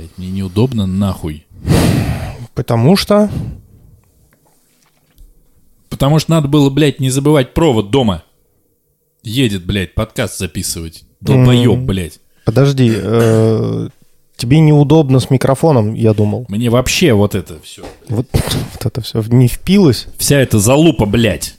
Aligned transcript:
блядь. 0.00 0.18
Мне 0.18 0.30
неудобно 0.30 0.86
нахуй. 0.86 1.46
Потому 2.54 2.96
что... 2.96 3.30
Потому 5.88 6.18
что 6.18 6.30
надо 6.30 6.48
было, 6.48 6.70
блядь, 6.70 7.00
не 7.00 7.10
забывать 7.10 7.52
провод 7.52 7.90
дома. 7.90 8.22
Едет, 9.22 9.66
блядь, 9.66 9.94
подкаст 9.94 10.38
записывать. 10.38 11.04
Долбоеб, 11.20 11.72
М. 11.72 11.86
блядь. 11.86 12.20
Подожди, 12.46 12.90
э, 12.94 13.88
тебе 14.36 14.60
неудобно 14.60 15.20
с 15.20 15.28
микрофоном, 15.28 15.92
я 15.94 16.14
думал. 16.14 16.46
Мне 16.48 16.70
вообще 16.70 17.12
вот 17.12 17.34
это 17.34 17.60
все. 17.62 17.82
Вот, 18.08 18.26
вот 18.32 18.86
это 18.86 19.00
все 19.02 19.22
не 19.28 19.48
впилось. 19.48 20.06
Вся 20.16 20.38
эта 20.38 20.58
залупа, 20.58 21.04
блядь. 21.04 21.56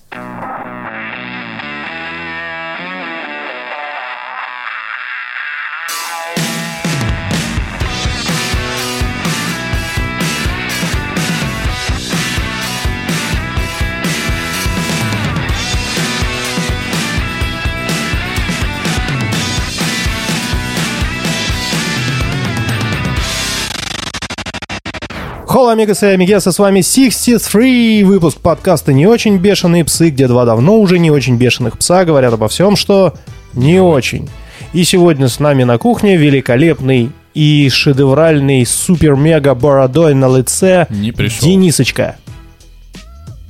Холла, 25.51 25.73
амигасы 25.73 26.05
и 26.05 26.13
амигесы, 26.13 26.53
с 26.53 26.59
вами 26.59 26.81
63 26.81 28.05
выпуск 28.05 28.37
подкаста 28.37 28.93
«Не 28.93 29.05
очень 29.05 29.35
бешеные 29.35 29.83
псы», 29.83 30.09
где 30.09 30.29
два 30.29 30.45
давно 30.45 30.79
уже 30.79 30.97
не 30.97 31.11
очень 31.11 31.35
бешеных 31.35 31.77
пса 31.77 32.05
говорят 32.05 32.33
обо 32.33 32.47
всем, 32.47 32.77
что 32.77 33.15
не 33.51 33.81
очень. 33.81 34.29
И 34.71 34.85
сегодня 34.85 35.27
с 35.27 35.41
нами 35.41 35.63
на 35.63 35.77
кухне 35.77 36.15
великолепный 36.15 37.11
и 37.33 37.67
шедевральный 37.67 38.65
супер-мега 38.65 39.53
бородой 39.53 40.13
на 40.13 40.37
лице 40.37 40.87
Не 40.89 41.11
пришел. 41.11 41.45
Денисочка. 41.45 42.15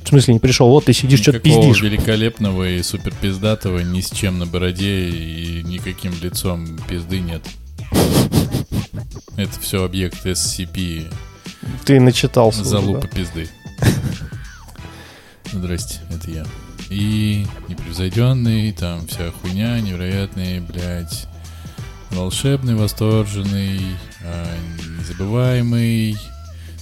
В 0.02 0.08
смысле 0.08 0.34
не 0.34 0.40
пришел? 0.40 0.70
Вот 0.70 0.86
ты 0.86 0.92
сидишь, 0.92 1.20
что-то 1.20 1.38
пиздишь. 1.38 1.82
великолепного 1.82 2.68
и 2.68 2.82
супер 2.82 3.14
пиздатого 3.20 3.78
ни 3.78 4.00
с 4.00 4.10
чем 4.10 4.40
на 4.40 4.46
бороде 4.46 5.08
и 5.08 5.62
никаким 5.62 6.12
лицом 6.20 6.66
пизды 6.88 7.20
нет. 7.20 7.42
Это 9.36 9.60
все 9.60 9.84
объект 9.84 10.26
SCP 10.26 11.04
Ты 11.84 12.00
начитался. 12.00 12.64
залупа 12.64 13.02
да? 13.02 13.08
пизды. 13.08 13.48
Здрасте, 15.52 16.00
это 16.10 16.30
я. 16.30 16.46
И 16.90 17.46
непревзойденный, 17.68 18.72
там 18.72 19.06
вся 19.06 19.30
хуйня, 19.30 19.80
невероятный, 19.80 20.60
блядь, 20.60 21.26
волшебный, 22.10 22.74
восторженный, 22.74 23.80
а, 24.22 24.46
незабываемый. 24.98 26.16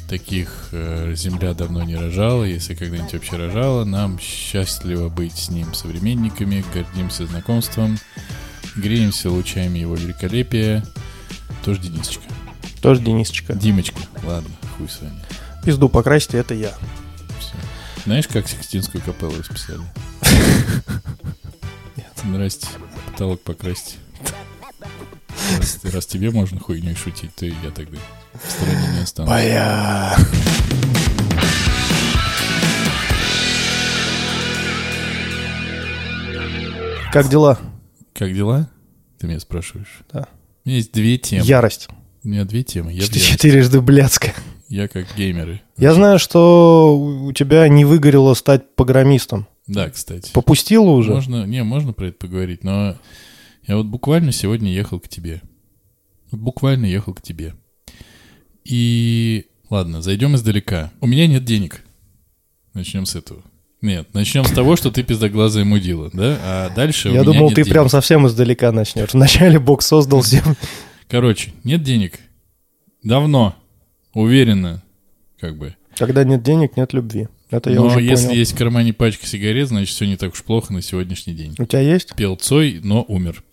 Таких 0.09 0.71
э, 0.73 1.15
земля 1.15 1.55
давно 1.55 1.85
не 1.85 1.95
рожала, 1.95 2.43
если 2.43 2.75
когда-нибудь 2.75 3.13
вообще 3.13 3.37
рожала. 3.37 3.85
Нам 3.85 4.19
счастливо 4.19 5.09
быть 5.09 5.37
с 5.37 5.51
ним 5.51 5.73
современниками, 5.73 6.65
гордимся 6.75 7.27
знакомством, 7.27 7.97
греемся 8.75 9.31
лучами 9.31 9.79
его 9.79 9.95
великолепия. 9.95 10.85
Тоже 11.65 11.83
Денисочка. 11.83 12.25
Тоже 12.83 13.03
Денисочка. 13.03 13.55
Димочка, 13.55 14.01
ладно, 14.25 14.51
хуй 14.81 14.89
с 14.89 15.01
вами. 15.03 15.21
Пизду 15.63 15.89
покрасьте, 15.89 16.39
это 16.39 16.55
я. 16.55 16.73
Всё. 17.39 17.55
Знаешь, 18.07 18.27
как 18.27 18.49
Сикстинскую 18.49 19.03
капеллу 19.05 19.39
расписали? 19.39 19.83
Здрасте. 22.17 22.69
Потолок 23.13 23.43
покрасьте. 23.43 23.97
Раз, 25.59 25.81
раз 25.85 26.07
тебе 26.07 26.31
можно 26.31 26.59
хуйней 26.61 26.95
шутить, 26.95 27.35
то 27.35 27.45
и 27.45 27.53
я 27.63 27.71
тогда 27.71 27.99
в 28.33 28.51
стороне 28.51 28.89
не 28.95 29.03
останусь. 29.03 29.31
Бля. 29.31 30.17
Как 37.13 37.29
дела? 37.29 37.59
Как 38.15 38.33
дела? 38.33 38.71
Ты 39.19 39.27
меня 39.27 39.41
спрашиваешь? 39.41 40.01
Да. 40.13 40.29
У 40.65 40.69
меня 40.69 40.77
есть 40.79 40.93
две 40.93 41.19
темы. 41.19 41.45
Ярость. 41.45 41.89
У 42.23 42.29
меня 42.29 42.45
две 42.45 42.63
темы. 42.63 42.93
Я. 42.93 43.07
Четырежды 43.07 43.81
блядская. 43.81 44.35
Я 44.71 44.87
как 44.89 45.07
геймеры. 45.17 45.61
Я 45.77 45.93
знаю, 45.93 46.19
что 46.21 46.97
у 46.97 47.33
тебя 47.33 47.69
не 47.69 47.85
выгорело 47.85 48.35
стать 48.35 48.75
программистом. 48.77 49.47
Да, 49.67 49.91
кстати. 49.91 50.31
Попустило 50.33 50.91
уже? 50.91 51.13
Можно, 51.13 51.45
не, 51.45 51.63
можно 51.65 51.93
про 51.93 52.07
это 52.07 52.17
поговорить, 52.19 52.63
но 52.65 52.97
я 53.67 53.77
вот 53.77 53.87
буквально 53.87 54.31
сегодня 54.33 54.73
ехал 54.73 55.01
к 55.01 55.09
тебе. 55.09 55.43
Вот 56.31 56.41
буквально 56.41 56.87
ехал 56.87 57.15
к 57.15 57.21
тебе. 57.21 57.55
И 58.65 59.47
ладно, 59.71 60.03
зайдем 60.03 60.37
издалека. 60.37 60.93
У 61.01 61.07
меня 61.09 61.27
нет 61.27 61.45
денег. 61.45 61.83
Начнем 62.73 63.07
с 63.07 63.17
этого. 63.17 63.43
Нет, 63.83 64.15
начнем 64.15 64.45
с 64.45 64.53
того, 64.53 64.77
что 64.77 64.93
ты 64.93 65.03
пиздоглазая 65.03 65.65
мудила, 65.65 66.11
да? 66.13 66.39
А 66.43 66.71
дальше 66.77 67.09
Я 67.09 67.25
думал, 67.25 67.49
ты 67.49 67.57
денег. 67.57 67.71
прям 67.71 67.89
совсем 67.89 68.27
издалека 68.27 68.71
начнешь. 68.71 69.15
Вначале 69.15 69.59
Бог 69.59 69.83
создал 69.83 70.23
землю. 70.23 70.55
Короче, 71.09 71.53
нет 71.65 71.83
денег. 71.83 72.21
Давно. 73.03 73.57
Уверенно. 74.13 74.83
Как 75.39 75.57
бы. 75.57 75.77
Когда 75.97 76.25
нет 76.25 76.43
денег, 76.43 76.77
нет 76.77 76.93
любви. 76.93 77.29
Это 77.51 77.71
я 77.71 77.77
Но 77.77 77.87
уже 77.87 78.01
если 78.01 78.27
понял. 78.27 78.39
есть 78.39 78.53
в 78.53 78.57
кармане 78.59 78.93
пачка 78.93 79.27
сигарет, 79.27 79.69
значит, 79.69 79.95
все 79.95 80.07
не 80.07 80.17
так 80.17 80.33
уж 80.33 80.43
плохо 80.45 80.73
на 80.73 80.83
сегодняшний 80.83 81.35
день. 81.35 81.55
У 81.59 81.65
тебя 81.65 81.81
есть? 81.81 82.15
Пел 82.15 82.37
Цой, 82.37 82.81
но 82.83 83.03
умер. 83.03 83.43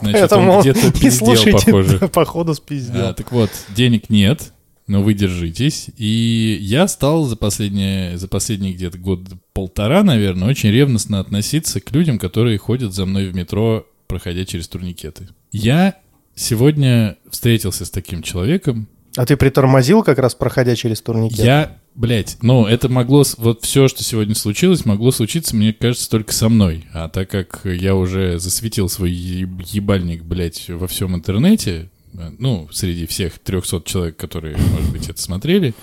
Значит, 0.00 0.20
Поэтому 0.20 0.52
он 0.52 0.60
где-то 0.62 0.92
пиздел, 0.98 1.52
похоже. 1.52 1.98
походу 2.12 2.54
спиздел. 2.54 3.08
А, 3.08 3.12
так 3.12 3.32
вот, 3.32 3.50
денег 3.76 4.08
нет, 4.08 4.54
но 4.86 5.02
вы 5.02 5.12
держитесь. 5.12 5.88
И 5.98 6.58
я 6.58 6.88
стал 6.88 7.24
за 7.24 7.36
последние, 7.36 8.16
за 8.16 8.26
последние 8.26 8.72
где-то 8.72 8.96
год 8.96 9.20
полтора, 9.52 10.02
наверное, 10.02 10.48
очень 10.48 10.70
ревностно 10.70 11.20
относиться 11.20 11.82
к 11.82 11.92
людям, 11.92 12.18
которые 12.18 12.56
ходят 12.56 12.94
за 12.94 13.04
мной 13.04 13.28
в 13.28 13.34
метро, 13.34 13.86
проходя 14.06 14.46
через 14.46 14.68
турникеты. 14.68 15.28
Я 15.52 15.96
сегодня 16.34 17.16
встретился 17.28 17.84
с 17.84 17.90
таким 17.90 18.22
человеком. 18.22 18.88
А 19.20 19.26
ты 19.26 19.36
притормозил 19.36 20.02
как 20.02 20.18
раз, 20.18 20.34
проходя 20.34 20.74
через 20.74 21.02
турникет? 21.02 21.40
Я, 21.40 21.76
блядь, 21.94 22.38
ну, 22.40 22.64
это 22.64 22.88
могло, 22.88 23.22
вот 23.36 23.62
все, 23.64 23.86
что 23.86 24.02
сегодня 24.02 24.34
случилось, 24.34 24.86
могло 24.86 25.10
случиться, 25.10 25.54
мне 25.54 25.74
кажется, 25.74 26.08
только 26.08 26.32
со 26.32 26.48
мной. 26.48 26.86
А 26.94 27.10
так 27.10 27.28
как 27.28 27.60
я 27.66 27.94
уже 27.94 28.38
засветил 28.38 28.88
свой 28.88 29.10
еб- 29.10 29.60
ебальник, 29.66 30.24
блядь, 30.24 30.70
во 30.70 30.88
всем 30.88 31.14
интернете, 31.14 31.90
э, 32.14 32.30
ну, 32.38 32.66
среди 32.72 33.06
всех 33.06 33.38
300 33.38 33.82
человек, 33.84 34.16
которые, 34.16 34.56
может 34.56 34.90
быть, 34.90 35.10
это 35.10 35.20
смотрели, 35.20 35.74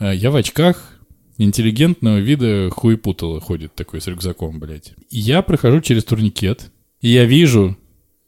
э, 0.00 0.12
я 0.16 0.32
в 0.32 0.34
очках 0.34 0.98
интеллигентного 1.36 2.18
вида 2.18 2.70
хуепутало 2.72 3.40
ходит 3.40 3.72
такой 3.76 4.00
с 4.00 4.08
рюкзаком, 4.08 4.58
блядь. 4.58 4.94
Я 5.10 5.42
прохожу 5.42 5.80
через 5.80 6.02
турникет, 6.02 6.72
и 7.02 7.10
я 7.10 7.24
вижу, 7.24 7.78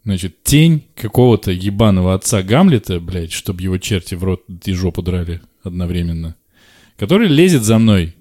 значит, 0.05 0.43
тень 0.43 0.84
какого-то 0.94 1.50
ебаного 1.50 2.15
отца 2.15 2.43
Гамлета, 2.43 3.00
блядь, 3.00 3.33
чтобы 3.33 3.62
его 3.62 3.78
черти 3.78 4.15
в 4.15 4.25
рот 4.25 4.44
и 4.65 4.72
жопу 4.72 5.03
драли 5.03 5.41
одновременно, 5.62 6.37
который 6.97 7.28
лезет 7.28 7.62
за 7.62 7.78
мной. 7.78 8.15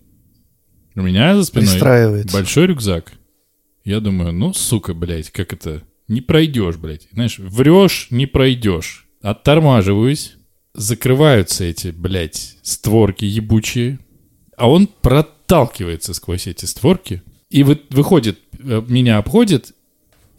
У 0.95 1.01
меня 1.01 1.35
за 1.35 1.43
спиной 1.45 2.25
большой 2.31 2.67
рюкзак. 2.67 3.13
Я 3.83 3.99
думаю, 3.99 4.33
ну, 4.33 4.53
сука, 4.53 4.93
блядь, 4.93 5.31
как 5.31 5.53
это? 5.53 5.83
Не 6.07 6.21
пройдешь, 6.21 6.75
блядь. 6.75 7.07
Знаешь, 7.11 7.39
врешь, 7.39 8.07
не 8.09 8.25
пройдешь. 8.25 9.07
Оттормаживаюсь. 9.21 10.35
Закрываются 10.73 11.63
эти, 11.63 11.87
блядь, 11.87 12.57
створки 12.61 13.25
ебучие. 13.25 13.99
А 14.57 14.69
он 14.69 14.87
проталкивается 14.87 16.13
сквозь 16.13 16.47
эти 16.47 16.65
створки. 16.65 17.23
И 17.49 17.63
вы, 17.63 17.81
выходит, 17.89 18.39
э, 18.59 18.83
меня 18.87 19.17
обходит. 19.17 19.73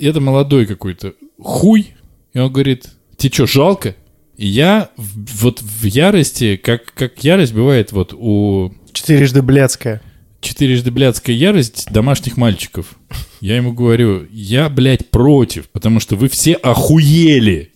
И 0.00 0.06
это 0.06 0.20
молодой 0.20 0.66
какой-то 0.66 1.14
хуй. 1.38 1.94
И 2.32 2.38
он 2.38 2.52
говорит, 2.52 2.88
тебе 3.16 3.32
что, 3.32 3.46
жалко? 3.46 3.94
И 4.36 4.46
я 4.46 4.90
в- 4.96 5.42
вот 5.42 5.60
в 5.62 5.84
ярости, 5.84 6.56
как, 6.56 6.92
как 6.94 7.22
ярость 7.24 7.52
бывает 7.52 7.92
вот 7.92 8.14
у 8.16 8.72
Четырежды 8.92 9.42
блядская. 9.42 10.00
четырежды 10.40 10.90
блядская 10.90 11.36
ярость 11.36 11.86
домашних 11.92 12.36
мальчиков. 12.36 12.94
Я 13.40 13.56
ему 13.56 13.72
говорю, 13.72 14.26
я, 14.30 14.68
блядь, 14.70 15.10
против, 15.10 15.68
потому 15.68 16.00
что 16.00 16.16
вы 16.16 16.28
все 16.28 16.54
охуели. 16.54 17.72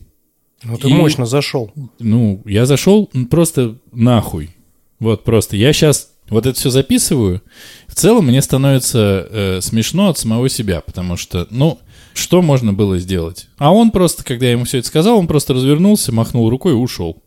Ну 0.63 0.79
ты 0.79 0.89
И- 0.89 0.93
мощно 0.95 1.27
зашел. 1.27 1.73
Ну, 1.99 2.43
я 2.47 2.65
зашел 2.65 3.11
просто 3.31 3.77
нахуй. 3.93 4.51
Вот 4.99 5.25
просто. 5.25 5.57
Я 5.57 5.73
сейчас 5.75 6.11
вот 6.31 6.47
это 6.47 6.59
все 6.59 6.71
записываю. 6.71 7.43
В 7.87 7.95
целом 7.95 8.27
мне 8.29 8.41
становится 8.41 9.29
э, 9.31 9.61
смешно 9.61 10.09
от 10.09 10.17
самого 10.19 10.49
себя, 10.49 10.81
потому 10.81 11.19
что, 11.19 11.47
ну, 11.51 11.79
что 12.15 12.43
можно 12.43 12.73
было 12.73 12.99
сделать? 12.99 13.49
А 13.59 13.73
он 13.73 13.91
просто, 13.91 14.25
когда 14.25 14.47
я 14.47 14.53
ему 14.53 14.65
все 14.65 14.79
это 14.79 14.89
сказал, 14.89 15.19
он 15.19 15.27
просто 15.27 15.55
развернулся, 15.55 16.13
махнул 16.13 16.49
рукой 16.49 16.73
и 16.73 16.77
ушел. 16.77 17.23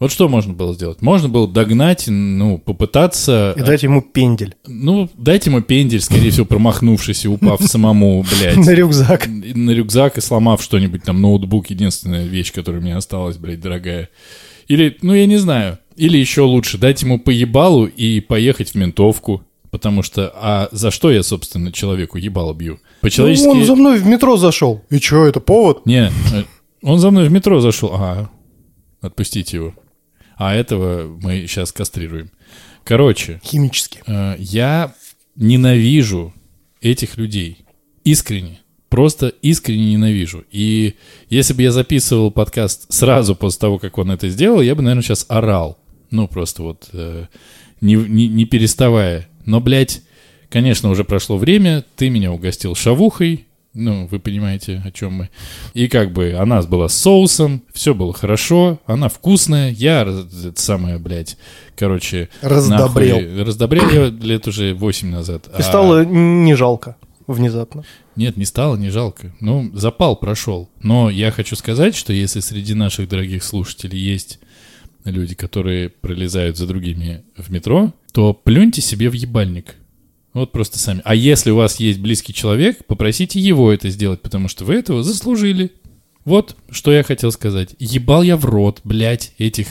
Вот 0.00 0.10
что 0.10 0.28
можно 0.28 0.52
было 0.52 0.74
сделать? 0.74 1.00
Можно 1.02 1.28
было 1.28 1.48
догнать, 1.48 2.04
ну, 2.08 2.58
попытаться... 2.58 3.54
И 3.56 3.60
дать 3.60 3.84
ему 3.84 4.02
пендель 4.02 4.56
Ну, 4.66 5.08
дать 5.16 5.46
ему 5.46 5.62
пендель, 5.62 6.00
скорее 6.00 6.30
всего, 6.30 6.44
промахнувшись 6.44 7.24
и 7.24 7.28
упав 7.28 7.62
самому, 7.62 8.24
блядь. 8.40 8.56
на 8.56 8.70
рюкзак. 8.70 9.28
на 9.28 9.70
рюкзак 9.70 10.18
и 10.18 10.20
сломав 10.20 10.62
что-нибудь, 10.62 11.04
там, 11.04 11.22
ноутбук, 11.22 11.70
единственная 11.70 12.26
вещь, 12.26 12.52
которая 12.52 12.82
мне 12.82 12.96
осталась, 12.96 13.36
блядь, 13.36 13.60
дорогая. 13.60 14.10
Или, 14.66 14.96
ну, 15.00 15.14
я 15.14 15.26
не 15.26 15.36
знаю. 15.36 15.78
Или 15.96 16.18
еще 16.18 16.42
лучше, 16.42 16.76
дать 16.76 17.00
ему 17.02 17.20
поебалу 17.20 17.86
и 17.86 18.18
поехать 18.20 18.70
в 18.70 18.74
ментовку. 18.74 19.44
Потому 19.74 20.04
что, 20.04 20.32
а 20.36 20.68
за 20.70 20.92
что 20.92 21.10
я, 21.10 21.24
собственно, 21.24 21.72
человеку 21.72 22.16
ебало 22.16 22.54
бью? 22.54 22.74
Ну, 22.74 22.78
По-человечески... 23.00 23.48
он 23.48 23.64
за 23.64 23.74
мной 23.74 23.98
в 23.98 24.06
метро 24.06 24.36
зашел. 24.36 24.84
И 24.88 25.00
что, 25.00 25.26
это 25.26 25.40
повод? 25.40 25.84
Не, 25.84 26.12
э, 26.32 26.44
он 26.80 27.00
за 27.00 27.10
мной 27.10 27.26
в 27.26 27.32
метро 27.32 27.58
зашел. 27.58 27.92
Ага, 27.92 28.30
отпустите 29.00 29.56
его. 29.56 29.74
А 30.36 30.54
этого 30.54 31.18
мы 31.20 31.48
сейчас 31.48 31.72
кастрируем. 31.72 32.30
Короче, 32.84 33.40
Химически. 33.42 33.98
э, 34.06 34.36
я 34.38 34.94
ненавижу 35.34 36.32
этих 36.80 37.16
людей. 37.16 37.66
Искренне. 38.04 38.60
Просто 38.90 39.26
искренне 39.26 39.94
ненавижу. 39.94 40.44
И 40.52 40.94
если 41.30 41.52
бы 41.52 41.62
я 41.62 41.72
записывал 41.72 42.30
подкаст 42.30 42.92
сразу 42.92 43.34
после 43.34 43.58
того, 43.58 43.80
как 43.80 43.98
он 43.98 44.12
это 44.12 44.28
сделал, 44.28 44.60
я 44.60 44.76
бы, 44.76 44.82
наверное, 44.82 45.02
сейчас 45.02 45.26
орал. 45.26 45.78
Ну, 46.12 46.28
просто 46.28 46.62
вот 46.62 46.90
э, 46.92 47.26
не, 47.80 47.96
не, 47.96 48.28
не 48.28 48.44
переставая. 48.44 49.28
Но, 49.44 49.60
блядь, 49.60 50.02
конечно, 50.50 50.90
уже 50.90 51.04
прошло 51.04 51.36
время, 51.36 51.84
ты 51.96 52.10
меня 52.10 52.32
угостил 52.32 52.74
шавухой, 52.74 53.46
ну, 53.74 54.06
вы 54.06 54.20
понимаете, 54.20 54.80
о 54.84 54.92
чем 54.92 55.14
мы. 55.14 55.30
И 55.74 55.88
как 55.88 56.12
бы 56.12 56.34
она 56.34 56.62
была 56.62 56.88
с 56.88 56.94
соусом, 56.94 57.62
все 57.72 57.92
было 57.92 58.12
хорошо, 58.12 58.80
она 58.86 59.08
вкусная, 59.08 59.70
я, 59.72 60.02
это 60.02 60.52
самое, 60.54 60.98
блядь, 60.98 61.36
короче... 61.76 62.28
Раздобрел. 62.40 63.16
нахуй, 63.20 63.42
раздобрел 63.42 63.90
я 63.90 64.06
лет 64.06 64.46
уже 64.46 64.74
8 64.74 65.10
назад. 65.10 65.48
И 65.48 65.60
А- 65.60 65.62
стало 65.62 66.04
не 66.04 66.54
жалко 66.54 66.96
внезапно. 67.26 67.84
Нет, 68.14 68.36
не 68.36 68.44
стало, 68.44 68.76
не 68.76 68.90
жалко. 68.90 69.34
Ну, 69.40 69.70
запал 69.74 70.14
прошел. 70.16 70.68
Но 70.80 71.10
я 71.10 71.32
хочу 71.32 71.56
сказать, 71.56 71.96
что 71.96 72.12
если 72.12 72.40
среди 72.40 72.74
наших 72.74 73.08
дорогих 73.08 73.42
слушателей 73.42 73.98
есть 73.98 74.38
люди, 75.04 75.34
которые 75.34 75.88
пролезают 75.90 76.56
за 76.56 76.66
другими 76.66 77.24
в 77.36 77.50
метро, 77.50 77.92
то 78.12 78.32
плюньте 78.32 78.80
себе 78.80 79.10
в 79.10 79.14
ебальник. 79.14 79.76
Вот 80.32 80.50
просто 80.50 80.78
сами. 80.78 81.00
А 81.04 81.14
если 81.14 81.50
у 81.50 81.56
вас 81.56 81.78
есть 81.78 82.00
близкий 82.00 82.34
человек, 82.34 82.84
попросите 82.86 83.38
его 83.38 83.72
это 83.72 83.88
сделать, 83.88 84.20
потому 84.20 84.48
что 84.48 84.64
вы 84.64 84.74
этого 84.74 85.02
заслужили. 85.02 85.70
Вот, 86.24 86.56
что 86.70 86.92
я 86.92 87.02
хотел 87.02 87.30
сказать. 87.30 87.76
Ебал 87.78 88.22
я 88.22 88.36
в 88.36 88.44
рот, 88.44 88.80
блядь, 88.82 89.32
этих 89.38 89.68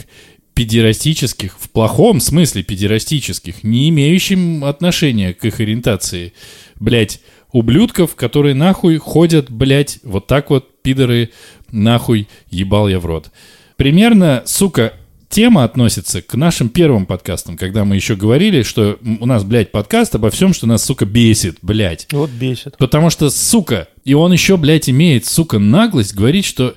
педерастических, 0.54 1.58
в 1.60 1.70
плохом 1.72 2.20
смысле 2.20 2.64
педерастических, 2.64 3.64
не 3.64 3.90
имеющим 3.90 4.64
отношения 4.64 5.34
к 5.34 5.44
их 5.46 5.60
ориентации, 5.60 6.34
блядь, 6.80 7.22
ублюдков, 7.52 8.16
которые 8.16 8.54
нахуй 8.54 8.98
ходят, 8.98 9.50
блядь, 9.50 10.00
вот 10.04 10.28
так 10.28 10.50
вот, 10.50 10.82
пидоры, 10.82 11.32
нахуй, 11.72 12.28
ебал 12.50 12.88
я 12.88 13.00
в 13.00 13.06
рот. 13.06 13.32
Примерно, 13.76 14.44
сука, 14.46 14.94
тема 15.34 15.64
относится 15.64 16.22
к 16.22 16.36
нашим 16.36 16.70
первым 16.70 17.08
подкастам, 17.08 17.58
когда 17.58 17.86
мы 17.86 17.96
еще 17.96 18.16
говорили, 18.16 18.62
что 18.62 19.00
у 19.02 19.26
нас, 19.26 19.44
блядь, 19.44 19.72
подкаст 19.72 20.14
обо 20.14 20.30
всем, 20.30 20.54
что 20.54 20.68
нас, 20.68 20.84
сука, 20.84 21.06
бесит, 21.06 21.58
блядь. 21.64 22.08
Вот 22.12 22.30
бесит. 22.30 22.78
Потому 22.78 23.10
что, 23.10 23.32
сука, 23.32 23.88
и 24.04 24.14
он 24.14 24.32
еще, 24.32 24.58
блядь, 24.58 24.90
имеет, 24.90 25.26
сука, 25.26 25.58
наглость 25.58 26.14
говорить, 26.14 26.46
что 26.46 26.76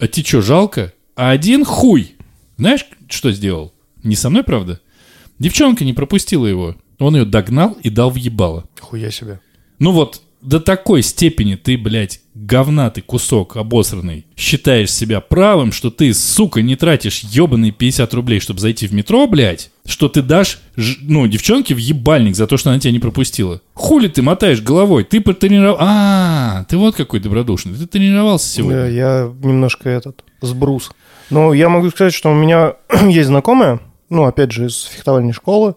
а 0.00 0.08
тебе 0.08 0.26
что, 0.26 0.42
жалко? 0.42 0.92
А 1.14 1.30
один 1.30 1.64
хуй. 1.64 2.16
Знаешь, 2.56 2.84
что 3.08 3.30
сделал? 3.30 3.72
Не 4.02 4.16
со 4.16 4.28
мной, 4.28 4.42
правда? 4.42 4.80
Девчонка 5.38 5.84
не 5.84 5.92
пропустила 5.92 6.46
его. 6.46 6.76
Он 6.98 7.14
ее 7.14 7.24
догнал 7.24 7.76
и 7.82 7.90
дал 7.90 8.10
в 8.10 8.16
ебало. 8.16 8.68
Хуя 8.80 9.12
себе. 9.12 9.40
Ну 9.78 9.92
вот, 9.92 10.22
до 10.40 10.60
такой 10.60 11.02
степени 11.02 11.56
ты, 11.56 11.76
блядь, 11.76 12.20
говнатый 12.34 13.02
кусок 13.02 13.56
обосранный, 13.56 14.26
считаешь 14.36 14.92
себя 14.92 15.20
правым, 15.20 15.72
что 15.72 15.90
ты, 15.90 16.14
сука, 16.14 16.62
не 16.62 16.76
тратишь 16.76 17.20
ебаные 17.20 17.72
50 17.72 18.14
рублей, 18.14 18.40
чтобы 18.40 18.60
зайти 18.60 18.86
в 18.86 18.92
метро, 18.92 19.26
блядь, 19.26 19.70
что 19.84 20.08
ты 20.08 20.22
дашь, 20.22 20.60
ну, 20.76 21.26
девчонке 21.26 21.74
в 21.74 21.78
ебальник 21.78 22.36
за 22.36 22.46
то, 22.46 22.56
что 22.56 22.70
она 22.70 22.78
тебя 22.78 22.92
не 22.92 23.00
пропустила. 23.00 23.60
Хули 23.74 24.08
ты 24.08 24.22
мотаешь 24.22 24.62
головой? 24.62 25.04
Ты 25.04 25.20
потренировал... 25.20 25.76
А, 25.80 26.64
ты 26.68 26.76
вот 26.76 26.94
какой 26.94 27.20
добродушный. 27.20 27.74
Ты 27.74 27.86
тренировался 27.86 28.48
сегодня. 28.48 28.82
Да, 28.82 28.86
я 28.86 29.32
немножко 29.42 29.88
этот, 29.88 30.24
сбрус. 30.40 30.92
Но 31.30 31.52
я 31.52 31.68
могу 31.68 31.90
сказать, 31.90 32.14
что 32.14 32.30
у 32.30 32.34
меня 32.34 32.74
есть 33.08 33.28
знакомая, 33.28 33.80
ну, 34.08 34.24
опять 34.24 34.52
же, 34.52 34.66
из 34.66 34.84
фехтовальной 34.84 35.32
школы, 35.32 35.74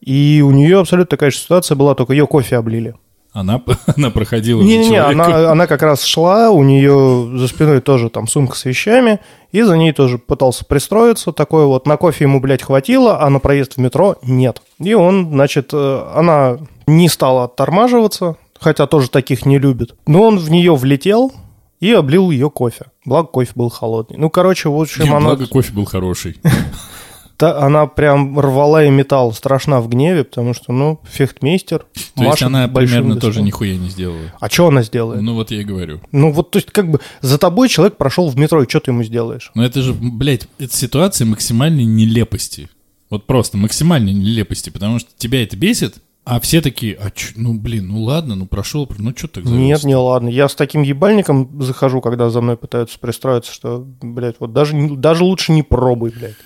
и 0.00 0.42
у 0.44 0.50
нее 0.50 0.80
абсолютно 0.80 1.10
такая 1.10 1.30
же 1.30 1.36
ситуация 1.36 1.76
была, 1.76 1.94
только 1.94 2.12
ее 2.12 2.26
кофе 2.26 2.56
облили. 2.56 2.94
Она, 3.32 3.62
она 3.96 4.10
проходила... 4.10 4.60
Не-не-не, 4.60 4.96
человеком. 4.96 5.20
она, 5.20 5.52
она 5.52 5.66
как 5.66 5.82
раз 5.82 6.04
шла, 6.04 6.50
у 6.50 6.62
нее 6.62 7.30
за 7.34 7.48
спиной 7.48 7.80
тоже 7.80 8.10
там 8.10 8.28
сумка 8.28 8.56
с 8.56 8.64
вещами, 8.64 9.20
и 9.52 9.62
за 9.62 9.76
ней 9.76 9.92
тоже 9.92 10.18
пытался 10.18 10.64
пристроиться, 10.64 11.32
такое 11.32 11.66
вот, 11.66 11.86
на 11.86 11.96
кофе 11.96 12.24
ему, 12.24 12.40
блядь, 12.40 12.62
хватило, 12.62 13.20
а 13.20 13.30
на 13.30 13.38
проезд 13.38 13.74
в 13.74 13.78
метро 13.78 14.16
нет. 14.22 14.60
И 14.78 14.92
он, 14.94 15.30
значит, 15.30 15.70
э, 15.72 16.12
она 16.14 16.58
не 16.86 17.08
стала 17.08 17.44
оттормаживаться, 17.44 18.36
хотя 18.60 18.86
тоже 18.86 19.08
таких 19.08 19.46
не 19.46 19.58
любит, 19.58 19.94
но 20.06 20.22
он 20.22 20.38
в 20.38 20.50
нее 20.50 20.74
влетел 20.74 21.32
и 21.80 21.90
облил 21.92 22.30
ее 22.30 22.50
кофе. 22.50 22.86
Благо, 23.04 23.28
кофе 23.28 23.52
был 23.54 23.70
холодный. 23.70 24.18
Ну, 24.18 24.30
короче, 24.30 24.68
в 24.68 24.80
общем, 24.80 25.12
она, 25.14 25.28
благо 25.28 25.46
кофе 25.46 25.72
был 25.72 25.84
хороший. 25.84 26.36
та- 27.42 27.58
она 27.60 27.88
прям 27.88 28.38
рвала 28.38 28.84
и 28.84 28.90
металл, 28.90 29.32
страшна 29.32 29.80
в 29.80 29.88
гневе, 29.88 30.22
потому 30.22 30.54
что, 30.54 30.72
ну, 30.72 31.00
фехтмейстер, 31.10 31.86
То 32.14 32.22
есть 32.22 32.42
она 32.42 32.68
примерно 32.68 33.16
тоже 33.16 33.42
нихуя 33.42 33.76
не 33.76 33.88
сделала. 33.88 34.32
А 34.38 34.48
что 34.48 34.68
она 34.68 34.84
сделает? 34.84 35.22
Ну 35.22 35.34
вот 35.34 35.50
я 35.50 35.60
и 35.60 35.64
говорю. 35.64 36.00
Ну 36.12 36.30
вот, 36.30 36.52
то 36.52 36.58
есть, 36.58 36.70
как 36.70 36.88
бы 36.88 37.00
за 37.20 37.38
тобой 37.38 37.68
человек 37.68 37.96
прошел 37.96 38.28
в 38.28 38.36
метро, 38.36 38.62
и 38.62 38.68
что 38.68 38.78
ты 38.78 38.92
ему 38.92 39.02
сделаешь? 39.02 39.50
Но 39.56 39.64
это 39.64 39.82
же, 39.82 39.92
блядь, 39.92 40.46
это 40.60 40.72
ситуация 40.72 41.26
максимальной 41.26 41.84
нелепости. 41.84 42.68
Вот 43.10 43.26
просто 43.26 43.56
максимальной 43.56 44.12
нелепости, 44.12 44.70
потому 44.70 45.00
что 45.00 45.10
тебя 45.18 45.42
это 45.42 45.56
бесит, 45.56 45.96
а 46.24 46.38
все 46.38 46.60
такие, 46.60 46.94
а 46.94 47.10
чё, 47.10 47.32
ну 47.34 47.54
блин, 47.54 47.88
ну 47.88 48.04
ладно, 48.04 48.36
ну 48.36 48.46
прошел, 48.46 48.88
ну 48.98 49.12
что 49.16 49.26
так 49.26 49.44
завелся? 49.44 49.60
Нет, 49.64 49.82
не 49.82 49.96
ладно. 49.96 50.28
Я 50.28 50.48
с 50.48 50.54
таким 50.54 50.82
ебальником 50.82 51.60
захожу, 51.60 52.00
когда 52.00 52.30
за 52.30 52.40
мной 52.40 52.56
пытаются 52.56 53.00
пристроиться, 53.00 53.52
что, 53.52 53.84
блядь, 54.00 54.36
вот 54.38 54.52
даже, 54.52 54.76
даже 54.90 55.24
лучше 55.24 55.50
не 55.50 55.64
пробуй, 55.64 56.10
блядь. 56.10 56.36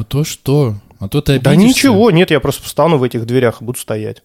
А 0.00 0.04
то 0.04 0.24
что? 0.24 0.76
А 0.98 1.08
то 1.08 1.20
ты 1.20 1.38
Да 1.38 1.50
обидишься. 1.50 1.68
ничего, 1.88 2.10
нет, 2.10 2.30
я 2.30 2.40
просто 2.40 2.62
встану 2.62 2.96
в 2.96 3.02
этих 3.02 3.26
дверях 3.26 3.60
и 3.60 3.64
буду 3.66 3.78
стоять. 3.78 4.22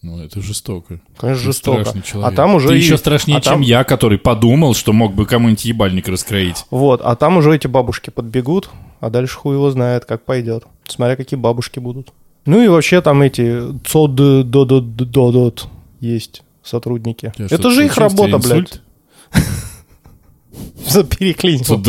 Ну 0.00 0.22
это 0.22 0.40
жестоко. 0.40 1.00
Конечно, 1.16 1.40
Ты 1.42 1.46
жестоко. 1.46 1.92
А 2.22 2.30
там 2.30 2.54
уже 2.54 2.68
Ты 2.68 2.74
и- 2.74 2.78
еще 2.78 2.96
страшнее, 2.96 3.38
а 3.38 3.40
там- 3.40 3.54
чем 3.54 3.60
я, 3.62 3.82
который 3.82 4.16
подумал, 4.18 4.74
что 4.74 4.92
мог 4.92 5.14
бы 5.14 5.26
кому-нибудь 5.26 5.64
ебальник 5.64 6.06
раскроить. 6.06 6.64
Вот, 6.70 7.00
а 7.02 7.16
там 7.16 7.36
уже 7.38 7.52
эти 7.56 7.66
бабушки 7.66 8.10
подбегут, 8.10 8.70
а 9.00 9.10
дальше 9.10 9.36
хуй 9.36 9.56
его 9.56 9.72
знает, 9.72 10.04
как 10.04 10.24
пойдет. 10.24 10.64
Смотря 10.86 11.16
какие 11.16 11.36
бабушки 11.38 11.80
будут. 11.80 12.12
Ну 12.46 12.62
и 12.62 12.68
вообще 12.68 13.00
там 13.00 13.20
эти 13.22 13.60
цод 13.84 14.14
додот 14.14 15.66
есть 15.98 16.42
сотрудники. 16.62 17.32
Это 17.36 17.70
же 17.70 17.86
их 17.86 17.96
работа, 17.96 18.38
блядь. 18.38 18.80
переклинил. 21.18 21.82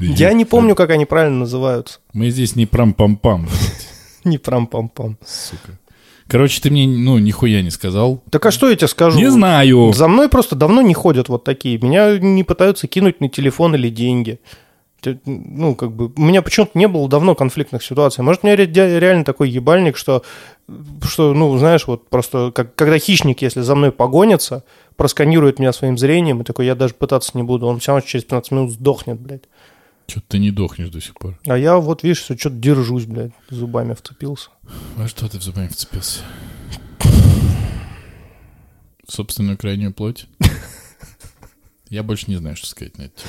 Я 0.00 0.32
не 0.32 0.44
помню, 0.44 0.74
как 0.74 0.90
они 0.90 1.04
правильно 1.06 1.40
называются. 1.40 1.98
Мы 2.12 2.30
здесь 2.30 2.56
не 2.56 2.66
прам-пам-пам, 2.66 3.48
Не 4.24 4.38
прам-пам-пам. 4.38 5.16
сука. 5.24 5.78
Короче, 6.28 6.60
ты 6.62 6.70
мне, 6.70 6.86
ну, 6.86 7.18
нихуя 7.18 7.62
не 7.62 7.70
сказал. 7.70 8.22
Так 8.30 8.46
а 8.46 8.50
что 8.50 8.70
я 8.70 8.76
тебе 8.76 8.88
скажу? 8.88 9.18
Не 9.18 9.30
знаю. 9.30 9.92
За 9.92 10.08
мной 10.08 10.28
просто 10.28 10.56
давно 10.56 10.80
не 10.80 10.94
ходят 10.94 11.28
вот 11.28 11.44
такие. 11.44 11.78
Меня 11.78 12.18
не 12.18 12.42
пытаются 12.44 12.86
кинуть 12.86 13.20
на 13.20 13.28
телефон 13.28 13.74
или 13.74 13.90
деньги. 13.90 14.40
Ну, 15.24 15.74
как 15.74 15.92
бы, 15.92 16.12
у 16.16 16.20
меня 16.20 16.42
почему-то 16.42 16.78
не 16.78 16.88
было 16.88 17.08
давно 17.08 17.34
конфликтных 17.34 17.82
ситуаций. 17.82 18.22
Может, 18.22 18.44
у 18.44 18.46
меня 18.46 18.56
ре- 18.56 18.66
реально 19.00 19.24
такой 19.24 19.50
ебальник, 19.50 19.96
что, 19.96 20.22
что 21.02 21.34
ну, 21.34 21.56
знаешь, 21.58 21.86
вот 21.86 22.08
просто, 22.08 22.52
как, 22.54 22.74
когда 22.74 22.98
хищник, 22.98 23.42
если 23.42 23.60
за 23.60 23.74
мной 23.74 23.92
погонится, 23.92 24.64
просканирует 24.96 25.58
меня 25.58 25.72
своим 25.72 25.98
зрением, 25.98 26.40
и 26.40 26.44
такой, 26.44 26.66
я 26.66 26.74
даже 26.74 26.94
пытаться 26.94 27.32
не 27.34 27.42
буду, 27.42 27.66
он 27.66 27.80
все 27.80 27.92
равно 27.92 28.06
через 28.06 28.24
15 28.24 28.52
минут 28.52 28.70
сдохнет, 28.72 29.18
блядь. 29.20 29.44
Что-то 30.08 30.26
ты 30.28 30.38
не 30.38 30.50
дохнешь 30.50 30.90
до 30.90 31.00
сих 31.00 31.14
пор. 31.14 31.38
А 31.46 31.56
я 31.56 31.76
вот, 31.78 32.02
видишь, 32.02 32.20
все 32.22 32.36
что-то 32.36 32.56
держусь, 32.56 33.04
блядь, 33.06 33.32
зубами 33.50 33.94
вцепился. 33.94 34.50
А 34.98 35.08
что 35.08 35.28
ты 35.28 35.38
в 35.38 35.42
зубами 35.42 35.68
вцепился? 35.68 36.20
В 39.06 39.12
собственную 39.12 39.56
крайнюю 39.58 39.92
плоть? 39.92 40.26
Я 41.92 42.02
больше 42.02 42.24
не 42.30 42.36
знаю, 42.36 42.56
что 42.56 42.66
сказать 42.66 42.96
на 42.96 43.02
это. 43.02 43.20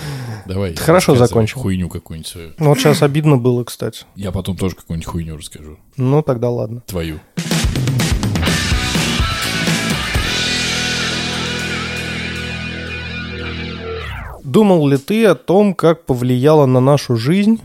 Давай. 0.46 0.74
Хорошо 0.76 1.18
закончил. 1.18 1.60
Хуйню 1.60 1.90
какую-нибудь 1.90 2.28
свою. 2.30 2.54
Ну, 2.58 2.70
вот 2.70 2.80
сейчас 2.80 3.02
обидно 3.02 3.36
было, 3.36 3.66
кстати. 3.66 4.06
Я 4.16 4.32
потом 4.32 4.56
тоже 4.56 4.74
какую-нибудь 4.78 5.06
хуйню 5.06 5.36
расскажу. 5.36 5.80
Ну, 5.98 6.22
тогда 6.22 6.50
ладно. 6.50 6.82
Твою. 6.88 7.20
Думал 14.46 14.88
ли 14.88 14.98
ты 14.98 15.26
о 15.26 15.36
том, 15.36 15.74
как 15.74 16.06
повлияла 16.06 16.66
на 16.66 16.80
нашу 16.80 17.18
жизнь 17.18 17.60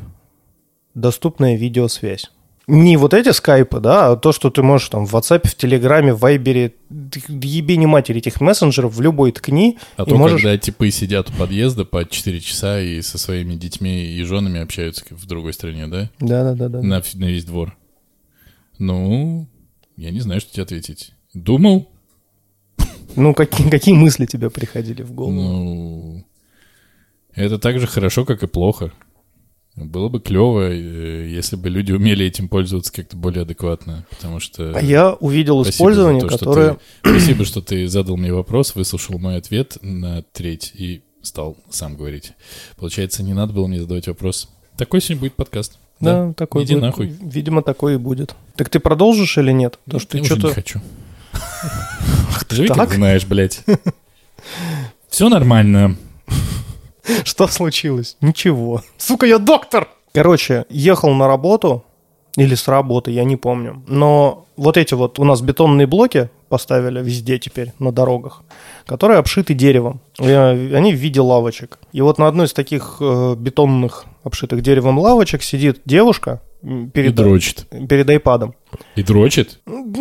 доступная 0.95 1.57
видеосвязь. 1.57 2.29
Не 2.69 2.99
вот 2.99 3.15
эти 3.15 3.31
скайпы, 3.31 3.81
да, 3.81 4.13
а 4.13 4.17
то, 4.17 4.31
что 4.31 4.51
ты 4.51 4.63
можешь 4.63 4.91
там 4.91 5.07
в 5.07 5.15
WhatsApp, 5.15 5.49
в 5.49 5.55
Телеграме, 5.55 6.13
в 6.13 6.19
Вайбере, 6.19 6.75
ебени 6.91 7.87
матери 7.87 8.19
этих 8.19 8.43
мессенджеров, 8.43 8.95
в 8.95 9.01
любой 9.01 9.33
ткни. 9.33 9.79
А 9.97 10.05
то, 10.05 10.15
можешь... 10.15 10.43
когда 10.43 10.59
типы 10.59 10.91
сидят 10.91 11.31
у 11.31 11.33
подъезда 11.33 11.87
по 11.87 12.05
4 12.05 12.41
часа 12.41 12.79
и 12.79 13.01
со 13.01 13.17
своими 13.17 13.55
детьми 13.55 14.05
и 14.05 14.23
женами 14.23 14.61
общаются 14.61 15.03
в 15.09 15.27
другой 15.27 15.55
стране, 15.55 15.87
да? 15.87 16.11
Да-да-да. 16.21 16.83
На, 16.83 17.03
на 17.15 17.25
весь 17.25 17.47
двор. 17.47 17.75
Ну, 18.79 19.49
я 19.97 20.11
не 20.11 20.21
знаю, 20.21 20.43
что 20.43 20.53
тебе 20.53 20.65
ответить. 20.65 21.15
Думал? 21.33 21.89
Ну, 23.17 23.33
какие, 23.33 23.71
какие 23.71 23.95
мысли 23.95 24.27
тебе 24.27 24.51
приходили 24.51 25.03
в 25.03 25.13
голову? 25.13 25.33
Ну, 25.35 26.27
это 27.35 27.59
так 27.59 27.81
же 27.81 27.87
хорошо, 27.87 28.27
как 28.27 28.43
и 28.43 28.47
плохо. 28.47 28.93
Было 29.87 30.09
бы 30.09 30.21
клево, 30.21 30.71
э, 30.71 31.29
если 31.29 31.57
бы 31.57 31.69
люди 31.69 31.93
умели 31.93 32.25
этим 32.27 32.49
пользоваться 32.49 32.93
как-то 32.93 33.17
более 33.17 33.43
адекватно, 33.43 34.07
потому 34.11 34.41
что... 34.41 34.73
А 34.75 34.81
я 34.81 35.13
увидел 35.15 35.63
использование, 35.63 36.23
то, 36.23 36.29
что 36.29 36.39
которое... 36.39 36.79
ты- 37.03 37.11
Спасибо, 37.11 37.45
что 37.45 37.61
ты 37.63 37.89
задал 37.89 38.17
мне 38.17 38.33
вопрос, 38.33 38.75
выслушал 38.75 39.19
мой 39.19 39.37
ответ 39.37 39.79
на 39.83 40.23
треть 40.33 40.73
и 40.75 41.03
стал 41.23 41.57
сам 41.71 41.97
говорить. 41.97 42.33
Получается, 42.77 43.23
не 43.23 43.35
надо 43.35 43.53
было 43.53 43.67
мне 43.67 43.81
задавать 43.81 44.09
вопрос. 44.09 44.49
Такой 44.77 45.01
сегодня 45.01 45.21
будет 45.21 45.35
подкаст. 45.35 45.79
Да, 46.01 46.33
такой 46.35 46.65
Иди 46.65 46.75
будет. 46.75 46.83
нахуй. 46.83 47.07
Видимо, 47.21 47.63
такой 47.63 47.95
и 47.95 47.97
будет. 47.97 48.35
Так 48.55 48.69
ты 48.69 48.79
продолжишь 48.79 49.37
или 49.39 49.51
нет? 49.51 49.79
То, 49.91 49.99
что 49.99 50.17
я 50.17 50.23
ты 50.23 50.27
уже 50.27 50.35
не 50.35 50.41
что-то... 50.41 50.55
хочу. 50.55 50.81
Так? 52.49 52.77
как 52.77 52.95
знаешь, 52.95 53.27
блядь. 53.27 53.63
Все 55.11 55.29
нормально. 55.29 55.97
Что 57.25 57.47
случилось? 57.49 58.17
Ничего. 58.21 58.83
Сука, 58.97 59.27
я 59.27 59.39
доктор! 59.39 59.89
Короче, 60.13 60.65
ехал 60.71 61.13
на 61.15 61.27
работу, 61.27 61.85
или 62.37 62.55
с 62.55 62.69
работы, 62.69 63.11
я 63.11 63.25
не 63.25 63.37
помню. 63.37 63.83
Но 63.89 64.47
вот 64.57 64.77
эти 64.77 64.95
вот 64.95 65.19
у 65.19 65.25
нас 65.25 65.41
бетонные 65.41 65.87
блоки 65.87 66.31
поставили 66.49 67.03
везде 67.03 67.39
теперь 67.39 67.73
на 67.79 67.93
дорогах, 67.93 68.43
которые 68.87 69.19
обшиты 69.19 69.55
деревом. 69.55 70.01
И, 70.21 70.25
э, 70.27 70.75
они 70.77 70.93
в 70.93 70.97
виде 70.97 71.21
лавочек. 71.21 71.79
И 71.93 72.01
вот 72.01 72.19
на 72.19 72.29
одной 72.29 72.47
из 72.47 72.53
таких 72.53 72.99
э, 73.01 73.35
бетонных 73.37 74.05
обшитых 74.23 74.63
деревом 74.63 74.99
лавочек 74.99 75.43
сидит 75.43 75.81
девушка 75.85 76.41
м, 76.63 76.87
И 76.87 76.91
перед, 76.91 77.15
дрочит. 77.15 77.67
перед 77.89 78.09
айпадом. 78.09 78.55
И 78.95 79.03
дрочит? 79.03 79.61
У 79.67 79.95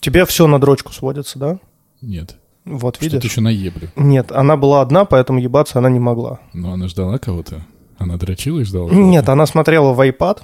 тебя 0.00 0.26
все 0.26 0.46
на 0.46 0.60
дрочку 0.60 0.92
сводится, 0.92 1.38
да? 1.38 1.58
Нет. 2.02 2.36
Вот 2.64 2.96
Что-то 2.96 3.16
видишь? 3.16 3.30
еще 3.30 3.40
наеблю. 3.42 3.90
Нет, 3.96 4.32
она 4.32 4.56
была 4.56 4.80
одна, 4.80 5.04
поэтому 5.04 5.38
ебаться 5.38 5.78
она 5.78 5.90
не 5.90 5.98
могла. 6.00 6.40
Но 6.54 6.72
она 6.72 6.88
ждала 6.88 7.18
кого-то. 7.18 7.62
Она 7.98 8.16
дрочила 8.16 8.60
и 8.60 8.64
ждала 8.64 8.90
Нет, 8.90 9.28
она 9.28 9.44
смотрела 9.46 9.92
в 9.92 10.00
iPad. 10.00 10.40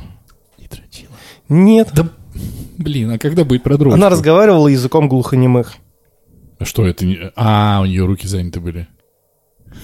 Не 0.59 0.67
дрочила. 0.69 1.11
Нет. 1.49 1.89
Да, 1.95 2.09
блин, 2.79 3.11
а 3.13 3.19
когда 3.19 3.45
будет 3.45 3.63
про 3.63 3.77
дрочку? 3.79 3.95
Она 3.95 4.11
разговаривала 4.11 4.69
языком 4.69 5.09
глухонемых. 5.09 5.75
А 6.59 6.65
что 6.67 6.87
это? 6.87 7.07
не- 7.07 7.33
А, 7.37 7.81
у 7.83 7.87
нее 7.87 8.05
руки 8.05 8.27
заняты 8.27 8.61
были. 8.61 8.87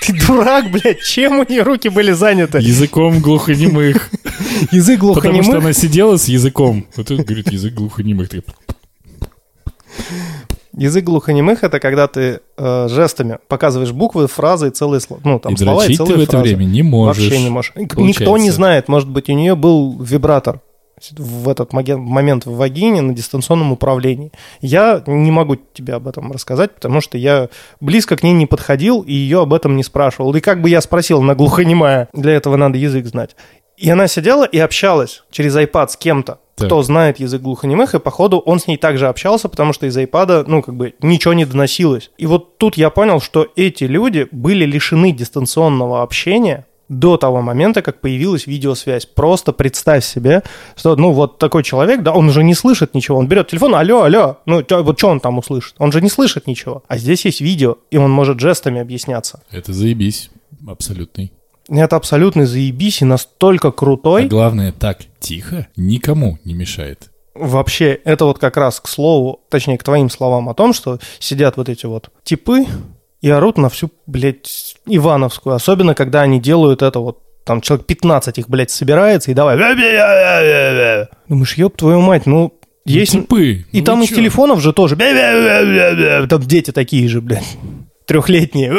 Ты 0.00 0.12
дурак, 0.26 0.70
блядь, 0.70 1.02
чем 1.02 1.40
у 1.40 1.44
нее 1.48 1.62
руки 1.62 1.88
были 1.88 2.12
заняты? 2.12 2.58
Языком 2.58 3.20
глухонемых. 3.20 4.10
Язык 4.72 5.00
Потому 5.00 5.14
что 5.14 5.22
глухонемых? 5.22 5.54
она 5.56 5.72
сидела 5.72 6.16
с 6.16 6.28
языком. 6.28 6.86
Вот 6.96 7.10
это, 7.10 7.22
говорит, 7.22 7.50
язык 7.50 7.74
глухонемых. 7.74 8.28
Язык 10.76 11.04
глухонемых 11.04 11.64
это 11.64 11.80
когда 11.80 12.06
ты 12.06 12.40
э, 12.56 12.86
жестами 12.88 13.38
показываешь 13.48 13.90
буквы, 13.92 14.28
фразы 14.28 14.68
и 14.68 14.70
целые 14.70 15.00
слова. 15.00 15.20
Ну, 15.24 15.38
там 15.40 15.54
И 15.54 15.56
слова 15.56 15.82
и 15.84 15.86
дрочить 15.86 15.98
ты 15.98 16.04
целые 16.04 16.18
в 16.18 16.22
это 16.22 16.30
фразы. 16.32 16.44
время 16.44 16.64
не 16.64 16.82
можешь. 16.82 17.22
Вообще 17.22 17.42
не 17.42 17.50
можешь. 17.50 17.72
Никто 17.74 17.96
Получается. 17.96 18.38
не 18.44 18.50
знает, 18.50 18.88
может 18.88 19.08
быть, 19.08 19.28
у 19.28 19.32
нее 19.32 19.56
был 19.56 20.00
вибратор 20.00 20.60
в 21.16 21.48
этот 21.48 21.72
момент 21.72 22.44
в 22.46 22.56
вагине 22.56 23.02
на 23.02 23.14
дистанционном 23.14 23.72
управлении. 23.72 24.32
Я 24.60 25.02
не 25.06 25.30
могу 25.30 25.56
тебе 25.56 25.94
об 25.94 26.08
этом 26.08 26.32
рассказать, 26.32 26.74
потому 26.74 27.00
что 27.00 27.16
я 27.18 27.48
близко 27.80 28.16
к 28.16 28.22
ней 28.22 28.32
не 28.32 28.46
подходил 28.46 29.02
и 29.02 29.12
ее 29.12 29.42
об 29.42 29.54
этом 29.54 29.76
не 29.76 29.82
спрашивал. 29.84 30.34
И 30.34 30.40
как 30.40 30.60
бы 30.60 30.68
я 30.68 30.80
спросил, 30.80 31.20
она 31.20 31.34
глухонемая, 31.34 32.08
для 32.12 32.32
этого 32.32 32.56
надо 32.56 32.78
язык 32.78 33.06
знать. 33.06 33.36
И 33.78 33.88
она 33.90 34.08
сидела 34.08 34.44
и 34.44 34.58
общалась 34.58 35.22
через 35.30 35.56
iPad 35.56 35.88
с 35.90 35.96
кем-то, 35.96 36.38
Так. 36.56 36.66
кто 36.66 36.82
знает 36.82 37.20
язык 37.20 37.40
глухонемых, 37.42 37.94
и 37.94 37.98
походу 38.00 38.38
он 38.38 38.58
с 38.58 38.66
ней 38.66 38.76
также 38.76 39.06
общался, 39.08 39.48
потому 39.48 39.72
что 39.72 39.86
из 39.86 39.96
iPad, 39.96 40.44
ну, 40.48 40.62
как 40.62 40.74
бы 40.76 40.94
ничего 41.00 41.32
не 41.34 41.44
доносилось. 41.44 42.10
И 42.18 42.26
вот 42.26 42.58
тут 42.58 42.76
я 42.76 42.90
понял, 42.90 43.20
что 43.20 43.46
эти 43.54 43.84
люди 43.84 44.26
были 44.32 44.64
лишены 44.64 45.12
дистанционного 45.12 46.02
общения 46.02 46.66
до 46.88 47.18
того 47.18 47.42
момента, 47.42 47.82
как 47.82 48.00
появилась 48.00 48.46
видеосвязь. 48.46 49.04
Просто 49.06 49.52
представь 49.52 50.04
себе, 50.04 50.42
что, 50.74 50.96
ну, 50.96 51.12
вот 51.12 51.38
такой 51.38 51.62
человек, 51.62 52.02
да, 52.02 52.12
он 52.12 52.28
уже 52.28 52.42
не 52.42 52.54
слышит 52.54 52.94
ничего. 52.94 53.18
Он 53.18 53.28
берет 53.28 53.48
телефон, 53.48 53.74
алло, 53.74 54.02
алло, 54.04 54.38
ну, 54.46 54.62
чё- 54.62 54.82
вот 54.82 54.98
что 54.98 55.08
он 55.08 55.20
там 55.20 55.38
услышит? 55.38 55.74
Он 55.78 55.92
же 55.92 56.00
не 56.00 56.08
слышит 56.08 56.46
ничего. 56.46 56.82
А 56.88 56.96
здесь 56.98 57.24
есть 57.26 57.40
видео, 57.42 57.76
и 57.92 57.98
он 57.98 58.10
может 58.10 58.40
жестами 58.40 58.80
объясняться. 58.80 59.42
Это 59.52 59.72
заебись. 59.72 60.30
Абсолютный. 60.66 61.30
Это 61.68 61.96
абсолютно 61.96 62.46
заебись 62.46 63.02
и 63.02 63.04
настолько 63.04 63.70
крутой. 63.70 64.24
А 64.24 64.28
главное, 64.28 64.72
так 64.72 65.00
тихо, 65.20 65.66
никому 65.76 66.38
не 66.44 66.54
мешает. 66.54 67.10
Вообще, 67.34 67.98
это 68.04 68.24
вот 68.24 68.38
как 68.38 68.56
раз 68.56 68.80
к 68.80 68.88
слову, 68.88 69.40
точнее, 69.48 69.78
к 69.78 69.84
твоим 69.84 70.10
словам 70.10 70.48
о 70.48 70.54
том, 70.54 70.72
что 70.72 70.98
сидят 71.20 71.56
вот 71.56 71.68
эти 71.68 71.86
вот 71.86 72.10
типы 72.24 72.64
и 73.20 73.30
орут 73.30 73.58
на 73.58 73.68
всю, 73.68 73.90
блядь, 74.06 74.76
Ивановскую. 74.86 75.54
Особенно, 75.54 75.94
когда 75.94 76.22
они 76.22 76.40
делают 76.40 76.82
это 76.82 77.00
вот 77.00 77.22
там 77.44 77.60
человек 77.60 77.86
15 77.86 78.38
их, 78.38 78.48
блядь, 78.48 78.70
собирается 78.70 79.30
и 79.30 79.34
давай. 79.34 79.56
Думаешь, 81.28 81.54
ёб 81.54 81.76
твою 81.76 82.00
мать, 82.00 82.26
ну, 82.26 82.52
есть... 82.84 83.14
Ну, 83.14 83.20
типы. 83.20 83.66
И 83.72 83.80
ну 83.80 83.84
там 83.84 84.02
из 84.02 84.08
телефонов 84.08 84.60
же 84.60 84.72
тоже. 84.72 84.96
Там 84.96 86.42
дети 86.42 86.72
такие 86.72 87.08
же, 87.08 87.20
блядь. 87.20 87.56
Трехлетние. 88.06 88.72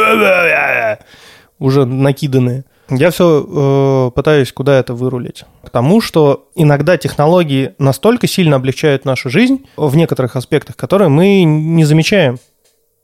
Уже 1.60 1.86
накиданные. 1.86 2.66
Я 2.90 3.12
все 3.12 4.12
пытаюсь 4.16 4.52
куда 4.52 4.80
это 4.80 4.94
вырулить. 4.94 5.46
К 5.64 5.70
тому, 5.70 6.02
что 6.02 6.48
иногда 6.56 6.98
технологии 6.98 7.74
настолько 7.78 8.28
сильно 8.28 8.56
облегчают 8.56 9.06
нашу 9.06 9.30
жизнь 9.30 9.66
в 9.78 9.96
некоторых 9.96 10.36
аспектах, 10.36 10.76
которые 10.76 11.10
мы 11.10 11.44
не 11.44 11.86
замечаем. 11.86 12.40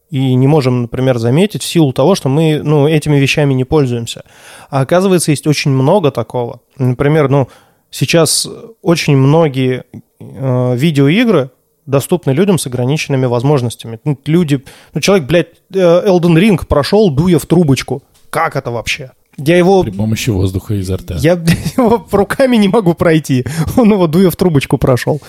И 0.10 0.36
не 0.36 0.48
можем, 0.48 0.84
например, 0.84 1.18
заметить 1.18 1.64
в 1.64 1.66
силу 1.66 1.92
того, 1.92 2.16
что 2.16 2.30
мы 2.30 2.62
ну, 2.64 2.88
этими 2.88 3.18
вещами 3.18 3.54
не 3.54 3.64
пользуемся. 3.64 4.24
А 4.70 4.82
оказывается, 4.82 5.32
есть 5.32 5.48
очень 5.48 5.72
много 5.72 6.12
такого. 6.12 6.62
Например, 6.78 7.28
ну, 7.28 7.50
сейчас 7.90 8.48
очень 8.82 9.18
многие 9.18 9.84
э, 10.20 10.76
видеоигры 10.76 11.50
доступны 11.86 12.32
людям 12.32 12.58
с 12.58 12.68
ограниченными 12.68 13.26
возможностями. 13.26 14.00
Люди, 14.26 14.64
ну, 14.94 15.02
человек, 15.02 15.28
блядь, 15.28 15.48
э, 15.74 15.80
Elden 15.80 16.38
Ring 16.40 16.66
прошел, 16.66 17.10
дуя 17.10 17.40
в 17.40 17.46
трубочку. 17.46 18.04
Как 18.30 18.56
это 18.56 18.72
вообще? 18.72 19.12
Я 19.38 19.58
его, 19.58 19.84
При 19.84 19.92
помощи 19.92 20.30
воздуха 20.30 20.76
изо 20.76 20.98
рта. 20.98 21.16
я 21.18 21.34
его 21.78 22.06
руками 22.12 22.56
не 22.58 22.68
могу 22.68 22.94
пройти. 22.94 23.46
Он 23.78 23.92
его 23.92 24.08
дуя 24.08 24.30
в 24.30 24.36
трубочку 24.36 24.78
прошел. 24.78 25.22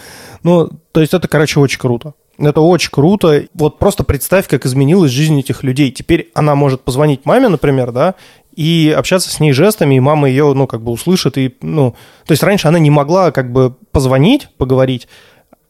Ну, 0.42 0.70
то 0.92 1.00
есть 1.00 1.12
это, 1.14 1.26
короче, 1.28 1.58
очень 1.60 1.78
круто. 1.78 2.14
Это 2.38 2.60
очень 2.60 2.90
круто. 2.90 3.44
Вот 3.54 3.78
просто 3.78 4.04
представь, 4.04 4.46
как 4.46 4.66
изменилась 4.66 5.10
жизнь 5.10 5.38
этих 5.40 5.62
людей. 5.62 5.90
Теперь 5.90 6.30
она 6.34 6.54
может 6.54 6.82
позвонить 6.82 7.24
маме, 7.24 7.48
например, 7.48 7.92
да, 7.92 8.14
и 8.54 8.94
общаться 8.96 9.30
с 9.30 9.40
ней 9.40 9.52
жестами, 9.52 9.96
и 9.96 10.00
мама 10.00 10.28
ее, 10.28 10.52
ну, 10.54 10.66
как 10.66 10.82
бы 10.82 10.92
услышит. 10.92 11.36
И, 11.38 11.54
ну, 11.60 11.94
то 12.26 12.32
есть 12.32 12.42
раньше 12.42 12.68
она 12.68 12.78
не 12.78 12.90
могла 12.90 13.30
как 13.30 13.52
бы 13.52 13.74
позвонить, 13.90 14.48
поговорить, 14.56 15.08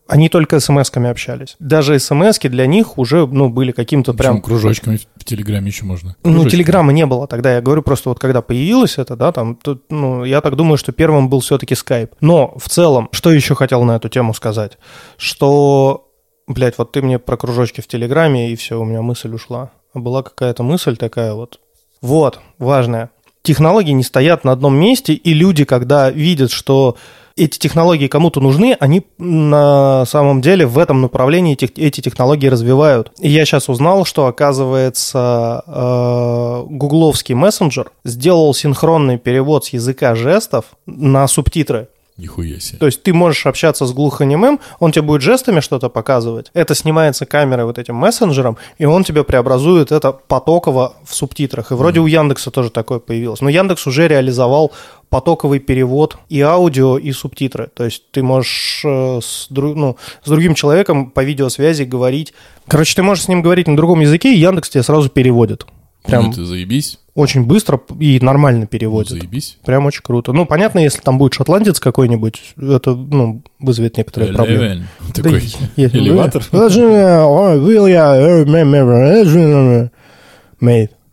они 0.08 0.28
только 0.28 0.60
смс-ками 0.60 1.10
общались. 1.10 1.56
Даже 1.58 1.98
смс 1.98 2.38
для 2.38 2.66
них 2.66 2.98
уже, 2.98 3.26
ну, 3.26 3.48
были 3.48 3.72
каким-то 3.72 4.14
Прям 4.14 4.36
прям... 4.36 4.42
кружочками 4.42 4.98
в 5.16 5.24
Телеграме 5.24 5.68
еще 5.68 5.84
можно. 5.84 6.16
Ну, 6.22 6.30
Кружочками. 6.30 6.50
телеграмма 6.50 6.92
не 6.92 7.06
было 7.06 7.26
тогда. 7.26 7.54
Я 7.54 7.60
говорю 7.60 7.82
просто 7.82 8.08
вот 8.08 8.18
когда 8.18 8.42
появилось 8.42 8.98
это, 8.98 9.16
да, 9.16 9.32
там, 9.32 9.56
тут, 9.56 9.84
ну, 9.90 10.24
я 10.24 10.40
так 10.40 10.56
думаю, 10.56 10.78
что 10.78 10.92
первым 10.92 11.28
был 11.28 11.40
все-таки 11.40 11.74
скайп. 11.74 12.12
Но 12.20 12.56
в 12.56 12.68
целом, 12.68 13.08
что 13.12 13.32
еще 13.32 13.54
хотел 13.54 13.82
на 13.84 13.96
эту 13.96 14.08
тему 14.08 14.32
сказать? 14.34 14.78
Что, 15.16 16.08
блядь, 16.46 16.78
вот 16.78 16.92
ты 16.92 17.02
мне 17.02 17.18
про 17.18 17.36
кружочки 17.36 17.80
в 17.80 17.88
телеграме, 17.88 18.52
и 18.52 18.56
все, 18.56 18.80
у 18.80 18.84
меня 18.84 19.02
мысль 19.02 19.34
ушла. 19.34 19.70
Была 19.94 20.22
какая-то 20.22 20.62
мысль 20.62 20.96
такая 20.96 21.34
вот. 21.34 21.58
Вот, 22.00 22.40
важная. 22.58 23.10
Технологии 23.42 23.92
не 23.92 24.02
стоят 24.02 24.44
на 24.44 24.52
одном 24.52 24.76
месте, 24.76 25.14
и 25.14 25.32
люди, 25.32 25.64
когда 25.64 26.10
видят, 26.10 26.50
что 26.50 26.96
эти 27.36 27.58
технологии 27.58 28.08
кому-то 28.08 28.40
нужны, 28.40 28.76
они 28.80 29.02
на 29.18 30.04
самом 30.06 30.40
деле 30.40 30.66
в 30.66 30.78
этом 30.78 31.02
направлении 31.02 31.54
тех- 31.54 31.76
эти 31.76 32.00
технологии 32.00 32.46
развивают. 32.48 33.12
И 33.20 33.28
я 33.28 33.44
сейчас 33.44 33.68
узнал, 33.68 34.06
что, 34.06 34.26
оказывается, 34.26 35.62
э, 35.66 36.64
гугловский 36.70 37.34
мессенджер 37.34 37.90
сделал 38.04 38.54
синхронный 38.54 39.18
перевод 39.18 39.66
с 39.66 39.68
языка 39.70 40.14
жестов 40.14 40.64
на 40.86 41.28
субтитры. 41.28 41.88
Нихуя 42.18 42.58
себе. 42.60 42.78
То 42.78 42.86
есть 42.86 43.02
ты 43.02 43.12
можешь 43.12 43.44
общаться 43.44 43.84
с 43.84 43.92
глухонемым, 43.92 44.58
он 44.78 44.90
тебе 44.90 45.02
будет 45.02 45.20
жестами 45.20 45.60
что-то 45.60 45.90
показывать. 45.90 46.50
Это 46.54 46.74
снимается 46.74 47.26
камерой 47.26 47.66
вот 47.66 47.78
этим 47.78 47.94
мессенджером, 47.96 48.56
и 48.78 48.86
он 48.86 49.04
тебе 49.04 49.22
преобразует 49.22 49.92
это 49.92 50.12
потоково 50.12 50.94
в 51.04 51.14
субтитрах. 51.14 51.72
И 51.72 51.74
вроде 51.74 52.00
у 52.00 52.06
Яндекса 52.06 52.50
тоже 52.50 52.70
такое 52.70 53.00
появилось. 53.00 53.42
Но 53.42 53.50
Яндекс 53.50 53.86
уже 53.86 54.08
реализовал 54.08 54.72
потоковый 55.10 55.58
перевод 55.58 56.16
и 56.30 56.40
аудио, 56.40 56.96
и 56.96 57.12
субтитры. 57.12 57.68
То 57.74 57.84
есть 57.84 58.10
ты 58.10 58.22
можешь 58.22 58.80
э, 58.84 59.20
с, 59.22 59.48
дру- 59.50 59.74
ну, 59.74 59.98
с 60.24 60.28
другим 60.28 60.54
человеком 60.54 61.10
по 61.10 61.22
видеосвязи 61.22 61.82
говорить. 61.82 62.32
Короче, 62.66 62.94
ты 62.96 63.02
можешь 63.02 63.24
с 63.24 63.28
ним 63.28 63.42
говорить 63.42 63.68
на 63.68 63.76
другом 63.76 64.00
языке, 64.00 64.34
и 64.34 64.38
Яндекс 64.38 64.70
тебе 64.70 64.82
сразу 64.82 65.10
переводит. 65.10 65.66
Прям 66.04 66.26
Ну, 66.26 66.32
ты 66.32 66.44
заебись. 66.44 66.98
Очень 67.16 67.44
быстро 67.44 67.80
и 67.98 68.20
нормально 68.20 68.60
Ну, 68.60 68.66
переводит. 68.66 69.10
заебись. 69.10 69.58
Прям 69.64 69.86
очень 69.86 70.02
круто. 70.02 70.32
Ну, 70.32 70.44
понятно, 70.46 70.78
если 70.80 71.00
там 71.00 71.16
будет 71.18 71.32
шотландец 71.34 71.80
какой-нибудь, 71.80 72.54
это, 72.58 72.94
ну, 72.94 73.42
вызовет 73.58 73.96
некоторые 73.96 74.34
проблемы. 74.34 74.86
Такой 75.14 75.40
Да, 75.76 75.84
элеватор. 75.84 76.44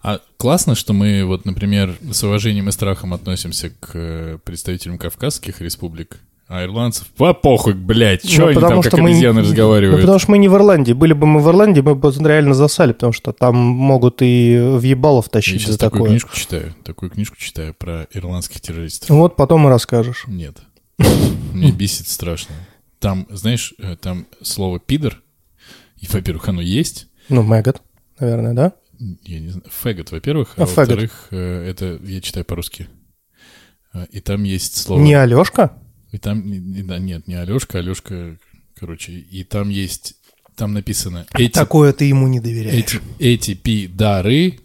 А 0.01 0.19
классно, 0.37 0.75
что 0.75 0.91
мы 0.91 1.23
вот, 1.23 1.45
например, 1.45 1.95
с 2.11 2.21
уважением 2.23 2.67
и 2.67 2.73
страхом 2.73 3.13
относимся 3.13 3.69
к 3.69 3.91
э, 3.93 4.37
представителям 4.43 4.97
кавказских 4.97 5.61
республик, 5.61 6.19
а 6.47 6.63
ирландцев, 6.63 7.07
по 7.07 7.33
похуй, 7.33 7.73
блядь, 7.73 8.21
чё 8.27 8.43
Ну, 8.43 8.47
они 8.49 8.59
там 8.59 8.81
как 8.81 8.91
что 8.91 8.97
мы- 9.01 9.09
обезьяны 9.09 9.41
Ну, 9.41 9.47
разговаривают? 9.47 10.01
потому 10.01 10.19
что 10.19 10.31
мы 10.31 10.37
не 10.37 10.47
в 10.49 10.55
Ирландии. 10.55 10.93
Были 10.93 11.13
бы 11.13 11.25
мы 11.25 11.39
в 11.41 11.47
Ирландии, 11.49 11.81
мы 11.81 11.95
бы 11.95 12.11
реально 12.27 12.53
засали, 12.53 12.93
потому 12.93 13.13
что 13.13 13.31
там 13.33 13.55
могут 13.55 14.21
и 14.21 14.59
в 14.59 14.81
ебалов 14.83 15.25
Я 15.27 15.31
тащить 15.31 15.61
сейчас 15.61 15.71
за 15.73 15.79
такую 15.79 15.99
такое. 16.01 16.09
книжку 16.11 16.35
читаю, 16.35 16.75
такую 16.83 17.09
книжку 17.11 17.35
читаю 17.37 17.73
про 17.73 18.07
ирландских 18.13 18.61
террористов. 18.61 19.09
Вот 19.09 19.35
потом 19.35 19.65
и 19.67 19.69
расскажешь. 19.69 20.25
Нет. 20.27 20.57
Мне 21.53 21.71
бесит 21.71 22.07
страшно. 22.07 22.53
Там, 22.99 23.27
знаешь, 23.29 23.73
э, 23.79 23.95
там 23.95 24.27
слово 24.41 24.79
«пидор», 24.79 25.21
и, 25.99 26.07
во-первых, 26.07 26.47
оно 26.49 26.61
есть, 26.61 27.07
Ну, 27.29 27.41
Мэггот, 27.43 27.81
наверное, 28.19 28.53
да? 28.53 28.73
я 29.25 29.39
не 29.39 29.49
знаю, 29.49 29.65
фэгот, 29.69 30.11
во-первых, 30.11 30.53
а, 30.57 30.63
А, 30.63 30.65
во-вторых, 30.65 31.27
э, 31.31 31.65
это 31.69 31.99
я 32.03 32.21
читаю 32.21 32.45
по-русски. 32.45 32.87
А, 33.93 34.05
И 34.11 34.19
там 34.21 34.43
есть 34.43 34.77
слово... 34.77 34.99
Не 35.01 35.15
Алешка? 35.15 35.73
И 36.13 36.19
там, 36.19 36.43
да, 36.87 36.99
нет, 36.99 37.27
не 37.27 37.33
Алешка, 37.33 37.79
Алешка, 37.79 38.37
короче, 38.75 39.13
и 39.13 39.43
там 39.43 39.69
есть, 39.69 40.15
там 40.55 40.71
написано 40.73 41.25
эти, 41.33 41.51
Такое 41.51 41.91
ты 41.91 42.05
ему 42.05 42.27
не 42.27 42.39
доверяешь. 42.39 42.75
эти, 42.75 42.99
эти 43.17 43.53
пидары 43.55 44.59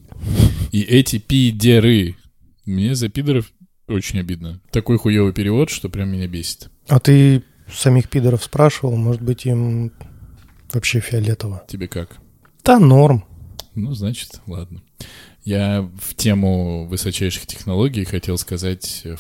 и 0.72 0.82
эти 0.82 1.18
пидеры. 1.18 2.16
Мне 2.66 2.94
за 2.94 3.08
пидоров 3.08 3.50
очень 3.88 4.20
обидно. 4.20 4.60
Такой 4.70 4.98
хуёвый 4.98 5.32
перевод, 5.32 5.70
что 5.70 5.88
прям 5.88 6.10
меня 6.10 6.26
бесит. 6.26 6.70
А 6.86 7.00
ты 7.00 7.42
самих 7.72 8.10
пидоров 8.10 8.44
спрашивал, 8.44 8.94
может 8.96 9.22
быть, 9.22 9.46
им 9.46 9.90
вообще 10.70 11.00
фиолетово? 11.00 11.64
Тебе 11.66 11.88
как? 11.88 12.18
Да, 12.62 12.78
норм. 12.78 13.24
Ну, 13.74 13.94
значит, 13.94 14.42
ладно. 14.46 14.82
Я 15.48 15.88
в 15.98 16.14
тему 16.14 16.84
высочайших 16.88 17.46
технологий 17.46 18.04
хотел 18.04 18.36
сказать, 18.36 19.00
э, 19.04 19.16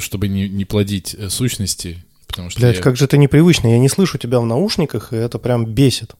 чтобы 0.00 0.26
не, 0.26 0.48
не 0.48 0.64
плодить 0.64 1.14
э, 1.14 1.28
сущности, 1.28 2.02
потому 2.26 2.48
что 2.48 2.60
Блять, 2.60 2.76
я- 2.76 2.82
как 2.82 2.96
же 2.96 3.04
это 3.04 3.18
непривычно. 3.18 3.68
Я 3.68 3.78
не 3.78 3.90
слышу 3.90 4.16
тебя 4.16 4.40
в 4.40 4.46
наушниках, 4.46 5.12
и 5.12 5.16
это 5.16 5.38
прям 5.38 5.66
бесит. 5.66 6.14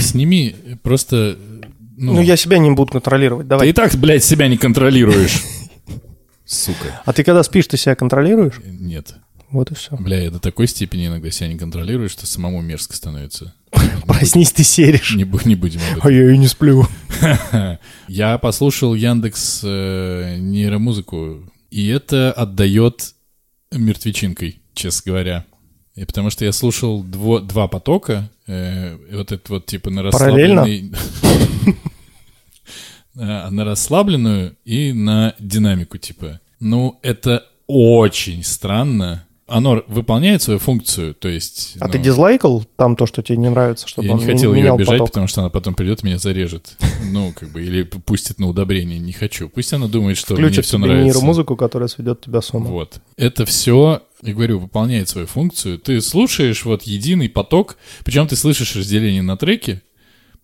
сними 0.00 0.54
э, 0.66 0.76
просто... 0.82 1.38
Ну, 1.96 2.12
Ну, 2.12 2.20
я 2.20 2.36
себя 2.36 2.58
не 2.58 2.70
буду 2.72 2.92
контролировать. 2.92 3.46
Ты 3.46 3.48
Давай. 3.48 3.70
и 3.70 3.72
так, 3.72 3.94
блядь, 3.94 4.22
себя 4.22 4.48
не 4.48 4.58
контролируешь. 4.58 5.44
Сука. 6.44 7.00
А 7.06 7.14
ты 7.14 7.24
когда 7.24 7.42
спишь, 7.42 7.68
ты 7.68 7.78
себя 7.78 7.94
контролируешь? 7.94 8.60
Нет. 8.66 9.14
Вот 9.50 9.70
и 9.70 9.74
все. 9.74 9.96
Бля, 9.96 10.24
я 10.24 10.30
до 10.30 10.40
такой 10.40 10.66
степени 10.66 11.06
иногда 11.06 11.30
себя 11.30 11.48
не 11.48 11.56
контролирую, 11.56 12.10
что 12.10 12.26
самому 12.26 12.60
мерзко 12.60 12.94
становится. 12.94 13.54
Проснись, 14.06 14.52
ты 14.52 14.64
серишь. 14.64 15.14
Не, 15.14 15.24
не 15.44 15.54
будем 15.54 15.80
об 15.80 15.98
этом. 15.98 16.00
А 16.02 16.10
я 16.10 16.30
и 16.30 16.38
не 16.38 16.48
сплю. 16.48 16.86
Я 18.08 18.38
послушал 18.38 18.94
Яндекс 18.94 19.60
э, 19.62 20.36
нейромузыку, 20.38 21.50
и 21.70 21.88
это 21.88 22.32
отдает 22.32 23.14
мертвечинкой, 23.70 24.60
честно 24.74 25.12
говоря. 25.12 25.44
И 25.94 26.04
потому 26.04 26.30
что 26.30 26.44
я 26.44 26.52
слушал 26.52 27.04
дво- 27.04 27.40
два 27.40 27.68
потока, 27.68 28.30
э, 28.46 28.96
вот 29.12 29.32
это 29.32 29.52
вот 29.52 29.66
типа 29.66 29.90
на 29.90 30.02
расслабленный... 30.02 30.92
А, 33.16 33.50
на 33.50 33.64
расслабленную 33.64 34.56
и 34.64 34.92
на 34.92 35.34
динамику, 35.38 35.98
типа. 35.98 36.40
Ну, 36.60 36.98
это 37.02 37.44
очень 37.66 38.44
странно. 38.44 39.26
Оно 39.50 39.82
выполняет 39.88 40.42
свою 40.42 40.60
функцию, 40.60 41.12
то 41.12 41.28
есть... 41.28 41.76
А 41.80 41.86
ну, 41.86 41.92
ты 41.92 41.98
дизлайкал 41.98 42.64
там 42.76 42.94
то, 42.94 43.04
что 43.06 43.20
тебе 43.20 43.36
не 43.36 43.50
нравится, 43.50 43.88
чтобы 43.88 44.06
Я 44.06 44.14
он 44.14 44.20
не 44.20 44.26
хотел 44.26 44.54
ее 44.54 44.72
обижать, 44.72 44.92
поток? 44.98 45.08
потому 45.08 45.26
что 45.26 45.40
она 45.40 45.50
потом 45.50 45.74
придет 45.74 46.04
и 46.04 46.06
меня 46.06 46.18
зарежет. 46.18 46.76
Ну, 47.10 47.32
как 47.36 47.50
бы, 47.50 47.60
или 47.64 47.82
пустит 47.82 48.38
на 48.38 48.48
удобрение. 48.48 49.00
Не 49.00 49.12
хочу. 49.12 49.48
Пусть 49.48 49.72
она 49.72 49.88
думает, 49.88 50.16
что 50.16 50.34
мне 50.34 50.44
Включит 50.44 50.64
все 50.64 50.76
тебе 50.76 50.86
нравится. 50.86 51.04
нейромузыку, 51.18 51.56
которая 51.56 51.88
сведет 51.88 52.20
тебя 52.20 52.40
с 52.40 52.54
ума. 52.54 52.70
Вот. 52.70 53.00
Это 53.16 53.44
все, 53.44 54.02
я 54.22 54.32
говорю, 54.32 54.60
выполняет 54.60 55.08
свою 55.08 55.26
функцию. 55.26 55.80
Ты 55.80 56.00
слушаешь 56.00 56.64
вот 56.64 56.84
единый 56.84 57.28
поток, 57.28 57.76
причем 58.04 58.28
ты 58.28 58.36
слышишь 58.36 58.76
разделение 58.76 59.22
на 59.22 59.36
треки, 59.36 59.82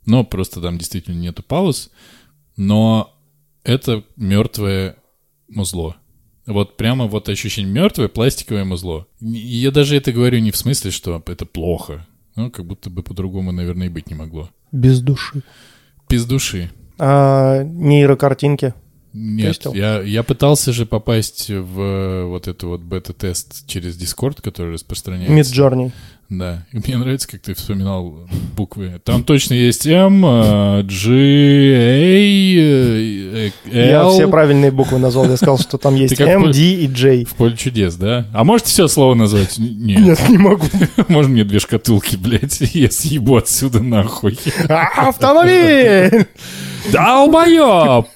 но 0.06 0.24
просто 0.24 0.60
там 0.60 0.78
действительно 0.78 1.14
нету 1.14 1.44
пауз, 1.44 1.90
но 2.56 3.14
это 3.62 4.02
мертвое 4.16 4.96
музло. 5.48 5.96
Вот 6.46 6.76
прямо 6.76 7.06
вот 7.06 7.28
ощущение 7.28 7.72
мертвое 7.72 8.08
пластиковое 8.08 8.64
музло. 8.64 9.06
Я 9.20 9.70
даже 9.70 9.96
это 9.96 10.12
говорю 10.12 10.38
не 10.38 10.52
в 10.52 10.56
смысле, 10.56 10.90
что 10.90 11.22
это 11.26 11.44
плохо. 11.44 12.06
Ну, 12.36 12.50
как 12.50 12.66
будто 12.66 12.90
бы 12.90 13.02
по-другому, 13.02 13.50
наверное, 13.50 13.86
и 13.86 13.90
быть 13.90 14.08
не 14.08 14.14
могло. 14.14 14.50
Без 14.70 15.00
души. 15.00 15.42
Без 16.08 16.24
души. 16.26 16.70
А 16.98 17.62
нейрокартинки? 17.64 18.74
Нет, 19.12 19.56
Тестил? 19.56 19.72
я, 19.72 20.02
я 20.02 20.22
пытался 20.22 20.74
же 20.74 20.84
попасть 20.84 21.48
в 21.48 21.80
э, 21.80 22.24
вот 22.26 22.48
эту 22.48 22.68
вот 22.68 22.82
бета-тест 22.82 23.66
через 23.66 23.98
Discord, 23.98 24.42
который 24.42 24.74
распространяется. 24.74 25.34
Midjourney. 25.34 25.90
Да, 26.28 26.64
и 26.72 26.78
мне 26.78 26.96
нравится, 26.96 27.28
как 27.28 27.40
ты 27.42 27.54
вспоминал 27.54 28.26
буквы. 28.56 29.00
Там 29.04 29.22
точно 29.22 29.54
есть 29.54 29.86
М, 29.86 30.24
э, 30.26 30.82
G, 30.82 31.08
A, 31.76 32.56
э, 32.58 33.50
Я 33.72 34.00
L. 34.00 34.10
все 34.12 34.26
правильные 34.28 34.72
буквы 34.72 34.98
назвал. 34.98 35.28
Я 35.30 35.36
сказал, 35.36 35.58
что 35.58 35.78
там 35.78 35.94
есть 35.94 36.16
поль- 36.18 36.52
D 36.52 36.58
и 36.58 36.86
J. 36.88 37.24
В 37.24 37.34
поле 37.34 37.56
чудес, 37.56 37.94
да? 37.94 38.26
А 38.34 38.42
можете 38.42 38.70
все 38.70 38.88
слово 38.88 39.14
назвать? 39.14 39.56
Нет. 39.58 40.00
Нет, 40.00 40.28
не 40.28 40.38
могу. 40.38 40.66
Можно 41.08 41.32
мне 41.32 41.44
две 41.44 41.60
шкатулки, 41.60 42.16
блядь? 42.16 42.60
Я 42.74 42.90
съебу 42.90 43.36
отсюда 43.36 43.80
нахуй. 43.80 44.36
А, 44.68 45.08
Автомобиль! 45.08 46.26
Долбоёб! 46.92 48.08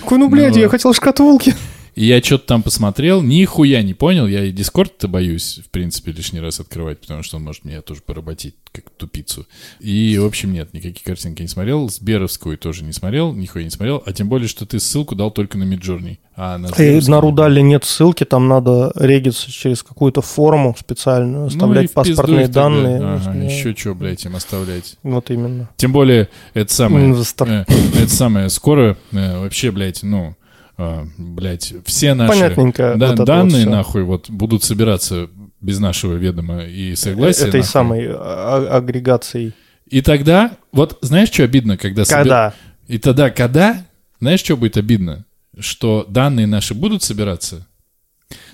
Какой, 0.00 0.18
ну, 0.18 0.28
блядь, 0.28 0.54
Ну. 0.54 0.60
я 0.60 0.68
хотел 0.68 0.94
шкатулки. 0.94 1.54
И 1.96 2.04
я 2.04 2.22
что-то 2.22 2.46
там 2.46 2.62
посмотрел, 2.62 3.22
нихуя 3.22 3.82
не 3.82 3.94
понял. 3.94 4.26
Я 4.26 4.44
и 4.44 4.52
Дискорд-то 4.52 5.08
боюсь, 5.08 5.60
в 5.64 5.70
принципе, 5.70 6.12
лишний 6.12 6.40
раз 6.40 6.60
открывать, 6.60 7.00
потому 7.00 7.22
что 7.22 7.38
он 7.38 7.44
может 7.44 7.64
меня 7.64 7.80
тоже 7.80 8.02
поработить, 8.04 8.54
как 8.70 8.90
тупицу. 8.90 9.46
И, 9.80 10.18
в 10.18 10.26
общем, 10.26 10.52
нет, 10.52 10.74
никакие 10.74 11.02
картинки 11.02 11.40
не 11.40 11.48
смотрел. 11.48 11.88
Сберовскую 11.88 12.58
тоже 12.58 12.84
не 12.84 12.92
смотрел, 12.92 13.32
нихуя 13.32 13.64
не 13.64 13.70
смотрел. 13.70 14.02
А 14.04 14.12
тем 14.12 14.28
более, 14.28 14.46
что 14.46 14.66
ты 14.66 14.78
ссылку 14.78 15.14
дал 15.14 15.30
только 15.30 15.56
на 15.56 15.64
Миджорни. 15.64 16.20
А 16.36 16.58
на 16.58 16.66
И 16.66 17.00
на 17.08 17.18
Рудале 17.22 17.62
нет 17.62 17.86
ссылки, 17.86 18.24
там 18.24 18.46
надо 18.46 18.92
региться 18.94 19.50
через 19.50 19.82
какую-то 19.82 20.20
форму 20.20 20.76
специальную, 20.78 21.40
Ну 21.40 21.46
оставлять 21.46 21.84
пизду 21.86 21.94
паспортные 21.94 22.40
их 22.42 22.46
тогда. 22.48 22.62
данные. 22.62 22.96
Ага, 22.98 23.32
Да. 23.32 23.42
еще 23.42 23.74
что, 23.74 23.94
блядь, 23.94 24.22
им 24.26 24.36
оставлять. 24.36 24.98
Вот 25.02 25.30
именно. 25.30 25.70
Тем 25.78 25.92
более, 25.92 26.28
это 26.52 26.74
самое... 26.74 27.06
Инвестор. 27.06 27.48
э, 27.48 27.64
это 27.98 28.10
самое, 28.10 28.50
скоро 28.50 28.98
э, 29.12 29.38
вообще, 29.40 29.70
блядь, 29.70 30.02
ну... 30.02 30.36
э, 30.78 31.04
блядь, 31.18 31.74
все 31.84 32.14
наши 32.14 32.32
Понятненько 32.32 32.94
да, 32.96 33.08
вот 33.08 33.18
вот 33.18 33.26
данные, 33.26 33.62
всё. 33.62 33.70
нахуй, 33.70 34.02
вот 34.02 34.30
будут 34.30 34.64
собираться 34.64 35.28
без 35.60 35.78
нашего 35.78 36.14
ведома 36.14 36.64
и 36.64 36.94
согласия. 36.96 37.48
Этой 37.48 37.60
нахуй. 37.60 37.70
самой 37.70 38.06
а- 38.08 38.76
агрегацией. 38.76 39.52
И 39.86 40.00
тогда, 40.02 40.52
вот 40.72 40.98
знаешь, 41.00 41.30
что 41.30 41.44
обидно, 41.44 41.76
когда... 41.76 42.04
Когда? 42.04 42.54
И 42.88 42.98
тогда, 42.98 43.30
когда, 43.30 43.84
знаешь, 44.20 44.40
что 44.40 44.56
будет 44.56 44.76
обидно? 44.76 45.24
Что 45.58 46.04
данные 46.08 46.46
наши 46.46 46.74
будут 46.74 47.02
собираться, 47.02 47.66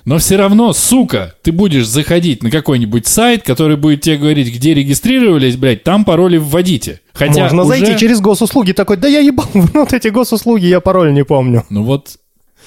но 0.04 0.18
все 0.18 0.36
равно, 0.36 0.72
сука, 0.72 1.34
ты 1.42 1.52
будешь 1.52 1.86
заходить 1.86 2.42
на 2.42 2.50
какой-нибудь 2.50 3.06
сайт, 3.06 3.42
который 3.42 3.76
будет 3.76 4.00
тебе 4.02 4.16
говорить, 4.16 4.52
где 4.54 4.74
регистрировались, 4.74 5.56
блядь, 5.56 5.84
там 5.84 6.04
пароли 6.04 6.36
вводите. 6.38 7.00
Хотя 7.12 7.42
Можно 7.44 7.62
уже- 7.62 7.68
зайти 7.78 7.98
через 7.98 8.20
госуслуги 8.20 8.72
такой, 8.72 8.96
да 8.96 9.08
я 9.08 9.20
ебал, 9.20 9.46
вот 9.52 9.92
эти 9.92 10.08
госуслуги, 10.08 10.66
я 10.66 10.80
пароль 10.80 11.12
не 11.12 11.24
помню. 11.24 11.64
Ну 11.70 11.84
вот, 11.84 12.16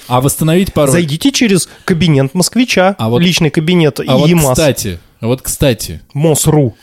а 0.08 0.20
восстановить 0.20 0.72
пароль... 0.72 0.92
Зайдите 0.92 1.32
через 1.32 1.68
кабинет 1.84 2.34
москвича, 2.34 2.94
А 2.98 3.08
вот- 3.08 3.20
личный 3.22 3.50
кабинет 3.50 4.00
А 4.00 4.16
вот, 4.16 4.28
ЕМАС, 4.28 4.50
кстати, 4.50 4.98
а 5.20 5.26
вот, 5.26 5.42
кстати, 5.42 6.00
МОСРУ. 6.14 6.76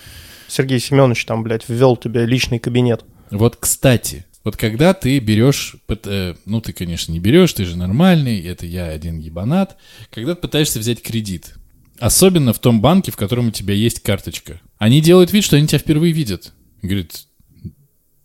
Сергей 0.47 0.79
Семенович 0.79 1.25
там, 1.25 1.41
блядь, 1.41 1.67
ввел 1.67 1.97
тебе 1.97 2.25
личный 2.25 2.59
кабинет. 2.59 3.03
Вот, 3.31 3.55
кстати, 3.59 4.25
вот 4.43 4.57
когда 4.57 4.93
ты 4.93 5.19
берешь, 5.19 5.75
э, 5.87 6.35
ну 6.45 6.61
ты, 6.61 6.73
конечно, 6.73 7.11
не 7.11 7.19
берешь, 7.19 7.53
ты 7.53 7.65
же 7.65 7.77
нормальный, 7.77 8.41
это 8.41 8.65
я 8.65 8.87
один 8.87 9.19
ебанат, 9.19 9.77
когда 10.11 10.35
ты 10.35 10.41
пытаешься 10.41 10.79
взять 10.79 11.01
кредит, 11.01 11.55
Особенно 11.99 12.53
в 12.53 12.59
том 12.59 12.81
банке, 12.81 13.11
в 13.11 13.15
котором 13.15 13.47
у 13.47 13.51
тебя 13.51 13.73
есть 13.73 14.01
карточка. 14.01 14.59
Они 14.77 14.99
делают 14.99 15.31
вид, 15.31 15.43
что 15.43 15.55
они 15.55 15.67
тебя 15.67 15.79
впервые 15.79 16.11
видят. 16.11 16.53
Говорит, 16.81 17.27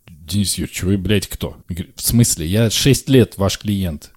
Денис 0.07 0.55
Юрьевич, 0.55 0.83
вы, 0.83 0.97
блядь, 0.97 1.27
кто? 1.27 1.55
Говорит, 1.69 1.93
в 1.95 2.01
смысле? 2.01 2.45
Я 2.45 2.69
6 2.69 3.09
лет 3.09 3.37
ваш 3.37 3.57
клиент. 3.57 4.11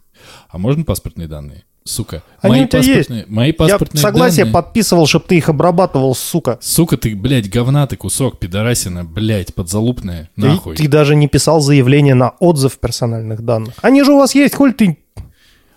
А 0.48 0.58
можно 0.58 0.84
паспортные 0.84 1.28
данные? 1.28 1.64
Сука. 1.85 2.23
Они 2.40 2.55
мои 2.55 2.64
у 2.64 2.68
тебя 2.68 2.79
паспортные, 2.79 3.18
есть. 3.18 3.31
мои 3.31 3.49
Я 3.49 3.55
паспортные 3.55 4.03
согласие 4.03 4.45
данные... 4.45 4.53
подписывал, 4.53 5.07
чтобы 5.07 5.25
ты 5.27 5.37
их 5.37 5.49
обрабатывал, 5.49 6.14
сука. 6.14 6.59
Сука, 6.61 6.97
ты, 6.97 7.16
блядь, 7.16 7.51
говна 7.51 7.87
ты 7.87 7.97
кусок, 7.97 8.38
пидорасина, 8.38 9.05
блядь, 9.05 9.55
подзалупная, 9.55 10.31
Ты- 10.37 10.42
нахуй. 10.42 10.77
Ты, 10.77 10.87
даже 10.87 11.16
не 11.16 11.27
писал 11.27 11.61
заявление 11.61 12.14
на 12.14 12.31
отзыв 12.38 12.79
персональных 12.79 13.45
данных. 13.45 13.75
Они 13.83 14.05
же 14.05 14.12
у 14.12 14.18
вас 14.18 14.35
есть, 14.35 14.55
коль 14.55 14.73
ты... 14.75 14.99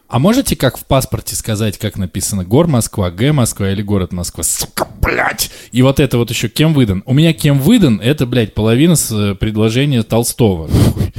А 0.08 0.20
можете 0.20 0.56
как 0.56 0.78
в 0.78 0.86
паспорте 0.86 1.36
сказать, 1.36 1.80
как 1.80 1.98
написано 1.98 2.44
гор 2.44 2.68
Москва, 2.68 3.10
Г 3.10 3.34
Москва 3.34 3.72
или 3.72 3.82
город 3.82 4.14
Москва? 4.14 4.44
Сука, 4.44 4.88
блядь! 5.02 5.50
И 5.72 5.82
вот 5.82 6.00
это 6.00 6.20
вот 6.20 6.30
еще 6.30 6.48
кем 6.48 6.76
выдан? 6.76 7.02
У 7.08 7.14
меня 7.14 7.34
кем 7.34 7.60
выдан, 7.60 8.00
это, 8.00 8.28
блядь, 8.28 8.54
половина 8.54 8.96
с 8.96 9.12
э, 9.12 9.34
предложения 9.34 10.04
Толстого, 10.04 10.68
нахуй. 10.68 11.12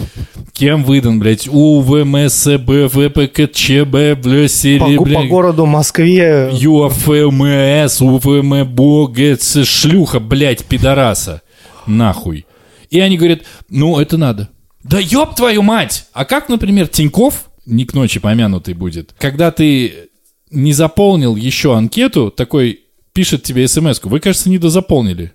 Кем 0.56 0.84
выдан, 0.84 1.18
блядь, 1.18 1.46
У, 1.46 1.80
В, 1.82 1.96
М, 1.96 2.16
С, 2.16 2.56
Б, 2.56 2.88
В, 2.88 3.10
П, 3.10 3.28
К, 3.28 3.46
Ч, 3.52 3.84
Б, 3.84 4.14
бля, 4.14 4.48
По, 4.78 5.04
по 5.04 5.22
городу 5.24 5.66
Москве 5.66 6.48
ЮАФМС, 6.50 8.00
УВМ, 8.00 8.64
БОГЦ, 8.64 9.66
шлюха, 9.66 10.18
блядь, 10.18 10.64
пидораса. 10.64 11.42
Нахуй. 11.86 12.46
И 12.88 12.98
они 13.00 13.18
говорят, 13.18 13.40
ну, 13.68 13.98
это 14.00 14.16
надо. 14.16 14.48
Да 14.82 14.98
ёб 14.98 15.34
твою 15.34 15.60
мать! 15.60 16.06
А 16.14 16.24
как, 16.24 16.48
например, 16.48 16.88
Тиньков, 16.88 17.50
не 17.66 17.84
к 17.84 17.92
ночи 17.92 18.18
помянутый 18.18 18.72
будет, 18.72 19.14
когда 19.18 19.50
ты 19.50 20.08
не 20.50 20.72
заполнил 20.72 21.36
еще 21.36 21.76
анкету, 21.76 22.30
такой 22.30 22.80
пишет 23.12 23.42
тебе 23.42 23.68
смс 23.68 24.00
Вы, 24.02 24.20
кажется, 24.20 24.48
не 24.48 24.56
дозаполнили. 24.56 25.32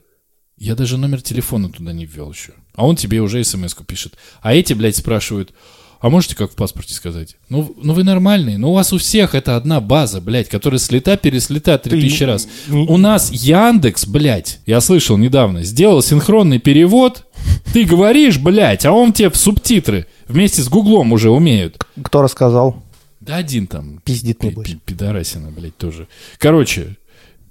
Я 0.63 0.76
даже 0.76 0.97
номер 0.97 1.24
телефона 1.24 1.69
туда 1.71 1.91
не 1.91 2.06
ввел 2.06 2.32
еще. 2.32 2.54
А 2.76 2.86
он 2.86 2.95
тебе 2.95 3.19
уже 3.19 3.43
смс 3.43 3.74
пишет. 3.88 4.13
А 4.43 4.54
эти, 4.54 4.74
блядь, 4.74 4.95
спрашивают, 4.95 5.54
а 6.00 6.12
можете 6.12 6.36
как 6.36 6.52
в 6.52 6.56
паспорте 6.56 6.93
сказать? 6.93 7.36
Ну, 7.50 7.76
ну 7.82 7.93
вы 7.93 8.04
нормальные. 8.04 8.60
Ну 8.60 8.69
у 8.69 8.74
вас 8.76 8.93
у 8.93 9.00
всех 9.00 9.34
это 9.34 9.56
одна 9.58 9.82
база, 9.82 10.21
блядь, 10.21 10.50
которая 10.50 10.78
слета-переслета 10.78 11.80
3000 11.80 12.19
Ты 12.19 12.26
раз. 12.28 12.47
не- 12.67 12.86
У 12.88 12.97
нас 12.97 13.32
Яндекс, 13.32 14.06
блядь, 14.06 14.60
я 14.67 14.82
слышал 14.82 15.17
недавно, 15.17 15.63
сделал 15.63 16.04
синхронный 16.04 16.60
перевод. 16.60 17.26
Ты 17.74 17.84
говоришь, 17.84 18.38
блядь, 18.38 18.86
а 18.86 18.91
он 18.91 19.13
тебе 19.13 19.32
в 19.32 19.38
субтитры 19.38 20.06
вместе 20.28 20.62
с 20.62 20.69
Гуглом 20.69 21.12
уже 21.12 21.32
умеют. 21.32 21.84
Кто 22.04 22.21
рассказал? 22.21 22.84
Да 23.19 23.38
один 23.38 23.65
там. 23.65 24.00
Пиздит, 24.06 24.38
пи- 24.38 24.50
небось. 24.50 24.67
пи- 24.67 24.80
Пидорасина, 24.86 25.50
блядь, 25.50 25.76
тоже. 25.78 26.08
Короче, 26.38 26.97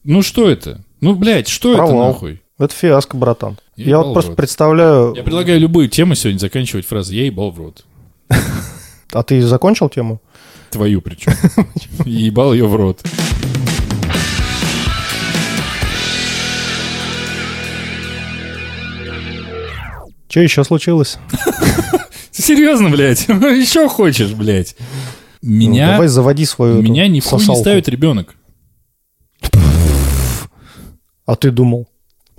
ну 0.04 0.22
что 0.22 0.48
это? 0.48 0.84
Ну, 1.00 1.16
блядь, 1.16 1.48
что 1.48 1.70
это 1.72 1.78
Провал. 1.78 2.06
нахуй? 2.12 2.40
Это 2.60 2.74
фиаско, 2.74 3.16
братан. 3.16 3.56
Я 3.74 3.86
Ебал 3.86 4.04
вот 4.08 4.12
просто 4.12 4.32
представляю... 4.32 5.14
Я 5.16 5.22
предлагаю 5.22 5.58
любую 5.58 5.88
тему 5.88 6.14
сегодня 6.14 6.38
заканчивать 6.38 6.86
фразой 6.86 7.16
«я 7.16 7.24
ебал 7.24 7.50
в 7.50 7.58
рот». 7.58 7.86
А 9.12 9.22
ты 9.24 9.42
закончил 9.42 9.88
тему? 9.88 10.20
Твою 10.70 11.00
причем. 11.00 11.32
Ебал 12.04 12.52
ее 12.52 12.68
в 12.68 12.76
рот. 12.76 13.00
Что 20.28 20.40
еще 20.40 20.62
случилось? 20.62 21.18
Серьезно, 22.30 22.90
блядь? 22.90 23.26
Еще 23.26 23.88
хочешь, 23.88 24.32
блядь? 24.34 24.76
Ну, 25.42 25.50
Меня, 25.50 25.92
давай 25.92 26.06
заводи 26.06 26.44
свою 26.44 26.82
меня 26.82 27.08
ни 27.08 27.18
в 27.18 27.32
не 27.32 27.56
ставит 27.56 27.88
ребенок. 27.88 28.36
А 31.24 31.34
ты 31.34 31.50
думал? 31.50 31.89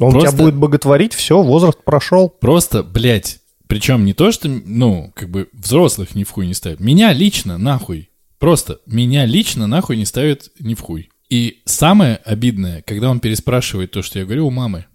Он 0.02 0.12
Просто- 0.12 0.32
тебя 0.32 0.46
будет 0.46 0.56
боготворить, 0.56 1.14
все, 1.14 1.42
возраст 1.42 1.84
прошел. 1.84 2.30
Просто, 2.30 2.84
блядь, 2.84 3.40
причем 3.68 4.04
не 4.04 4.14
то, 4.14 4.32
что, 4.32 4.48
ну, 4.50 5.12
как 5.16 5.30
бы 5.30 5.48
взрослых 5.54 6.16
ни 6.16 6.24
в 6.24 6.32
хуй 6.32 6.48
не 6.48 6.54
ставят. 6.54 6.80
Меня 6.80 7.14
лично 7.14 7.58
нахуй. 7.58 8.10
Просто 8.40 8.80
меня 8.88 9.26
лично 9.26 9.68
нахуй 9.68 9.98
не 9.98 10.06
ставят 10.06 10.50
ни 10.60 10.74
в 10.74 10.82
хуй. 10.82 11.10
И 11.30 11.62
самое 11.66 12.16
обидное, 12.26 12.82
когда 12.82 13.10
он 13.10 13.20
переспрашивает 13.20 13.92
то, 13.92 14.02
что 14.02 14.20
я 14.20 14.26
говорю 14.26 14.48
у 14.48 14.52
мамы. 14.52 14.86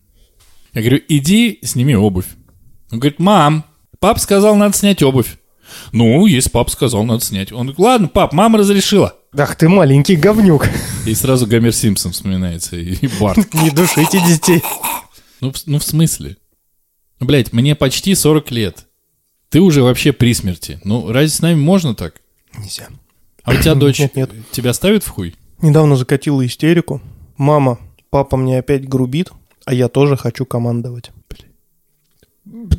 Я 0.75 0.83
говорю, 0.83 1.01
иди 1.09 1.61
сними 1.63 1.95
обувь. 1.95 2.27
Он 2.91 2.99
говорит, 2.99 3.19
мам, 3.19 3.65
пап 4.01 4.19
сказал, 4.19 4.57
надо 4.57 4.77
снять 4.77 5.03
обувь. 5.03 5.39
Ну, 5.93 6.27
если 6.27 6.51
пап 6.51 6.71
сказал, 6.71 7.05
надо 7.05 7.25
снять. 7.25 7.53
Он 7.53 7.61
говорит, 7.67 7.79
ладно, 7.79 8.09
пап, 8.09 8.33
мама 8.33 8.59
разрешила. 8.59 9.15
Ах 9.37 9.57
ты 9.57 9.69
маленький 9.69 10.17
говнюк. 10.17 10.69
И 11.07 11.15
сразу 11.15 11.47
Гомер 11.47 11.73
Симпсон 11.73 12.13
вспоминается, 12.13 12.77
и 12.77 13.07
Барт. 13.21 13.53
Не 13.55 13.71
душите 13.71 14.21
детей. 14.27 14.63
Ну, 15.41 15.53
ну 15.67 15.79
в 15.79 15.83
смысле? 15.85 16.37
Блядь, 17.21 17.53
мне 17.53 17.75
почти 17.75 18.15
40 18.15 18.51
лет. 18.51 18.87
Ты 19.51 19.61
уже 19.61 19.83
вообще 19.83 20.13
при 20.13 20.33
смерти. 20.35 20.81
Ну, 20.85 21.13
разве 21.13 21.29
с 21.29 21.41
нами 21.41 21.59
можно 21.59 21.95
так? 21.95 22.15
Нельзя. 22.59 22.89
А 23.43 23.53
у 23.53 23.57
тебя 23.57 23.75
дочь 23.75 23.99
Нет, 24.01 24.17
нет. 24.17 24.31
тебя 24.51 24.73
ставит 24.73 25.05
в 25.05 25.09
хуй? 25.09 25.35
Недавно 25.63 25.97
закатила 25.97 26.45
истерику. 26.45 27.01
Мама, 27.37 27.79
папа 28.11 28.37
мне 28.37 28.59
опять 28.59 28.89
грубит, 28.89 29.31
а 29.65 29.73
я 29.73 29.89
тоже 29.89 30.17
хочу 30.17 30.45
командовать. 30.47 31.11
Так, 31.29 32.29
б- 32.45 32.77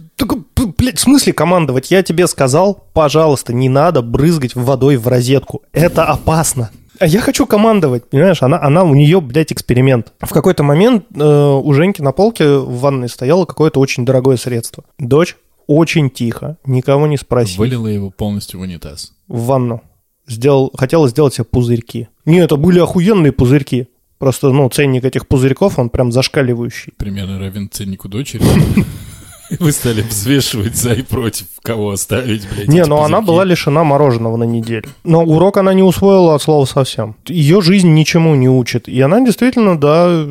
блядь, 0.77 0.97
в 0.97 1.01
смысле 1.01 1.33
командовать? 1.33 1.91
Я 1.91 2.03
тебе 2.03 2.27
сказал, 2.27 2.85
пожалуйста, 2.93 3.53
не 3.53 3.69
надо 3.69 4.01
брызгать 4.01 4.55
водой 4.55 4.97
в 4.97 5.07
розетку. 5.07 5.61
Это 5.73 6.05
опасно. 6.05 6.69
А 6.99 7.05
я 7.05 7.21
хочу 7.21 7.45
командовать, 7.45 8.09
понимаешь? 8.09 8.41
Она, 8.41 8.59
она 8.61 8.83
у 8.83 8.95
нее, 8.95 9.21
блядь, 9.21 9.51
эксперимент. 9.53 10.13
В 10.19 10.29
какой-то 10.29 10.63
момент 10.63 11.05
э, 11.15 11.61
у 11.63 11.73
Женьки 11.73 12.01
на 12.01 12.11
полке 12.11 12.57
в 12.57 12.79
ванной 12.79 13.07
стояло 13.09 13.45
какое-то 13.45 13.79
очень 13.79 14.03
дорогое 14.03 14.37
средство. 14.37 14.83
Дочь 14.97 15.35
очень 15.67 16.09
тихо, 16.09 16.57
никого 16.65 17.05
не 17.07 17.17
спросив, 17.17 17.57
Вылила 17.57 17.87
его 17.87 18.09
полностью 18.09 18.59
в 18.59 18.63
унитаз. 18.63 19.13
в 19.27 19.45
ванну. 19.45 19.81
Сделал, 20.27 20.71
хотела 20.75 21.07
сделать 21.07 21.35
себе 21.35 21.43
пузырьки. 21.45 22.07
Не, 22.25 22.39
это 22.39 22.55
были 22.55 22.79
охуенные 22.79 23.31
пузырьки. 23.31 23.87
Просто, 24.17 24.49
ну, 24.49 24.67
ценник 24.69 25.05
этих 25.05 25.27
пузырьков, 25.27 25.77
он 25.77 25.89
прям 25.89 26.11
зашкаливающий. 26.11 26.93
Примерно 26.97 27.37
равен 27.37 27.69
ценнику 27.69 28.09
дочери. 28.09 28.43
Вы 29.59 29.71
стали 29.71 30.01
взвешивать 30.01 30.75
за 30.75 30.93
и 30.93 31.01
против, 31.01 31.47
кого 31.61 31.91
оставить, 31.91 32.47
блядь. 32.49 32.67
Не, 32.67 32.85
но 32.85 33.03
она 33.03 33.19
пузырьки. 33.19 33.27
была 33.27 33.43
лишена 33.45 33.83
мороженого 33.83 34.37
на 34.37 34.43
неделю. 34.43 34.83
Но 35.03 35.23
урок 35.23 35.57
она 35.57 35.73
не 35.73 35.83
усвоила 35.83 36.35
от 36.35 36.41
слова 36.41 36.65
совсем. 36.65 37.15
Ее 37.27 37.61
жизнь 37.61 37.93
ничему 37.93 38.35
не 38.35 38.49
учит. 38.49 38.87
И 38.89 38.99
она 39.01 39.21
действительно, 39.21 39.79
да, 39.79 40.25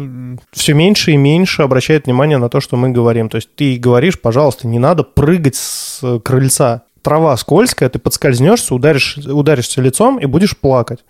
все 0.52 0.74
меньше 0.74 1.12
и 1.12 1.16
меньше 1.16 1.62
обращает 1.62 2.06
внимание 2.06 2.38
на 2.38 2.48
то, 2.48 2.60
что 2.60 2.76
мы 2.76 2.90
говорим. 2.90 3.28
То 3.28 3.36
есть 3.36 3.54
ты 3.54 3.76
говоришь, 3.76 4.20
пожалуйста, 4.20 4.66
не 4.66 4.78
надо 4.78 5.02
прыгать 5.02 5.56
с 5.56 6.00
э, 6.02 6.20
крыльца. 6.20 6.82
Трава 7.02 7.36
скользкая, 7.36 7.88
ты 7.88 7.98
подскользнешься, 7.98 8.74
ударишь, 8.74 9.16
ударишься 9.18 9.80
лицом 9.80 10.18
и 10.18 10.26
будешь 10.26 10.56
плакать. 10.56 11.00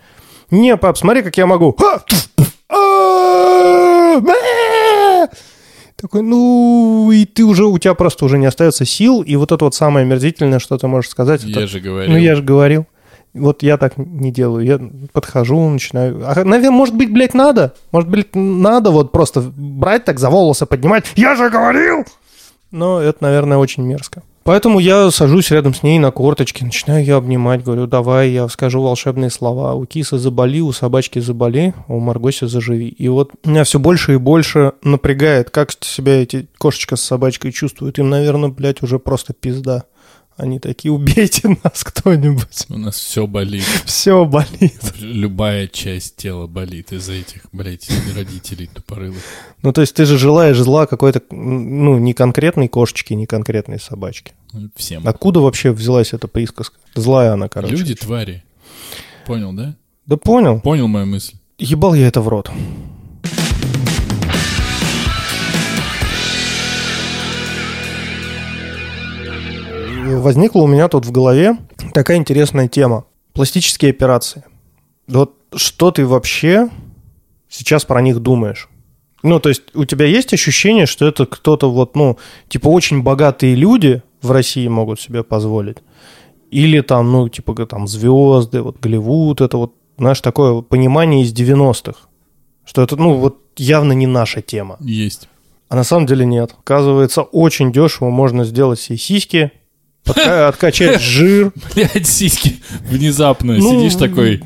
Не, 0.51 0.77
пап, 0.77 0.99
смотри, 0.99 1.23
как 1.23 1.37
я 1.37 1.47
могу. 1.47 1.77
Такой, 5.97 6.23
ну, 6.23 7.11
и 7.11 7.25
ты 7.25 7.43
уже, 7.45 7.65
у 7.65 7.79
тебя 7.79 7.95
просто 7.95 8.27
уже 8.27 8.37
не 8.37 8.45
остается 8.47 8.85
сил, 8.85 9.23
и 9.23 9.35
вот 9.37 9.51
это 9.51 9.65
вот 9.65 9.75
самое 9.75 10.05
омерзительное, 10.05 10.59
что 10.59 10.77
ты 10.77 10.87
можешь 10.87 11.11
сказать, 11.11 11.43
это, 11.43 11.61
Я 11.61 11.67
же 11.67 11.81
говорил. 11.81 12.13
ну, 12.13 12.19
я 12.19 12.35
же 12.35 12.43
говорил. 12.43 12.87
Вот 13.33 13.63
я 13.63 13.77
так 13.77 13.97
не 13.97 14.31
делаю. 14.31 14.65
Я 14.65 14.81
подхожу, 15.13 15.69
начинаю... 15.69 16.23
А, 16.27 16.45
наверное, 16.45 16.71
может 16.71 16.95
быть, 16.95 17.13
блядь, 17.13 17.35
надо? 17.35 17.75
Может 17.93 18.09
быть, 18.11 18.35
надо 18.35 18.91
вот 18.91 19.13
просто 19.13 19.41
брать 19.41 20.05
так 20.05 20.19
за 20.19 20.31
волосы, 20.31 20.65
поднимать. 20.65 21.05
Я 21.17 21.35
же 21.37 21.51
говорил! 21.51 22.05
Но 22.71 23.01
это, 23.01 23.19
наверное, 23.23 23.59
очень 23.59 23.83
мерзко. 23.83 24.23
Поэтому 24.47 24.79
я 24.79 25.11
сажусь 25.11 25.51
рядом 25.51 25.75
с 25.75 25.83
ней 25.83 25.99
на 25.99 26.13
корточке, 26.13 26.65
начинаю 26.65 27.01
ее 27.01 27.17
обнимать, 27.17 27.65
говорю, 27.65 27.89
давай 27.89 28.31
я 28.31 28.49
скажу 28.49 28.81
волшебные 28.81 29.29
слова. 29.29 29.75
У 29.75 29.87
кисы 29.87 30.19
заболи, 30.19 30.61
у 30.61 30.71
собачки 30.71 31.19
заболи, 31.19 31.75
а 31.89 31.93
у 31.93 31.99
Маргоси 31.99 32.47
заживи. 32.47 32.87
И 32.87 33.09
вот 33.09 33.33
меня 33.45 33.65
все 33.65 33.81
больше 33.81 34.15
и 34.15 34.19
больше 34.19 34.75
напрягает, 34.85 35.51
как 35.51 35.73
себя 35.81 36.23
эти 36.23 36.47
кошечка 36.59 36.95
с 36.95 37.03
собачкой 37.03 37.51
чувствуют. 37.51 37.99
Им, 37.99 38.09
наверное, 38.09 38.49
блядь, 38.49 38.85
уже 38.85 39.01
просто 39.01 39.33
пизда. 39.33 39.83
Они 40.37 40.59
такие, 40.59 40.93
убейте 40.93 41.49
нас 41.65 41.83
кто-нибудь. 41.83 42.67
У 42.69 42.77
нас 42.77 42.97
все 42.97 43.27
болит. 43.27 43.65
Все 43.87 44.25
болит. 44.27 44.95
Любая 45.01 45.67
часть 45.67 46.17
тела 46.17 46.47
болит 46.47 46.93
из-за 46.93 47.15
этих, 47.15 47.47
блядь, 47.53 47.89
родителей 48.15 48.69
тупорылых. 48.73 49.23
Ну, 49.63 49.73
то 49.73 49.81
есть 49.81 49.95
ты 49.95 50.05
же 50.05 50.19
желаешь 50.19 50.59
зла 50.59 50.87
какой-то, 50.87 51.23
ну, 51.31 51.99
не 51.99 52.13
конкретной 52.13 52.69
кошечки, 52.69 53.15
не 53.15 53.27
конкретной 53.27 53.81
собачки. 53.81 54.33
Всем. 54.75 55.09
Откуда 55.09 55.41
вообще 55.41 55.73
взялась 55.73 56.13
эта 56.13 56.29
присказка? 56.29 56.77
Злая 56.95 57.33
она, 57.33 57.49
короче. 57.49 57.75
Люди 57.75 57.95
твари. 57.95 58.45
Понял, 59.27 59.55
да? 59.55 59.75
Да 60.05 60.19
понял. 60.19 60.61
Понял 60.61 60.87
мою 60.87 61.07
мысль? 61.07 61.37
Ебал 61.59 61.95
я 61.95 62.09
это 62.09 62.21
в 62.21 62.29
рот. 62.29 62.51
Возникла 70.07 70.63
у 70.63 70.67
меня 70.67 70.89
тут 70.89 71.05
в 71.05 71.11
голове 71.11 71.57
такая 71.93 72.17
интересная 72.17 72.69
тема. 72.69 73.05
Пластические 73.33 73.91
операции. 73.91 74.45
Вот 75.09 75.35
что 75.55 75.91
ты 75.91 76.07
вообще 76.07 76.69
сейчас 77.49 77.85
про 77.85 78.01
них 78.01 78.21
думаешь? 78.21 78.69
Ну, 79.23 79.41
то 79.41 79.49
есть 79.49 79.63
у 79.75 79.85
тебя 79.85 80.07
есть 80.07 80.33
ощущение, 80.33 80.87
что 80.87 81.07
это 81.07 81.27
кто-то 81.27 81.71
вот, 81.71 81.97
ну, 81.97 82.19
типа 82.49 82.69
очень 82.69 83.03
богатые 83.03 83.55
люди 83.55 84.03
в 84.23 84.31
России 84.31 84.69
могут 84.69 85.01
себе 85.01 85.25
позволить? 85.25 85.79
Или 86.51 86.81
там, 86.81 87.11
ну, 87.11 87.29
типа 87.29 87.67
там 87.67 87.89
звезды, 87.89 88.63
вот 88.63 88.79
Голливуд, 88.79 89.41
это 89.41 89.57
вот, 89.57 89.75
знаешь, 89.99 90.21
такое 90.21 90.63
понимание 90.63 91.23
из 91.23 91.33
90-х, 91.33 92.09
что 92.65 92.83
это, 92.83 92.97
ну, 92.97 93.15
вот 93.15 93.39
явно 93.57 93.93
не 93.93 94.07
наша 94.07 94.43
тема. 94.43 94.77
Есть. 94.81 95.29
А 95.69 95.75
на 95.75 95.83
самом 95.83 96.07
деле 96.07 96.25
нет. 96.25 96.55
Оказывается, 96.61 97.23
очень 97.23 97.73
дешево 97.73 98.11
можно 98.11 98.45
сделать 98.45 98.79
себе 98.79 98.99
сиськи, 98.99 99.51
откачать 100.13 101.01
жир. 101.01 101.53
Блядь, 101.75 102.07
сиськи. 102.07 102.57
Внезапно 102.89 103.57
Ну, 103.57 103.81
сидишь 103.81 103.99
такой... 103.99 104.43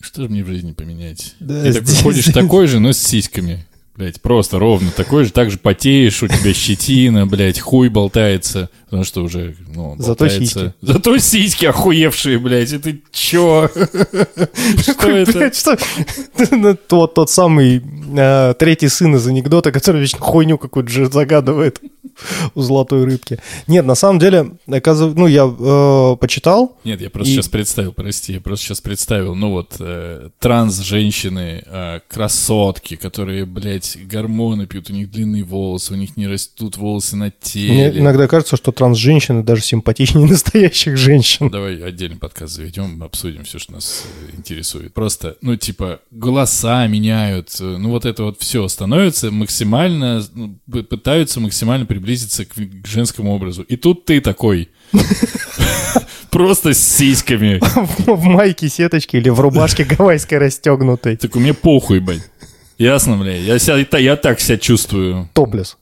Что 0.00 0.22
же 0.22 0.28
мне 0.28 0.44
в 0.44 0.46
жизни 0.46 0.72
поменять? 0.72 1.34
Да, 1.40 1.66
И 1.66 1.72
такой 1.72 1.94
ходишь 1.96 2.26
такой 2.26 2.66
же, 2.68 2.78
но 2.78 2.92
с 2.92 2.98
сиськами. 2.98 3.66
Блять, 3.98 4.22
просто 4.22 4.60
ровно 4.60 4.92
такой 4.92 5.24
же, 5.24 5.32
так 5.32 5.50
же 5.50 5.58
потеешь, 5.58 6.22
у 6.22 6.28
тебя 6.28 6.54
щетина, 6.54 7.26
блядь, 7.26 7.58
хуй 7.58 7.88
болтается, 7.88 8.70
потому 8.84 9.02
что 9.02 9.24
уже, 9.24 9.56
ну, 9.74 9.96
Зато 9.98 10.24
болтается. 10.24 10.44
сиськи. 10.60 10.72
Зато 10.82 11.18
сиськи 11.18 11.66
охуевшие, 11.66 12.38
блядь, 12.38 12.72
это 12.72 12.94
чё? 13.10 13.68
Что 14.80 15.08
это? 15.10 15.52
Что? 15.52 15.76
Ну, 16.52 16.76
Тот, 17.08 17.28
самый 17.28 17.82
э, 18.16 18.54
третий 18.56 18.88
сын 18.88 19.16
из 19.16 19.26
анекдота, 19.26 19.72
который 19.72 20.00
вечно 20.00 20.20
хуйню 20.20 20.58
какую-то 20.58 20.90
же 20.92 21.06
загадывает 21.10 21.80
у 22.54 22.60
золотой 22.62 23.04
рыбки. 23.04 23.38
Нет, 23.66 23.84
на 23.84 23.96
самом 23.96 24.20
деле, 24.20 24.52
оказывается, 24.70 25.18
ну, 25.18 25.26
я 25.26 25.42
э, 25.44 26.16
почитал, 26.20 26.76
Нет, 26.84 27.00
я 27.00 27.10
просто 27.10 27.32
И- 27.32 27.34
сейчас 27.34 27.48
представил, 27.48 27.92
прости, 27.92 28.34
я 28.34 28.40
просто 28.40 28.66
сейчас 28.66 28.80
представил, 28.80 29.34
ну 29.34 29.50
вот, 29.50 29.74
э, 29.80 30.28
транс-женщины, 30.38 31.62
э, 31.66 32.00
красотки, 32.06 32.94
которые, 32.96 33.44
блядь, 33.44 33.87
гормоны 33.96 34.66
пьют, 34.66 34.90
у 34.90 34.92
них 34.92 35.10
длинные 35.10 35.44
волосы, 35.44 35.94
у 35.94 35.96
них 35.96 36.16
не 36.16 36.26
растут 36.26 36.76
волосы 36.76 37.16
на 37.16 37.26
мне 37.26 37.32
теле. 37.40 37.98
иногда 37.98 38.26
кажется, 38.28 38.56
что 38.56 38.72
транс-женщины 38.72 39.42
даже 39.42 39.62
симпатичнее 39.62 40.26
настоящих 40.30 40.96
женщин. 40.96 41.50
Давай 41.50 41.82
отдельный 41.82 42.18
подкаст 42.18 42.54
заведем, 42.54 43.02
обсудим 43.02 43.44
все, 43.44 43.58
что 43.58 43.72
нас 43.72 44.04
э, 44.28 44.36
интересует. 44.36 44.94
Просто, 44.94 45.36
ну, 45.40 45.56
типа, 45.56 46.00
голоса 46.10 46.86
меняют, 46.86 47.56
э, 47.60 47.76
ну, 47.78 47.90
вот 47.90 48.04
это 48.04 48.24
вот 48.24 48.40
все 48.40 48.66
становится 48.68 49.30
максимально, 49.30 50.22
ну, 50.34 50.58
пытаются 50.66 51.40
максимально 51.40 51.86
приблизиться 51.86 52.44
к, 52.44 52.54
к 52.54 52.86
женскому 52.86 53.34
образу. 53.34 53.62
И 53.62 53.76
тут 53.76 54.04
ты 54.04 54.20
такой, 54.20 54.68
просто 56.30 56.74
с 56.74 56.78
сиськами. 56.78 57.60
В 58.06 58.24
майке 58.24 58.68
сеточке 58.68 59.18
или 59.18 59.28
в 59.28 59.40
рубашке 59.40 59.84
гавайской 59.84 60.38
расстегнутой. 60.38 61.16
Так 61.16 61.36
у 61.36 61.40
меня 61.40 61.54
похуй, 61.54 62.00
блядь. 62.00 62.22
Ясно, 62.78 63.16
блядь? 63.16 63.40
Я, 63.42 63.58
себя, 63.58 63.98
я 63.98 64.16
так 64.16 64.40
себя 64.40 64.56
чувствую. 64.58 65.28
Топлес. 65.34 65.76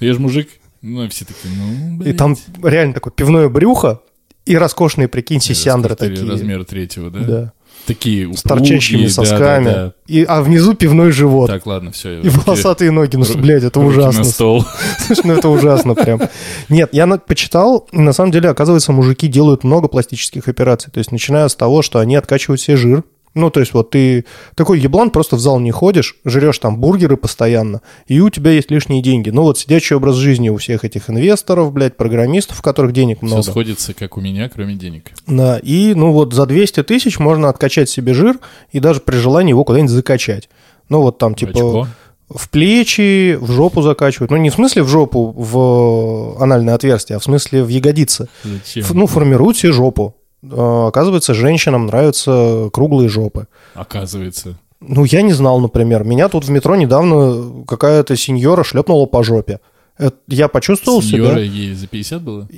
Я 0.00 0.12
же 0.12 0.18
мужик. 0.20 0.48
Ну, 0.82 1.04
и 1.04 1.08
все 1.08 1.24
такие, 1.24 1.54
ну, 1.56 1.94
И 1.94 1.96
блядь. 1.98 2.16
там 2.18 2.36
реально 2.62 2.92
такое 2.94 3.12
пивное 3.12 3.48
брюхо 3.48 4.00
и 4.44 4.56
роскошные, 4.56 5.08
прикинь, 5.08 5.40
сисяндры 5.40 5.94
Размер- 5.94 5.96
такие. 6.16 6.30
Размера 6.30 6.64
третьего, 6.64 7.10
да? 7.10 7.20
Да. 7.20 7.52
Такие 7.86 8.32
С 8.34 8.42
торчащими 8.42 9.06
упругие, 9.06 9.08
да, 9.08 9.12
сосками. 9.14 9.64
да, 9.64 9.74
да. 9.74 9.92
И, 10.06 10.24
а 10.24 10.42
внизу 10.42 10.74
пивной 10.74 11.10
живот. 11.12 11.48
Так, 11.50 11.66
ладно, 11.66 11.92
все. 11.92 12.20
И 12.20 12.28
волосатые 12.28 12.90
ноги. 12.90 13.16
Ну, 13.16 13.24
блядь, 13.36 13.62
это 13.62 13.78
ужасно. 13.80 14.20
на 14.20 14.24
стол. 14.24 14.64
Слушай, 15.06 15.22
ну 15.26 15.32
это 15.34 15.48
ужасно 15.48 15.94
прям. 15.94 16.20
Нет, 16.68 16.90
я 16.92 17.06
почитал, 17.18 17.86
и 17.92 17.98
на 17.98 18.12
самом 18.12 18.32
деле, 18.32 18.48
оказывается, 18.48 18.92
мужики 18.92 19.28
делают 19.28 19.64
много 19.64 19.88
пластических 19.88 20.48
операций. 20.48 20.90
То 20.92 20.98
есть, 20.98 21.12
начиная 21.12 21.46
с 21.48 21.54
того, 21.54 21.82
что 21.82 21.98
они 21.98 22.16
откачивают 22.16 22.60
себе 22.60 22.76
жир. 22.76 23.04
Ну, 23.34 23.50
то 23.50 23.58
есть, 23.60 23.74
вот 23.74 23.90
ты 23.90 24.24
такой 24.54 24.78
еблан, 24.78 25.10
просто 25.10 25.34
в 25.34 25.40
зал 25.40 25.58
не 25.58 25.72
ходишь, 25.72 26.14
жрешь 26.24 26.58
там 26.60 26.78
бургеры 26.78 27.16
постоянно, 27.16 27.80
и 28.06 28.20
у 28.20 28.30
тебя 28.30 28.52
есть 28.52 28.70
лишние 28.70 29.02
деньги. 29.02 29.30
Ну, 29.30 29.42
вот 29.42 29.58
сидячий 29.58 29.96
образ 29.96 30.14
жизни 30.14 30.48
у 30.50 30.56
всех 30.56 30.84
этих 30.84 31.10
инвесторов, 31.10 31.72
блядь, 31.72 31.96
программистов, 31.96 32.60
у 32.60 32.62
которых 32.62 32.92
денег 32.92 33.18
Все 33.18 33.26
много. 33.26 33.42
сходится, 33.42 33.92
как 33.92 34.16
у 34.16 34.20
меня, 34.20 34.48
кроме 34.48 34.74
денег. 34.76 35.10
Да, 35.26 35.58
и, 35.58 35.94
ну, 35.94 36.12
вот 36.12 36.32
за 36.32 36.46
200 36.46 36.84
тысяч 36.84 37.18
можно 37.18 37.48
откачать 37.48 37.90
себе 37.90 38.14
жир 38.14 38.38
и 38.70 38.78
даже 38.78 39.00
при 39.00 39.16
желании 39.16 39.50
его 39.50 39.64
куда-нибудь 39.64 39.90
закачать. 39.90 40.48
Ну, 40.88 41.00
вот 41.02 41.18
там, 41.18 41.34
типа, 41.34 41.50
Очко. 41.52 41.86
в 42.28 42.48
плечи, 42.50 43.34
в 43.40 43.50
жопу 43.50 43.82
закачивают. 43.82 44.30
Ну, 44.30 44.36
не 44.36 44.50
в 44.50 44.54
смысле 44.54 44.82
в 44.84 44.88
жопу, 44.88 45.34
в 45.36 46.40
анальное 46.40 46.74
отверстие, 46.74 47.16
а 47.16 47.18
в 47.18 47.24
смысле 47.24 47.64
в 47.64 47.68
ягодицы. 47.68 48.28
Зачем? 48.44 48.82
Ф- 48.84 48.92
Ну, 48.94 49.06
формируют 49.06 49.56
себе 49.56 49.72
жопу. 49.72 50.14
А, 50.52 50.88
Оказывается, 50.88 51.34
женщинам 51.34 51.86
нравятся 51.86 52.68
круглые 52.72 53.08
жопы. 53.08 53.46
Оказывается. 53.74 54.56
Ну, 54.80 55.04
я 55.04 55.22
не 55.22 55.32
знал, 55.32 55.60
например. 55.60 56.04
Меня 56.04 56.28
тут 56.28 56.44
в 56.44 56.50
метро 56.50 56.76
недавно 56.76 57.64
какая-то 57.66 58.16
сеньора 58.16 58.64
шлепнула 58.64 59.06
по 59.06 59.22
жопе. 59.22 59.60
Это- 59.96 60.16
я 60.26 60.48
почувствовал 60.48 61.02
Сеньора 61.02 61.36
себя... 61.36 61.42
ей 61.44 61.74
за 61.74 61.86
50 61.86 62.22
было? 62.22 62.48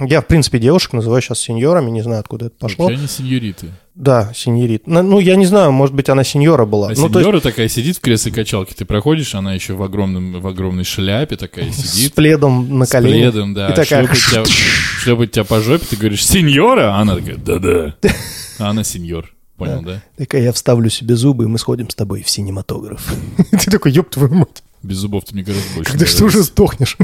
Я, 0.00 0.20
в 0.20 0.26
принципе, 0.26 0.58
девушек 0.58 0.92
называю 0.92 1.22
сейчас 1.22 1.40
сеньорами, 1.40 1.90
не 1.90 2.02
знаю, 2.02 2.20
откуда 2.20 2.46
это 2.46 2.56
пошло. 2.58 2.84
Вообще 2.86 2.98
они 2.98 3.08
сеньориты. 3.08 3.68
Да, 3.94 4.32
сеньорит. 4.32 4.86
Ну, 4.86 5.02
ну, 5.02 5.18
я 5.18 5.34
не 5.34 5.46
знаю, 5.46 5.72
может 5.72 5.94
быть, 5.94 6.08
она 6.08 6.22
сеньора 6.22 6.66
была. 6.66 6.88
А 6.88 6.90
ну, 6.90 6.94
то 6.94 7.02
есть 7.02 7.14
сеньора 7.14 7.40
такая 7.40 7.68
сидит 7.68 7.96
в 7.96 8.00
кресле 8.00 8.30
качалки, 8.30 8.74
ты 8.74 8.84
проходишь, 8.84 9.34
она 9.34 9.54
еще 9.54 9.74
в, 9.74 9.82
огромном, 9.82 10.40
в 10.40 10.46
огромной 10.46 10.84
шляпе 10.84 11.36
такая 11.36 11.70
с 11.72 11.76
сидит. 11.76 12.14
пледом 12.14 12.78
на 12.78 12.86
С 12.86 12.90
коленях. 12.90 13.32
пледом, 13.32 13.54
да. 13.54 13.70
И 13.70 13.74
такая... 13.74 14.06
шлепает 14.14 14.46
тебя, 14.46 14.54
шлепает 15.00 15.32
тебя 15.32 15.44
по 15.44 15.60
жопе, 15.60 15.84
ты 15.90 15.96
говоришь, 15.96 16.24
сеньора? 16.24 16.94
А 16.94 17.00
она 17.00 17.16
такая, 17.16 17.36
да-да. 17.36 17.94
А 18.60 18.70
она 18.70 18.82
сеньор. 18.84 19.32
Понял, 19.56 19.82
да? 19.82 20.02
Такая, 20.16 20.42
я 20.42 20.52
вставлю 20.52 20.88
себе 20.88 21.16
зубы, 21.16 21.44
и 21.44 21.46
мы 21.48 21.58
сходим 21.58 21.90
с 21.90 21.94
тобой 21.96 22.22
в 22.22 22.30
синематограф. 22.30 23.04
Ты 23.50 23.70
такой, 23.72 23.90
ёб 23.90 24.08
твою 24.08 24.32
мать, 24.32 24.62
Без 24.82 24.96
зубов 24.96 25.24
ты 25.24 25.34
мне 25.34 25.42
гораздо 25.42 25.74
больше 25.74 25.92
когда 25.92 26.06
ты 26.06 26.24
уже 26.24 26.42
сдохнешь? 26.42 26.96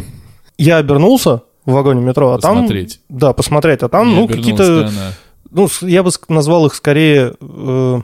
Я 0.58 0.78
обернулся 0.78 1.42
в 1.64 1.72
вагоне 1.72 2.02
метро, 2.02 2.32
а 2.32 2.38
там... 2.38 2.56
Посмотреть. 2.56 3.00
Да, 3.08 3.32
посмотреть, 3.32 3.82
а 3.82 3.88
там, 3.88 4.14
ну, 4.14 4.28
какие-то... 4.28 4.90
Ну, 5.50 5.68
я 5.82 6.02
бы 6.02 6.10
назвал 6.28 6.66
их 6.66 6.74
скорее 6.74 7.34
э, 7.40 8.00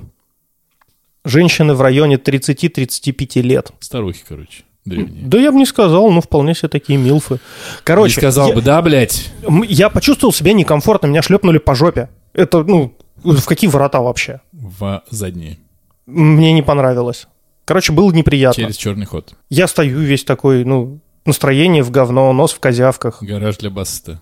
женщины 1.25 1.75
в 1.75 1.83
районе 1.83 2.15
30-35 2.17 3.41
лет. 3.43 3.73
Старухи, 3.81 4.23
короче, 4.27 4.63
древние. 4.85 5.25
Да 5.27 5.39
я 5.39 5.51
бы 5.51 5.59
не 5.59 5.67
сказал, 5.67 6.11
ну, 6.13 6.21
вполне 6.21 6.55
себе 6.55 6.69
такие 6.69 6.97
милфы. 6.99 7.41
Короче, 7.83 8.15
Не 8.15 8.21
сказал 8.21 8.49
я, 8.51 8.55
бы, 8.55 8.63
да, 8.63 8.81
блядь? 8.83 9.33
я 9.67 9.91
почувствовал 9.91 10.33
себя 10.33 10.53
некомфортно, 10.53 11.09
меня 11.09 11.23
шлепнули 11.23 11.59
по 11.59 11.75
жопе. 11.75 12.09
Это, 12.35 12.63
ну, 12.63 12.95
в 13.25 13.45
какие 13.47 13.69
ворота 13.69 14.01
вообще? 14.01 14.41
В 14.53 15.03
задние. 15.11 15.59
Мне 16.07 16.53
не 16.53 16.63
понравилось. 16.63 17.27
Короче, 17.71 17.93
было 17.93 18.11
неприятно. 18.11 18.65
Через 18.65 18.77
черный 18.77 19.07
ход. 19.07 19.33
Я 19.49 19.69
стою 19.69 20.01
весь 20.01 20.25
такой, 20.25 20.65
ну, 20.65 20.99
настроение 21.25 21.85
в 21.85 21.93
говно, 21.93 22.33
нос 22.33 22.53
в 22.53 22.59
козявках. 22.59 23.23
Гараж 23.23 23.59
для 23.59 23.71
баста. 23.71 24.21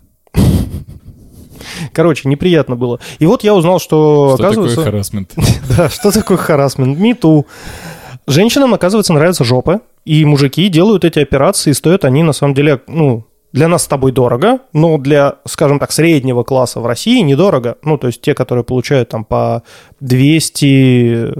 Короче, 1.95 2.29
неприятно 2.29 2.77
было. 2.77 3.01
И 3.19 3.25
вот 3.25 3.45
я 3.45 3.55
узнал, 3.55 3.79
что, 3.81 4.35
Что 4.35 4.37
такое 4.37 4.49
оказывается... 4.51 4.83
харасмент? 4.85 5.35
Да, 5.79 5.89
что 5.89 6.11
такое 6.11 6.37
харасмент? 6.37 6.99
Мету. 6.99 7.47
Женщинам, 8.27 8.75
оказывается, 8.75 9.15
нравятся 9.15 9.45
жопы, 9.45 9.81
и 10.05 10.27
мужики 10.27 10.69
делают 10.69 11.07
эти 11.07 11.19
операции, 11.19 11.71
и 11.71 11.73
стоят 11.73 12.05
они, 12.05 12.23
на 12.23 12.35
самом 12.35 12.53
деле, 12.53 12.83
ну, 12.87 13.25
для 13.53 13.69
нас 13.69 13.85
с 13.85 13.87
тобой 13.87 14.13
дорого, 14.13 14.59
но 14.73 14.99
для, 14.99 15.37
скажем 15.47 15.79
так, 15.79 15.91
среднего 15.93 16.43
класса 16.43 16.81
в 16.81 16.87
России 16.87 17.21
недорого. 17.21 17.77
Ну, 17.83 17.97
то 17.97 18.09
есть 18.09 18.21
те, 18.21 18.35
которые 18.35 18.63
получают 18.65 19.09
там 19.09 19.25
по 19.25 19.63
200, 20.01 21.33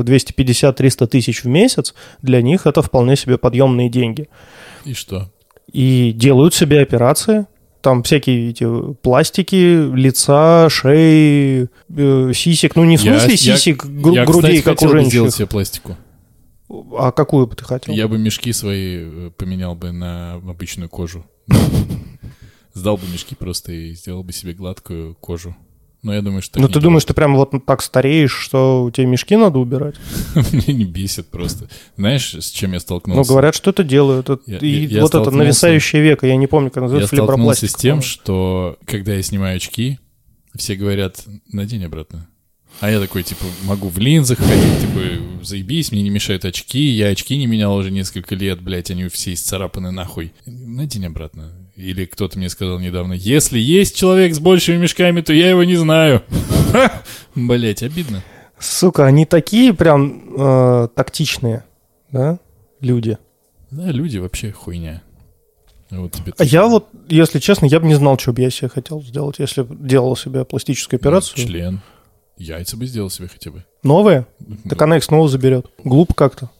э, 0.00 0.02
250, 0.04 0.76
300 0.76 1.06
тысяч 1.06 1.42
в 1.44 1.48
месяц, 1.48 1.94
для 2.22 2.40
них 2.42 2.66
это 2.66 2.82
вполне 2.82 3.16
себе 3.16 3.36
подъемные 3.38 3.88
деньги. 3.88 4.28
И 4.84 4.94
что? 4.94 5.30
И 5.72 6.12
делают 6.14 6.54
себе 6.54 6.80
операции, 6.80 7.46
там 7.80 8.02
всякие 8.02 8.50
эти 8.50 8.66
пластики 9.02 9.92
лица, 9.94 10.68
шеи, 10.68 11.68
э, 11.88 12.32
сисек. 12.34 12.76
Ну, 12.76 12.84
не 12.84 12.96
в 12.96 13.02
Я- 13.02 13.18
смысле 13.18 13.34
я- 13.34 13.56
сисек, 13.56 13.84
гру- 13.84 14.14
Я, 14.14 14.24
грудей, 14.24 14.58
кстати, 14.58 14.76
как 14.80 14.88
у 14.88 14.92
женщин. 14.92 15.10
сделать 15.10 15.34
себе 15.34 15.46
пластику. 15.46 15.96
А 16.98 17.12
какую 17.12 17.46
бы 17.46 17.54
ты 17.54 17.64
хотел? 17.64 17.94
Я 17.94 18.08
бы 18.08 18.18
мешки 18.18 18.52
свои 18.52 18.96
э, 18.98 19.30
поменял 19.36 19.74
бы 19.76 19.92
на 19.92 20.34
обычную 20.34 20.88
кожу. 20.88 21.24
Сдал 22.74 22.96
бы 22.96 23.06
мешки 23.12 23.34
просто 23.34 23.72
и 23.72 23.94
сделал 23.94 24.22
бы 24.22 24.32
себе 24.32 24.52
гладкую 24.52 25.14
кожу. 25.14 25.56
Но 26.02 26.14
я 26.14 26.20
думаю, 26.22 26.42
что 26.42 26.60
ну, 26.60 26.68
ты 26.68 26.78
думаешь, 26.78 27.04
ты 27.04 27.14
прям 27.14 27.34
вот 27.36 27.52
так 27.66 27.82
стареешь, 27.82 28.30
что 28.32 28.84
у 28.84 28.90
тебя 28.90 29.06
мешки 29.06 29.34
надо 29.34 29.58
убирать? 29.58 29.96
делают. 30.34 30.52
Меня 30.52 30.78
не 30.78 30.84
бесит 30.84 31.28
просто. 31.28 31.68
Знаешь, 31.96 32.34
с 32.34 32.50
чем 32.50 32.70
я 32.72 32.76
Ну, 32.76 32.80
столкнулся? 32.80 33.28
говорят, 33.32 33.54
что 33.54 33.70
это 33.70 33.82
делают. 33.82 34.28
Это- 34.28 34.42
Я- 34.46 34.58
и 34.58 34.68
я- 34.68 34.88
я 34.88 35.02
вот 35.02 35.08
это 35.14 35.18
столкнулся- 35.24 35.36
нависающее 35.38 36.02
веко, 36.02 36.26
я 36.26 36.36
не 36.36 36.46
помню, 36.46 36.68
как 36.70 36.76
Я 36.76 36.82
называется, 36.82 37.16
столкнулся 37.16 37.60
флебропластик. 37.60 37.70
с 37.70 37.74
тем, 37.80 38.02
что 38.02 38.76
когда 38.84 39.14
я 39.14 39.22
снимаю 39.22 39.56
очки, 39.56 39.98
все 40.54 40.76
говорят, 40.76 41.24
надень 41.50 41.84
обратно. 41.84 42.28
А 42.80 42.90
я 42.90 43.00
такой, 43.00 43.22
типа, 43.22 43.44
могу 43.64 43.88
в 43.88 43.98
линзах 43.98 44.38
ходить, 44.38 44.80
типа, 44.82 45.00
заебись, 45.42 45.92
мне 45.92 46.02
не 46.02 46.10
мешают 46.10 46.44
очки, 46.44 46.78
я 46.90 47.08
очки 47.08 47.34
не 47.38 47.46
менял 47.46 47.74
уже 47.74 47.90
несколько 47.90 48.34
лет, 48.34 48.60
блядь, 48.60 48.90
они 48.90 49.08
все 49.08 49.32
исцарапаны 49.32 49.92
нахуй. 49.92 50.34
Надень 50.76 51.06
обратно. 51.06 51.52
Или 51.74 52.04
кто-то 52.04 52.36
мне 52.36 52.50
сказал 52.50 52.78
недавно, 52.78 53.14
если 53.14 53.58
есть 53.58 53.96
человек 53.96 54.34
с 54.34 54.38
большими 54.38 54.76
мешками, 54.76 55.22
то 55.22 55.32
я 55.32 55.48
его 55.48 55.64
не 55.64 55.74
знаю. 55.76 56.22
Блять, 57.34 57.82
обидно. 57.82 58.22
Сука, 58.58 59.06
они 59.06 59.24
такие 59.24 59.72
прям 59.72 60.34
э, 60.38 60.88
тактичные, 60.94 61.64
да, 62.12 62.40
люди. 62.82 63.16
Да, 63.70 63.90
люди 63.90 64.18
вообще 64.18 64.52
хуйня. 64.52 65.02
Вот 65.88 66.12
тебе 66.12 66.34
А 66.36 66.44
я 66.44 66.66
вот, 66.66 66.88
если 67.08 67.38
честно, 67.38 67.64
я 67.64 67.80
бы 67.80 67.86
не 67.86 67.94
знал, 67.94 68.18
что 68.18 68.34
бы 68.34 68.42
я 68.42 68.50
себе 68.50 68.68
хотел 68.68 69.02
сделать, 69.02 69.36
если 69.38 69.62
б 69.62 69.74
делал 69.78 70.14
себе 70.14 70.44
пластическую 70.44 70.98
операцию. 70.98 71.42
Член. 71.42 71.80
Яйца 72.36 72.76
бы 72.76 72.84
сделал 72.84 73.08
себе 73.08 73.28
хотя 73.28 73.50
бы. 73.50 73.64
Новые? 73.82 74.26
Так 74.68 74.78
Ну, 74.78 74.84
она 74.84 74.98
их 74.98 75.04
снова 75.04 75.26
заберет. 75.26 75.70
Глупо 75.82 76.12
как-то. 76.12 76.50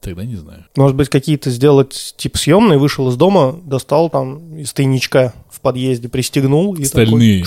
Тогда 0.00 0.24
не 0.24 0.36
знаю. 0.36 0.64
Может 0.76 0.96
быть, 0.96 1.08
какие-то 1.08 1.50
сделать, 1.50 2.14
типа, 2.16 2.38
съемные, 2.38 2.78
вышел 2.78 3.08
из 3.08 3.16
дома, 3.16 3.58
достал 3.64 4.08
там 4.10 4.56
из 4.56 4.72
тайничка 4.72 5.34
в 5.50 5.60
подъезде, 5.60 6.08
пристегнул. 6.08 6.74
И 6.76 6.84
Стальные. 6.84 7.44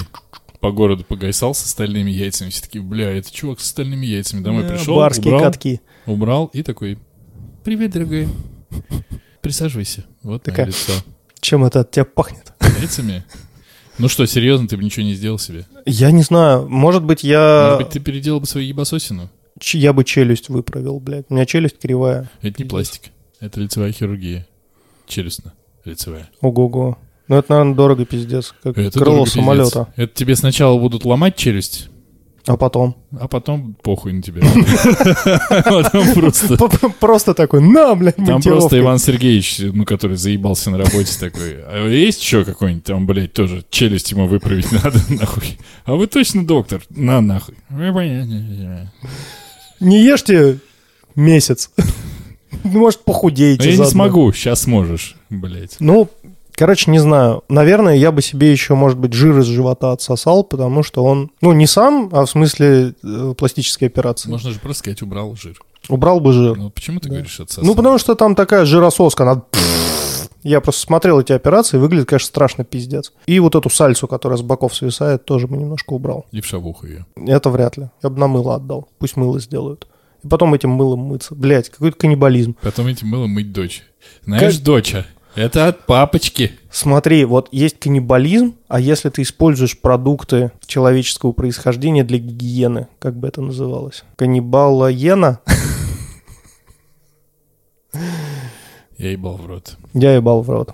По 0.59 0.71
городу 0.71 1.03
погайсал 1.03 1.55
со 1.55 1.67
стальными 1.67 2.11
яйцами. 2.11 2.49
Все 2.49 2.61
такие, 2.61 2.83
бля, 2.83 3.09
это 3.09 3.33
чувак 3.33 3.59
со 3.61 3.67
стальными 3.67 4.05
яйцами. 4.05 4.41
Домой 4.43 4.63
такой, 4.63 4.77
пришел, 4.77 4.95
«Э, 4.95 4.97
Барские 4.97 5.33
убрал, 5.33 5.51
катки. 5.51 5.81
убрал 6.05 6.45
и 6.53 6.61
такой, 6.61 6.99
привет, 7.63 7.91
дорогой. 7.91 8.27
Присаживайся. 9.41 10.05
Вот 10.21 10.43
Такая. 10.43 10.65
мое 10.67 10.75
лицо. 10.75 10.93
Чем 11.39 11.63
это 11.63 11.79
от 11.79 11.91
тебя 11.91 12.05
пахнет? 12.05 12.53
Яйцами. 12.79 13.23
Ну 13.97 14.07
что, 14.07 14.25
серьезно, 14.25 14.67
ты 14.67 14.77
бы 14.77 14.83
ничего 14.83 15.03
не 15.05 15.13
сделал 15.15 15.39
себе? 15.39 15.65
Я 15.85 16.11
не 16.11 16.21
знаю. 16.21 16.67
Может 16.69 17.03
быть, 17.03 17.23
я... 17.23 17.69
Может 17.71 17.85
быть, 17.87 17.93
ты 17.93 17.99
переделал 17.99 18.39
бы 18.39 18.45
свою 18.45 18.67
ебасосину? 18.67 19.29
Я 19.73 19.93
бы 19.93 20.03
челюсть 20.03 20.49
выправил, 20.49 20.99
блядь. 20.99 21.25
У 21.29 21.33
меня 21.33 21.45
челюсть 21.45 21.77
кривая. 21.79 22.29
Это 22.41 22.63
не 22.63 22.67
пластик. 22.67 23.11
Это 23.39 23.59
лицевая 23.59 23.91
хирургия. 23.91 24.47
Челюстно. 25.07 25.53
Лицевая. 25.85 26.29
Ого-го. 26.41 26.97
Ну, 27.27 27.35
это, 27.37 27.53
наверное, 27.53 27.75
дорого, 27.75 28.05
пиздец. 28.05 28.53
Как 28.63 28.77
Это 28.77 28.91
крыло 28.99 29.05
дорого, 29.05 29.25
пиздец. 29.25 29.41
самолета. 29.43 29.93
Это 29.95 30.13
тебе 30.13 30.35
сначала 30.35 30.77
будут 30.79 31.05
ломать 31.05 31.35
челюсть, 31.35 31.89
А 32.47 32.57
потом? 32.57 32.95
а 33.19 33.27
потом 33.27 33.75
похуй 33.83 34.13
на 34.13 34.21
тебя. 34.21 34.41
Потом 35.65 36.13
просто... 36.13 36.57
Просто 36.99 37.33
такой, 37.33 37.61
на, 37.61 37.93
блядь, 37.95 38.15
Там 38.15 38.41
просто 38.41 38.79
Иван 38.79 38.99
Сергеевич, 38.99 39.59
ну, 39.59 39.85
который 39.85 40.17
заебался 40.17 40.71
на 40.71 40.77
работе, 40.77 41.11
такой, 41.19 41.61
а 41.63 41.87
есть 41.87 42.21
еще 42.21 42.43
какой-нибудь 42.43 42.83
там, 42.83 43.05
блядь, 43.05 43.33
тоже 43.33 43.63
челюсть 43.69 44.11
ему 44.11 44.27
выправить 44.27 44.71
надо, 44.83 44.99
нахуй? 45.09 45.57
А 45.85 45.95
вы 45.95 46.07
точно 46.07 46.45
доктор? 46.45 46.81
На, 46.89 47.21
нахуй. 47.21 47.55
Ну, 47.69 47.93
понятно. 47.93 48.91
Не 49.79 50.03
ешьте 50.03 50.59
месяц. 51.15 51.69
Может, 52.63 53.03
похудеете 53.03 53.63
Ну, 53.63 53.71
я 53.71 53.77
не 53.77 53.85
смогу, 53.85 54.31
сейчас 54.33 54.61
сможешь, 54.61 55.15
блядь. 55.29 55.77
Ну, 55.79 56.09
короче, 56.61 56.91
не 56.91 56.99
знаю. 56.99 57.43
Наверное, 57.49 57.95
я 57.95 58.11
бы 58.11 58.21
себе 58.21 58.51
еще, 58.51 58.75
может 58.75 58.99
быть, 58.99 59.13
жир 59.13 59.39
из 59.39 59.45
живота 59.45 59.93
отсосал, 59.93 60.43
потому 60.43 60.83
что 60.83 61.03
он, 61.03 61.31
ну, 61.41 61.53
не 61.53 61.65
сам, 61.65 62.07
а 62.11 62.23
в 62.23 62.29
смысле 62.29 62.93
э, 63.03 63.33
пластической 63.35 63.87
операции. 63.87 64.29
Можно 64.29 64.51
же 64.51 64.59
просто 64.59 64.77
сказать, 64.79 65.01
убрал 65.01 65.35
жир. 65.35 65.59
Убрал 65.89 66.19
бы 66.19 66.31
жир. 66.33 66.55
Ну, 66.55 66.69
почему 66.69 66.99
ты 66.99 67.09
Да. 67.09 67.15
говоришь 67.15 67.39
отсосал? 67.39 67.65
Ну, 67.65 67.73
потому 67.73 67.97
что 67.97 68.13
там 68.13 68.35
такая 68.35 68.65
жирососка, 68.65 69.23
она... 69.23 69.41
Я 70.43 70.61
просто 70.61 70.81
смотрел 70.81 71.19
эти 71.19 71.31
операции, 71.31 71.77
выглядит, 71.79 72.07
конечно, 72.07 72.27
страшно 72.27 72.63
пиздец. 72.63 73.11
И 73.25 73.39
вот 73.39 73.55
эту 73.55 73.71
сальсу, 73.71 74.07
которая 74.07 74.37
с 74.37 74.43
боков 74.43 74.75
свисает, 74.75 75.25
тоже 75.25 75.47
бы 75.47 75.57
немножко 75.57 75.93
убрал. 75.93 76.27
И 76.31 76.41
в 76.41 76.45
шавуху 76.45 76.85
ее. 76.85 77.07
Это 77.15 77.49
вряд 77.49 77.77
ли. 77.77 77.89
Я 78.03 78.11
бы 78.11 78.19
на 78.19 78.27
мыло 78.27 78.53
отдал. 78.57 78.87
Пусть 78.99 79.15
мыло 79.17 79.39
сделают. 79.39 79.87
И 80.23 80.27
потом 80.27 80.53
этим 80.53 80.69
мылом 80.69 80.99
мыться. 80.99 81.33
Блять, 81.33 81.69
какой-то 81.69 81.97
каннибализм. 81.97 82.55
Потом 82.61 82.85
этим 82.85 83.07
мылом 83.07 83.31
мыть 83.31 83.51
дочь. 83.51 83.83
Знаешь, 84.25 84.59
доча, 84.59 85.07
это 85.35 85.67
от 85.67 85.85
папочки. 85.85 86.51
Смотри, 86.69 87.25
вот 87.25 87.49
есть 87.51 87.79
каннибализм, 87.79 88.55
а 88.67 88.79
если 88.79 89.09
ты 89.09 89.21
используешь 89.21 89.79
продукты 89.79 90.51
человеческого 90.65 91.31
происхождения 91.31 92.03
для 92.03 92.17
гигиены, 92.17 92.87
как 92.99 93.15
бы 93.15 93.27
это 93.27 93.41
называлось? 93.41 94.03
Каннибалоена? 94.15 95.39
Я 98.97 99.11
ебал 99.11 99.37
в 99.37 99.45
рот. 99.47 99.77
Я 99.93 100.13
ебал 100.15 100.41
в 100.43 100.49
рот. 100.49 100.71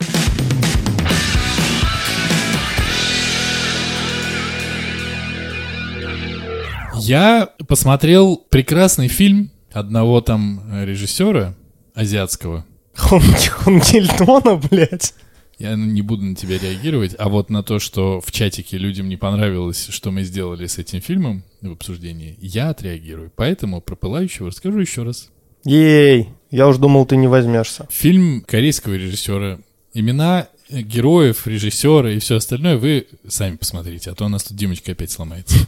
Я 7.00 7.50
посмотрел 7.68 8.36
прекрасный 8.50 9.08
фильм 9.08 9.50
одного 9.72 10.20
там 10.20 10.62
режиссера 10.84 11.54
азиатского. 11.94 12.66
Он, 13.12 13.22
он 13.66 13.80
Гильдона, 13.80 14.56
блядь. 14.56 15.14
Я 15.60 15.76
не 15.76 16.04
буду 16.04 16.24
на 16.24 16.36
тебя 16.36 16.60
реагировать, 16.60 17.16
а 17.18 17.30
вот 17.30 17.50
на 17.50 17.64
то, 17.64 17.80
что 17.80 18.22
в 18.22 18.32
чатике 18.32 18.78
людям 18.78 19.10
не 19.10 19.18
понравилось, 19.18 19.88
что 19.90 20.12
мы 20.12 20.24
сделали 20.24 20.68
с 20.68 20.78
этим 20.78 21.02
фильмом 21.02 21.44
в 21.62 21.72
обсуждении, 21.72 22.38
я 22.40 22.70
отреагирую. 22.70 23.32
Поэтому 23.36 23.82
про 23.82 23.96
пылающего 23.96 24.50
расскажу 24.50 24.80
еще 24.80 25.04
раз. 25.04 25.30
Ей, 25.64 26.30
я 26.52 26.68
уж 26.68 26.78
думал, 26.78 27.06
ты 27.06 27.18
не 27.18 27.28
возьмешься. 27.28 27.88
Фильм 27.90 28.44
корейского 28.48 28.94
режиссера. 28.94 29.60
Имена 29.94 30.48
героев, 30.70 31.48
режиссера 31.48 32.12
и 32.12 32.20
все 32.20 32.36
остальное 32.36 32.78
вы 32.78 33.08
сами 33.28 33.56
посмотрите, 33.56 34.12
а 34.12 34.16
то 34.16 34.26
у 34.26 34.30
нас 34.30 34.44
тут 34.44 34.58
Димочка 34.58 34.92
опять 34.92 35.12
сломается. 35.12 35.58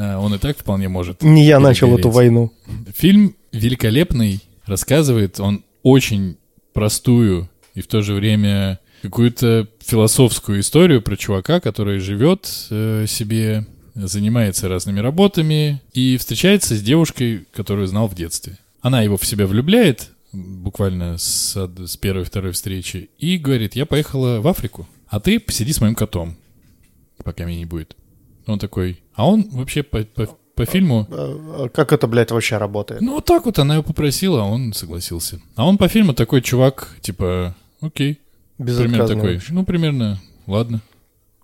А, 0.00 0.20
Он 0.20 0.32
и 0.32 0.38
так 0.38 0.56
вполне 0.56 0.88
может. 0.88 1.24
Не 1.24 1.44
я 1.44 1.58
начал 1.58 1.98
эту 1.98 2.08
войну. 2.10 2.52
Фильм 2.96 3.34
великолепный, 3.50 4.40
рассказывает 4.64 5.40
он 5.40 5.64
очень 5.88 6.36
простую 6.72 7.48
и 7.74 7.80
в 7.80 7.86
то 7.86 8.02
же 8.02 8.14
время 8.14 8.78
какую-то 9.02 9.68
философскую 9.80 10.60
историю 10.60 11.02
про 11.02 11.16
чувака, 11.16 11.60
который 11.60 11.98
живет 11.98 12.48
э, 12.70 13.06
себе, 13.08 13.66
занимается 13.94 14.68
разными 14.68 15.00
работами 15.00 15.80
и 15.92 16.16
встречается 16.16 16.74
с 16.74 16.82
девушкой, 16.82 17.46
которую 17.52 17.86
знал 17.86 18.08
в 18.08 18.14
детстве. 18.14 18.58
Она 18.80 19.02
его 19.02 19.16
в 19.16 19.24
себя 19.24 19.46
влюбляет, 19.46 20.10
буквально 20.32 21.16
с, 21.16 21.56
с 21.56 21.96
первой-второй 21.96 22.52
встречи, 22.52 23.10
и 23.18 23.38
говорит, 23.38 23.74
я 23.74 23.86
поехала 23.86 24.40
в 24.40 24.48
Африку, 24.48 24.86
а 25.08 25.20
ты 25.20 25.40
посиди 25.40 25.72
с 25.72 25.80
моим 25.80 25.94
котом, 25.94 26.36
пока 27.24 27.44
меня 27.44 27.58
не 27.58 27.64
будет. 27.64 27.96
Он 28.46 28.58
такой, 28.58 29.00
а 29.14 29.26
он 29.26 29.48
вообще 29.50 29.82
по, 29.82 30.02
по- 30.02 30.36
по 30.58 30.66
фильму 30.66 31.06
А 31.10 31.68
Как 31.68 31.92
это, 31.92 32.06
блядь, 32.06 32.30
вообще 32.30 32.58
работает? 32.58 33.00
ну, 33.00 33.14
вот 33.14 33.24
так 33.24 33.46
вот 33.46 33.58
она 33.58 33.74
его 33.74 33.82
попросила, 33.82 34.42
а 34.42 34.44
он 34.44 34.72
согласился. 34.72 35.40
А 35.56 35.66
он 35.66 35.78
по 35.78 35.88
фильму 35.88 36.14
такой 36.14 36.42
чувак, 36.42 36.96
типа, 37.00 37.54
окей. 37.80 38.18
Примерно 38.58 39.06
такой. 39.06 39.40
Ну, 39.50 39.64
примерно, 39.64 40.20
ладно. 40.46 40.80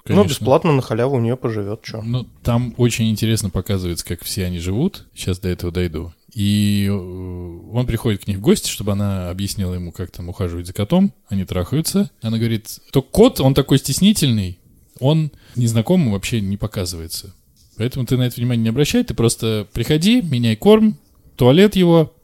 Ну, 0.06 0.16
Конечно. 0.16 0.28
бесплатно 0.28 0.72
на 0.72 0.82
халяву 0.82 1.16
у 1.16 1.20
нее 1.20 1.36
поживет, 1.36 1.80
что. 1.82 2.02
Ну, 2.02 2.26
там 2.42 2.74
очень 2.76 3.08
интересно 3.10 3.48
показывается, 3.48 4.04
как 4.04 4.22
все 4.22 4.44
они 4.44 4.58
живут. 4.58 5.06
Сейчас 5.14 5.38
до 5.38 5.48
этого 5.48 5.72
дойду. 5.72 6.12
И 6.34 6.86
э, 6.90 6.92
он 6.92 7.86
приходит 7.86 8.24
к 8.24 8.26
ней 8.26 8.36
в 8.36 8.40
гости, 8.40 8.68
чтобы 8.68 8.92
она 8.92 9.30
объяснила 9.30 9.72
ему, 9.72 9.92
как 9.92 10.10
там 10.10 10.28
ухаживать 10.28 10.66
за 10.66 10.74
котом. 10.74 11.14
Они 11.28 11.44
трахаются. 11.44 12.10
Она 12.20 12.36
говорит, 12.36 12.80
то 12.90 13.00
кот, 13.00 13.40
он 13.40 13.54
такой 13.54 13.78
стеснительный, 13.78 14.58
он 15.00 15.30
незнакомым 15.56 16.12
вообще 16.12 16.40
не 16.42 16.58
показывается. 16.58 17.32
Поэтому 17.76 18.06
ты 18.06 18.16
на 18.16 18.24
это 18.24 18.36
внимание 18.36 18.62
не 18.64 18.68
обращай, 18.68 19.04
ты 19.04 19.14
просто 19.14 19.66
приходи, 19.72 20.22
меняй 20.22 20.56
корм, 20.56 20.98
туалет 21.36 21.76
его, 21.76 22.14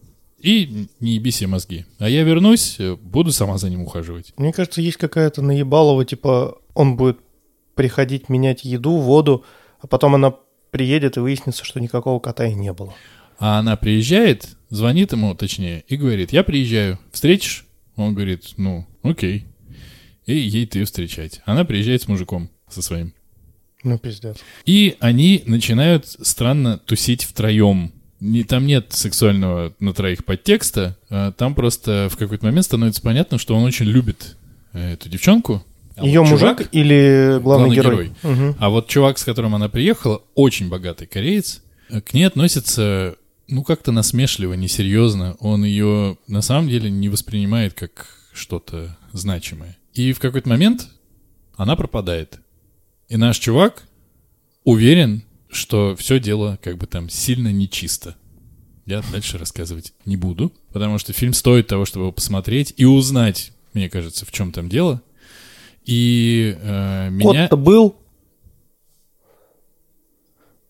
и 0.41 0.89
не 1.01 1.15
еби 1.15 1.31
себе 1.31 1.49
мозги. 1.49 1.85
А 1.99 2.09
я 2.09 2.23
вернусь, 2.23 2.77
э, 2.79 2.97
буду 2.97 3.31
сама 3.33 3.59
за 3.59 3.69
ним 3.69 3.83
ухаживать. 3.83 4.33
Мне 4.37 4.53
кажется, 4.53 4.81
есть 4.81 4.97
какая-то 4.97 5.43
наебалова, 5.43 6.05
типа, 6.05 6.59
он 6.75 6.97
будет 6.97 7.19
приходить 7.75 8.29
менять 8.29 8.65
еду, 8.65 8.97
воду, 8.97 9.45
а 9.81 9.87
потом 9.87 10.15
она 10.15 10.35
приедет 10.71 11.17
и 11.17 11.21
выяснится, 11.21 11.65
что 11.65 11.81
никакого 11.81 12.21
кота 12.21 12.47
и 12.47 12.55
не 12.55 12.73
было. 12.73 12.95
А 13.39 13.59
она 13.59 13.77
приезжает, 13.77 14.57
звонит 14.69 15.13
ему, 15.13 15.35
точнее, 15.35 15.85
и 15.89 15.97
говорит, 15.97 16.33
я 16.33 16.43
приезжаю, 16.43 16.99
встретишь? 17.11 17.67
Он 17.97 18.15
говорит, 18.15 18.53
ну, 18.57 18.87
окей. 19.03 19.47
И 20.27 20.37
ей 20.37 20.67
ты 20.67 20.85
встречать. 20.85 21.41
Она 21.45 21.65
приезжает 21.65 22.03
с 22.03 22.09
мужиком, 22.09 22.51
со 22.69 22.83
своим. 22.83 23.15
Ну, 23.83 23.99
пиздец. 23.99 24.37
И 24.67 24.97
они 25.01 25.43
начинают 25.47 26.07
странно 26.07 26.79
тусить 26.79 27.25
втроем. 27.25 27.93
Не, 28.21 28.45
там 28.45 28.67
нет 28.67 28.89
сексуального 28.91 29.73
на 29.81 29.95
троих 29.95 30.25
подтекста, 30.27 30.97
а 31.09 31.33
там 31.33 31.55
просто 31.55 32.09
в 32.11 32.17
какой-то 32.19 32.45
момент 32.45 32.67
становится 32.67 33.01
понятно, 33.01 33.39
что 33.39 33.57
он 33.57 33.65
очень 33.65 33.87
любит 33.87 34.37
э, 34.75 34.93
эту 34.93 35.09
девчонку. 35.09 35.65
А 35.97 36.05
Ее 36.05 36.21
вот 36.21 36.29
мужик 36.31 36.59
чувак- 36.59 36.69
или 36.73 37.39
главный, 37.43 37.75
главный 37.75 37.77
герой? 37.77 38.13
Мгм. 38.23 38.57
а 38.59 38.69
вот 38.69 38.89
чувак, 38.89 39.19
с 39.19 39.25
которым 39.25 39.55
она 39.55 39.69
приехала, 39.71 40.23
очень 40.35 40.69
богатый 40.69 41.07
кореец, 41.07 41.63
э, 41.89 42.03
к 42.03 42.13
ней 42.13 42.25
относится, 42.25 43.17
ну, 43.49 43.63
как-то 43.65 43.91
насмешливо, 43.91 44.53
несерьезно. 44.53 45.37
Он 45.41 45.65
ее, 45.65 46.19
на 46.29 46.43
самом 46.43 46.69
деле, 46.69 46.91
не 46.91 47.09
воспринимает 47.09 47.73
как 47.73 48.07
что-то 48.35 48.97
значимое. 49.13 49.79
И 49.95 50.13
в 50.13 50.21
какой-то 50.21 50.49
момент 50.49 50.89
она 51.57 51.75
пропадает. 51.75 52.39
И 53.11 53.17
наш 53.17 53.39
чувак 53.39 53.83
уверен, 54.63 55.25
что 55.51 55.97
все 55.97 56.21
дело 56.21 56.59
как 56.63 56.79
бы 56.79 56.87
там 56.87 57.11
сильно 57.11 57.49
нечисто. 57.53 58.15
Я 58.87 59.03
дальше 59.13 59.37
рассказывать 59.37 59.93
не 60.07 60.17
буду, 60.17 60.53
потому 60.73 60.97
что 60.99 61.13
фильм 61.13 61.33
стоит 61.33 61.67
того, 61.67 61.85
чтобы 61.85 62.05
его 62.05 62.13
посмотреть 62.13 62.73
и 62.77 62.85
узнать, 62.85 63.53
мне 63.75 63.91
кажется, 63.91 64.25
в 64.25 64.31
чем 64.31 64.53
там 64.53 64.69
дело. 64.69 65.03
И 65.85 66.57
э, 66.63 67.09
меня... 67.11 67.49
Кот-то 67.49 67.57
был. 67.57 67.97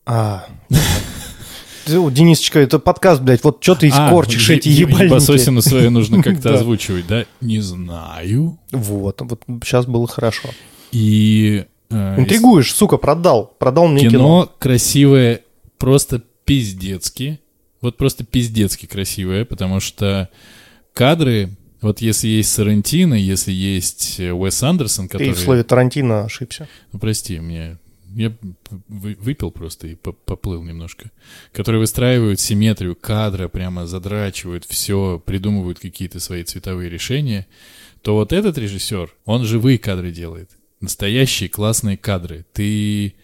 А, 0.07 0.47
Денисочка, 1.87 2.59
это 2.59 2.79
подкаст, 2.79 3.21
блядь, 3.21 3.45
вот 3.45 3.63
что 3.63 3.75
ты 3.75 3.91
А, 3.93 4.09
корчишь 4.09 4.49
е- 4.49 4.57
эти 4.57 4.69
ебальники? 4.71 5.05
ебасосину 5.05 5.61
свою 5.61 5.91
нужно 5.91 6.23
как-то 6.23 6.55
озвучивать, 6.55 7.07
да? 7.07 7.27
Не 7.43 7.61
знаю. 7.61 8.59
Вот, 8.73 9.21
вот 9.21 9.43
сейчас 9.63 9.85
было 9.85 10.09
хорошо. 10.09 10.49
И... 10.91 11.67
э, 11.91 12.21
Интригуешь, 12.21 12.75
сука, 12.75 12.97
продал. 12.97 13.55
Продал 13.59 13.89
мне 13.89 14.03
кино. 14.03 14.11
Кино 14.11 14.53
красивое, 14.59 15.43
просто 15.79 16.23
пиздецки. 16.45 17.41
Вот 17.81 17.97
просто 17.97 18.25
пиздецки 18.25 18.87
красивое, 18.87 19.45
потому 19.45 19.81
что 19.81 20.29
кадры, 20.93 21.51
вот 21.81 22.01
если 22.01 22.29
есть 22.29 22.53
Сарантино, 22.53 23.15
если 23.15 23.53
есть 23.53 24.21
э, 24.21 24.33
Уэс 24.33 24.63
Андерсон, 24.63 25.09
Ты 25.09 25.13
который... 25.13 25.33
в 25.33 25.39
слове 25.39 25.63
Тарантино 25.63 26.25
ошибся. 26.25 26.69
Ну, 26.93 26.99
прости, 26.99 27.39
мне... 27.41 27.79
Я 28.13 28.33
вы- 28.89 29.17
выпил 29.21 29.53
просто 29.53 29.87
и 29.87 29.95
по- 29.95 30.13
поплыл 30.13 30.63
немножко. 30.65 31.13
Которые 31.53 31.79
выстраивают 31.79 32.41
симметрию 32.41 32.97
кадра, 32.97 33.47
прямо 33.47 33.87
задрачивают 33.87 34.65
все, 34.65 35.23
придумывают 35.25 35.79
какие-то 35.79 36.19
свои 36.19 36.43
цветовые 36.43 36.91
решения, 36.91 37.47
то 38.03 38.17
вот 38.17 38.33
этот 38.33 38.59
режиссер, 38.59 39.15
он 39.27 39.45
живые 39.45 39.79
кадры 39.79 40.11
делает. 40.11 40.51
Настоящие 40.81 41.49
классные 41.49 41.97
кадры. 41.97 42.47
Ты 42.53 43.15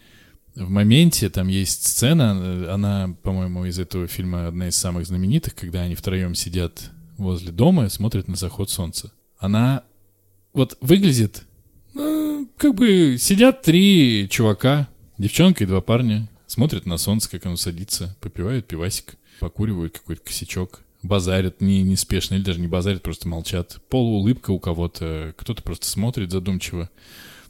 в 0.55 0.71
моменте, 0.71 1.29
там 1.31 1.49
есть 1.49 1.87
сцена, 1.87 2.73
она, 2.73 3.15
по-моему, 3.23 3.67
из 3.67 3.79
этого 3.79 4.07
фильма 4.07 4.49
одна 4.49 4.69
из 4.69 4.77
самых 4.77 5.07
знаменитых, 5.07 5.55
когда 5.55 5.83
они 5.83 5.95
втроем 5.95 6.35
сидят 6.35 6.91
возле 7.19 7.53
дома 7.53 7.87
и 7.87 7.91
смотрят 7.91 8.29
на 8.29 8.37
заход 8.37 8.71
солнца. 8.71 9.13
Она 9.39 9.85
вот 10.53 10.79
выглядит, 10.81 11.45
ну, 11.93 12.49
как 12.57 12.75
бы 12.75 13.17
сидят 13.19 13.63
три 13.63 14.29
чувака, 14.31 14.89
девчонка 15.19 15.65
и 15.65 15.67
два 15.67 15.81
парня, 15.81 16.29
смотрят 16.47 16.87
на 16.87 16.97
солнце, 16.97 17.31
как 17.31 17.45
оно 17.47 17.57
садится, 17.57 18.17
попивают 18.21 18.67
пивасик, 18.67 19.17
покуривают 19.41 19.99
какой-то 19.99 20.23
косячок, 20.23 20.83
базарят 21.03 21.61
не, 21.61 21.83
неспешно 21.83 22.37
или 22.37 22.43
даже 22.43 22.61
не 22.61 22.69
базарят, 22.69 23.03
просто 23.03 23.29
молчат. 23.29 23.79
Полуулыбка 23.89 24.51
у 24.51 24.59
кого-то, 24.59 25.35
кто-то 25.37 25.63
просто 25.63 25.87
смотрит 25.87 26.31
задумчиво. 26.31 26.89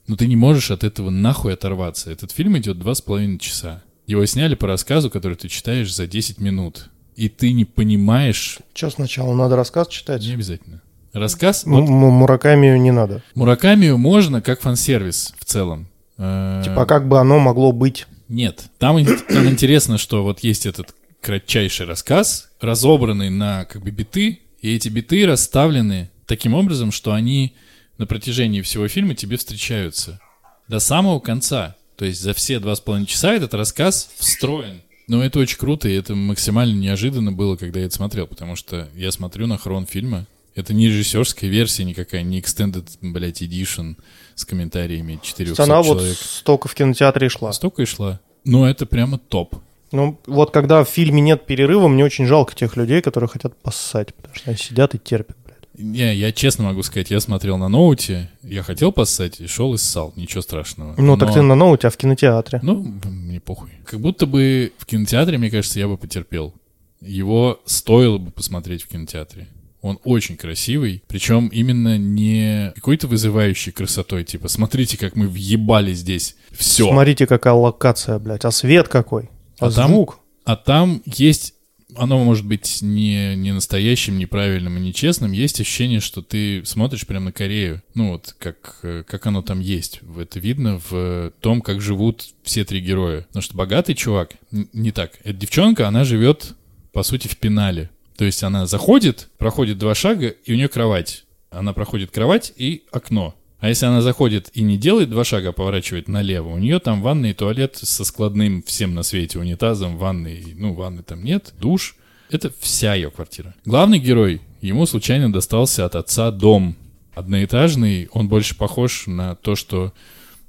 Но 0.07 0.17
ты 0.17 0.27
не 0.27 0.37
можешь 0.37 0.71
от 0.71 0.85
этого 0.85 1.11
нахуй 1.11 1.53
оторваться. 1.55 2.11
Этот 2.11 2.31
фильм 2.33 2.57
идет 2.59 2.79
два 2.79 2.95
с 2.95 3.01
половиной 3.01 3.39
часа. 3.39 3.83
Его 4.07 4.25
сняли 4.27 4.55
по 4.55 4.67
рассказу, 4.67 5.11
который 5.11 5.37
ты 5.37 5.49
читаешь 5.49 5.93
за 5.93 6.07
10 6.07 6.39
минут. 6.41 6.91
И 7.17 7.29
ты 7.29 7.53
не 7.53 7.65
понимаешь... 7.65 8.59
Что 8.75 8.91
сначала, 8.91 9.35
надо 9.35 9.57
рассказ 9.57 9.89
читать? 9.89 10.23
Не 10.23 10.35
обязательно. 10.35 10.83
Рассказ... 11.13 11.65
М- 11.67 11.73
Вот, 11.73 11.83
м- 11.89 11.91
Мураками 11.91 12.79
не 12.79 12.93
надо. 12.93 13.23
Муракамию 13.35 13.99
можно 13.99 14.41
как 14.43 14.61
фан-сервис 14.61 15.35
в 15.39 15.45
целом. 15.45 15.89
Э, 16.19 16.63
Типа, 16.65 16.83
а 16.83 16.87
как 16.87 17.09
бы 17.09 17.19
оно 17.19 17.39
могло 17.39 17.73
быть? 17.73 18.07
Нет. 18.29 18.65
Там, 18.79 18.99
там 19.29 19.47
интересно, 19.49 19.99
что 19.99 20.23
вот 20.23 20.41
есть 20.41 20.67
этот 20.67 20.95
кратчайший 21.21 21.87
рассказ, 21.87 22.51
разобранный 22.61 23.31
на 23.31 23.65
как 23.65 23.83
бы 23.83 23.91
биты, 23.91 24.41
и 24.61 24.75
эти 24.75 24.89
биты 24.89 25.27
расставлены 25.27 26.11
таким 26.27 26.55
образом, 26.55 26.93
что 26.93 27.13
они 27.13 27.55
на 27.99 28.07
протяжении 28.07 28.63
всего 28.63 28.89
фильма 28.89 29.15
тебе 29.15 29.37
встречаются 29.37 30.21
до 30.69 30.79
самого 30.79 31.21
конца. 31.21 31.77
То 31.97 32.05
есть 32.05 32.21
за 32.21 32.35
все 32.35 32.59
два 32.59 32.75
с 32.75 32.81
половиной 32.81 33.07
часа 33.07 33.33
этот 33.33 33.55
рассказ 33.55 34.11
встроен. 34.17 34.83
Но 35.09 35.23
это 35.25 35.39
очень 35.39 35.57
круто, 35.59 35.89
и 35.89 35.95
это 35.95 36.15
максимально 36.15 36.77
неожиданно 36.79 37.33
было, 37.33 37.57
когда 37.57 37.81
я 37.81 37.87
это 37.87 37.95
смотрел, 37.95 38.27
потому 38.27 38.57
что 38.57 38.89
я 38.95 39.13
смотрю 39.13 39.47
на 39.47 39.57
хрон 39.57 39.87
фильма. 39.87 40.27
Это 40.57 40.75
не 40.75 40.89
режиссерская 40.89 41.49
версия 41.49 41.85
никакая, 41.85 42.23
не 42.23 42.41
extended, 42.41 42.89
блядь, 43.03 43.43
edition 43.43 43.97
с 44.35 44.45
комментариями 44.45 45.17
То 45.17 45.27
400 45.27 45.51
есть 45.51 45.61
она 45.71 45.83
вот 45.83 45.99
человек. 45.99 46.19
столько 46.19 46.69
в 46.69 46.75
кинотеатре 46.75 47.27
и 47.27 47.31
шла. 47.31 47.53
Столько 47.53 47.83
и 47.83 47.85
шла. 47.85 48.21
Но 48.45 48.69
это 48.69 48.87
прямо 48.87 49.19
топ. 49.19 49.57
Ну, 49.93 50.19
вот 50.27 50.51
когда 50.51 50.83
в 50.83 50.89
фильме 50.89 51.21
нет 51.21 51.47
перерыва, 51.47 51.89
мне 51.89 52.05
очень 52.05 52.27
жалко 52.27 52.55
тех 52.55 52.77
людей, 52.77 53.01
которые 53.03 53.29
хотят 53.29 53.57
поссать, 53.57 54.15
потому 54.15 54.35
что 54.35 54.51
они 54.51 54.59
сидят 54.59 54.95
и 54.95 54.99
терпят. 54.99 55.37
Не, 55.79 56.15
я 56.15 56.33
честно 56.33 56.65
могу 56.65 56.83
сказать, 56.83 57.11
я 57.11 57.21
смотрел 57.21 57.59
на 57.59 57.69
ноуте, 57.69 58.31
я 58.43 58.63
хотел 58.63 58.93
поссать 58.93 59.41
и 59.41 59.47
шел 59.47 59.75
и 59.75 59.79
ссал, 59.79 60.13
ничего 60.17 60.41
страшного. 60.43 60.95
Ну, 60.97 61.17
так 61.17 61.29
Но- 61.29 61.35
ты 61.35 61.43
на 61.43 61.55
ноуте, 61.55 61.89
а 61.89 61.91
в 61.91 61.97
кинотеатре. 61.97 62.61
Ну, 62.63 62.77
мне 63.05 63.41
похуй. 63.41 63.71
Как 63.85 64.01
будто 64.01 64.27
бы 64.27 64.73
в 64.79 64.87
кинотеатре, 64.87 65.39
мне 65.39 65.51
кажется, 65.51 65.79
я 65.79 65.89
бы 65.89 65.97
потерпел. 65.99 66.55
Его 67.01 67.61
стоило 67.67 68.19
бы 68.19 68.31
посмотреть 68.31 68.83
в 68.85 68.89
кинотеатре. 68.89 69.49
Он 69.83 69.99
очень 70.03 70.37
красивый, 70.37 71.03
причем 71.07 71.49
именно 71.49 71.97
не 71.99 72.73
какой-то 72.75 73.07
вызывающей 73.07 73.71
красотой, 73.71 74.25
типа, 74.25 74.49
смотрите, 74.49 74.97
как 74.99 75.15
мы 75.15 75.29
въебали 75.29 75.93
здесь. 75.93 76.37
Все. 76.51 76.89
Смотрите, 76.89 77.27
какая 77.27 77.53
локация, 77.53 78.19
блядь. 78.19 78.45
А 78.45 78.51
свет 78.51 78.89
какой? 78.89 79.29
А, 79.61 79.67
А 79.67 79.71
там- 79.71 79.91
звук? 79.91 80.19
А 80.45 80.57
там 80.57 81.03
есть, 81.05 81.55
оно 81.99 82.23
может 82.23 82.47
быть 82.47 82.83
не, 82.83 83.35
не 83.37 83.53
настоящим, 83.53 84.19
неправильным 84.19 84.77
и 84.77 84.81
нечестным, 84.81 85.33
есть 85.33 85.61
ощущение, 85.61 86.01
что 86.01 86.23
ты 86.23 86.65
смотришь 86.65 87.07
прямо 87.07 87.27
на 87.27 87.33
Корею. 87.33 87.83
Ну 87.95 88.13
вот, 88.13 88.35
как, 88.39 88.79
э, 88.83 89.05
как 89.07 89.27
оно 89.27 89.43
там 89.43 89.61
есть. 89.61 90.01
Это 90.19 90.39
видно 90.39 90.81
в 90.89 91.33
том, 91.41 91.61
как 91.61 91.81
живут 91.81 92.27
все 92.43 92.65
три 92.65 92.81
героя. 92.81 93.23
Потому 93.23 93.43
что 93.43 93.57
богатый 93.57 93.95
чувак, 93.95 94.35
не 94.51 94.93
так. 94.93 95.13
Эта 95.25 95.35
девчонка, 95.35 95.89
она 95.89 96.05
живет, 96.05 96.55
по 96.93 97.03
сути, 97.03 97.29
в 97.29 97.37
пенале. 97.37 97.91
То 98.17 98.25
есть 98.25 98.43
она 98.43 98.67
заходит, 98.67 99.29
проходит 99.39 99.79
два 99.79 99.95
шага, 99.95 100.29
и 100.29 100.53
у 100.53 100.57
нее 100.57 100.69
кровать. 100.69 101.25
Она 101.51 101.73
проходит 101.73 102.11
кровать 102.11 102.53
и 102.57 102.85
окно. 102.91 103.35
А 103.59 103.69
если 103.69 103.87
она 103.87 104.03
заходит 104.03 104.51
и 104.53 104.63
не 104.63 104.77
делает 104.77 105.09
два 105.11 105.25
шага, 105.25 105.49
а 105.49 105.53
поворачивает 105.53 106.09
налево, 106.09 106.51
у 106.51 106.59
нее 106.59 106.79
там 106.79 107.01
ванный 107.03 107.31
и 107.31 107.35
туалет 107.35 107.77
со 107.77 108.05
складным 108.05 108.63
всем 108.63 108.95
на 108.95 109.03
свете 109.03 109.39
унитазом, 109.39 109.97
ванной, 109.97 110.55
ну, 110.57 110.75
ванны 110.75 111.03
там 111.03 111.25
нет, 111.25 111.55
душ. 111.59 111.97
Это 112.31 112.53
вся 112.61 112.95
ее 112.95 113.11
квартира. 113.11 113.55
Главный 113.65 113.99
герой, 113.99 114.41
ему 114.61 114.85
случайно 114.87 115.33
достался 115.33 115.85
от 115.85 115.95
отца 115.95 116.31
дом. 116.31 116.77
Одноэтажный, 117.15 118.09
он 118.13 118.29
больше 118.29 118.57
похож 118.57 119.07
на 119.07 119.37
то, 119.37 119.57
что 119.57 119.95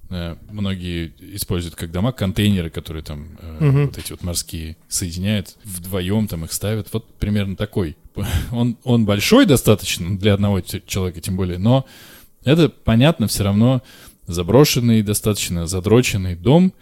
э, 0.10 0.36
многие 0.52 1.14
используют 1.36 1.76
как 1.76 1.92
дома, 1.92 2.12
контейнеры, 2.12 2.70
которые 2.70 3.04
там 3.04 3.38
э, 3.40 3.58
Мгм. 3.64 3.86
вот 3.86 3.98
эти 3.98 4.12
вот 4.12 4.22
морские 4.24 4.76
соединяют, 4.90 5.56
вдвоем 5.64 6.28
там 6.28 6.44
их 6.44 6.52
ставят. 6.52 6.90
Вот 6.92 7.08
примерно 7.16 7.56
такой. 7.56 7.96
Он, 8.52 8.76
он 8.84 9.06
большой 9.06 9.46
достаточно 9.46 10.18
для 10.18 10.34
одного 10.34 10.60
человека, 10.62 11.22
тем 11.22 11.36
более, 11.38 11.58
но 11.58 11.86
это, 12.44 12.70
понятно, 12.70 13.28
все 13.28 13.44
равно 13.44 13.82
заброшенный, 14.28 15.02
достаточно 15.02 15.68
задроченный 15.68 16.36
дом, 16.36 16.74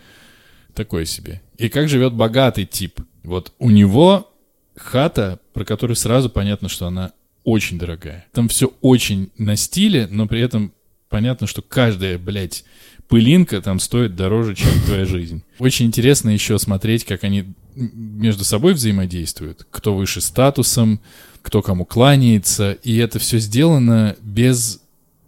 такой 0.74 1.06
себе. 1.06 1.42
И 1.58 1.70
как 1.70 1.90
живет 1.90 2.14
богатый 2.14 2.66
тип. 2.66 3.00
Вот 3.24 3.54
у 3.60 3.70
него 3.70 4.32
хата, 4.76 5.40
про 5.54 5.64
которую 5.64 5.96
сразу 5.96 6.30
понятно, 6.30 6.70
что 6.70 6.88
она 6.88 7.14
очень 7.44 7.78
дорогая. 7.78 8.26
Там 8.34 8.50
все 8.50 8.74
очень 8.82 9.32
на 9.38 9.56
стиле, 9.56 10.08
но 10.10 10.28
при 10.28 10.42
этом 10.42 10.74
понятно, 11.10 11.48
что 11.48 11.62
каждая, 11.62 12.18
блядь, 12.18 12.66
пылинка 13.08 13.62
там 13.62 13.80
стоит 13.80 14.16
дороже, 14.16 14.56
чем 14.56 14.70
твоя 14.86 15.06
жизнь. 15.06 15.44
Очень 15.60 15.86
интересно 15.86 16.30
еще 16.30 16.60
смотреть, 16.60 17.06
как 17.06 17.24
они 17.24 17.46
между 17.76 18.44
собой 18.44 18.74
взаимодействуют. 18.74 19.66
Кто 19.70 19.96
выше 19.96 20.22
статусом, 20.22 21.00
кто 21.42 21.62
кому 21.62 21.86
кланяется. 21.86 22.72
И 22.72 22.98
это 22.98 23.20
все 23.20 23.38
сделано 23.38 24.16
без 24.22 24.82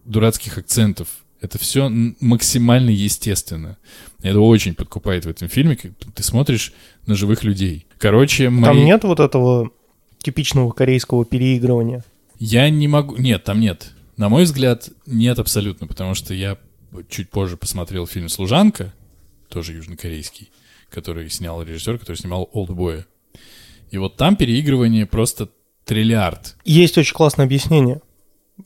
дурацких 0.08 0.58
акцентов. 0.58 1.08
Это 1.40 1.60
все 1.60 1.90
максимально 2.20 2.90
естественно. 2.90 3.78
Это 4.24 4.40
очень 4.40 4.74
подкупает 4.74 5.26
в 5.26 5.30
этом 5.30 5.50
фильме. 5.50 5.76
как 5.76 5.92
Ты 6.16 6.24
смотришь 6.24 6.74
на 7.06 7.16
живых 7.16 7.44
людей. 7.44 7.86
Короче, 8.00 8.50
мои... 8.50 8.66
Там 8.66 8.86
нет 8.86 9.04
вот 9.04 9.20
этого 9.20 9.70
типичного 10.20 10.72
корейского 10.72 11.26
переигрывания. 11.26 12.04
Я 12.40 12.70
не 12.70 12.88
могу... 12.88 13.18
Нет, 13.18 13.44
там 13.44 13.60
нет. 13.60 13.92
На 14.16 14.30
мой 14.30 14.46
взгляд, 14.46 14.90
нет 15.06 15.38
абсолютно, 15.38 15.86
потому 15.86 16.16
что 16.16 16.34
я 16.34 16.58
чуть 17.10 17.30
позже 17.30 17.56
посмотрел 17.56 18.08
фильм 18.08 18.30
«Служанка», 18.30 18.94
тоже 19.50 19.74
южнокорейский, 19.74 20.50
который 20.90 21.30
снял 21.30 21.62
режиссер, 21.62 22.00
который 22.00 22.16
снимал 22.18 22.50
«Олдбоя». 22.52 23.06
И 23.92 23.98
вот 24.00 24.18
там 24.18 24.36
переигрывание 24.36 25.06
просто 25.06 25.50
триллиард. 25.86 26.56
Есть 26.66 26.98
очень 26.98 27.14
классное 27.14 27.46
объяснение 27.46 28.02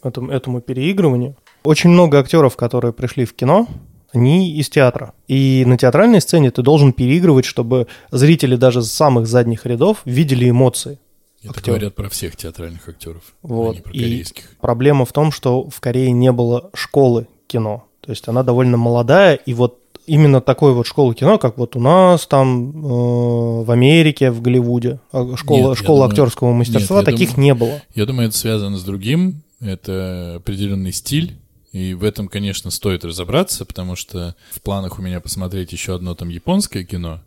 этому, 0.03 0.31
этому 0.31 0.61
переигрыванию. 0.61 1.35
Очень 1.63 1.89
много 1.91 2.19
актеров, 2.19 2.55
которые 2.55 2.93
пришли 2.93 3.25
в 3.25 3.33
кино, 3.33 3.67
они 4.13 4.51
из 4.57 4.69
театра. 4.69 5.13
И 5.27 5.63
на 5.65 5.77
театральной 5.77 6.19
сцене 6.21 6.51
ты 6.51 6.61
должен 6.61 6.91
переигрывать, 6.93 7.45
чтобы 7.45 7.87
зрители 8.11 8.55
даже 8.55 8.81
с 8.81 8.91
самых 8.91 9.27
задних 9.27 9.65
рядов 9.65 9.99
видели 10.05 10.49
эмоции. 10.49 10.99
Это 11.43 11.51
Актер. 11.57 11.71
говорят 11.73 11.95
про 11.95 12.09
всех 12.09 12.35
театральных 12.35 12.87
актеров, 12.87 13.23
Вот. 13.41 13.71
а 13.71 13.75
не 13.75 13.81
про 13.81 13.91
И 13.93 13.99
корейских. 13.99 14.43
проблема 14.61 15.05
в 15.05 15.11
том, 15.13 15.31
что 15.31 15.67
в 15.69 15.79
Корее 15.79 16.11
не 16.11 16.31
было 16.31 16.69
школы 16.73 17.27
кино. 17.47 17.85
То 18.01 18.11
есть 18.11 18.27
она 18.27 18.43
довольно 18.43 18.77
молодая, 18.77 19.35
и 19.35 19.53
вот 19.53 19.79
именно 20.05 20.41
такой 20.41 20.73
вот 20.73 20.85
школы 20.87 21.15
кино, 21.15 21.37
как 21.39 21.57
вот 21.57 21.75
у 21.75 21.79
нас 21.79 22.27
там 22.27 22.69
э, 22.85 23.63
в 23.63 23.71
Америке, 23.71 24.29
в 24.29 24.41
Голливуде, 24.41 24.99
а, 25.11 25.35
школа, 25.35 25.69
Нет, 25.69 25.77
школа 25.77 25.97
думаю- 25.99 26.09
актерского 26.09 26.51
мастерства, 26.53 26.97
нет, 26.97 27.05
таких 27.05 27.29
думаю- 27.31 27.43
не 27.45 27.53
было. 27.55 27.81
Я 27.95 28.05
думаю, 28.05 28.27
это 28.27 28.37
связано 28.37 28.77
с 28.77 28.83
другим. 28.83 29.41
Это 29.61 30.35
определенный 30.37 30.91
стиль. 30.91 31.37
И 31.71 31.93
в 31.93 32.03
этом, 32.03 32.27
конечно, 32.27 32.69
стоит 32.71 33.05
разобраться, 33.05 33.63
потому 33.63 33.95
что 33.95 34.35
в 34.51 34.59
планах 34.61 34.99
у 34.99 35.01
меня 35.01 35.21
посмотреть 35.21 35.71
еще 35.71 35.95
одно 35.95 36.15
там 36.15 36.27
японское 36.29 36.83
кино. 36.83 37.21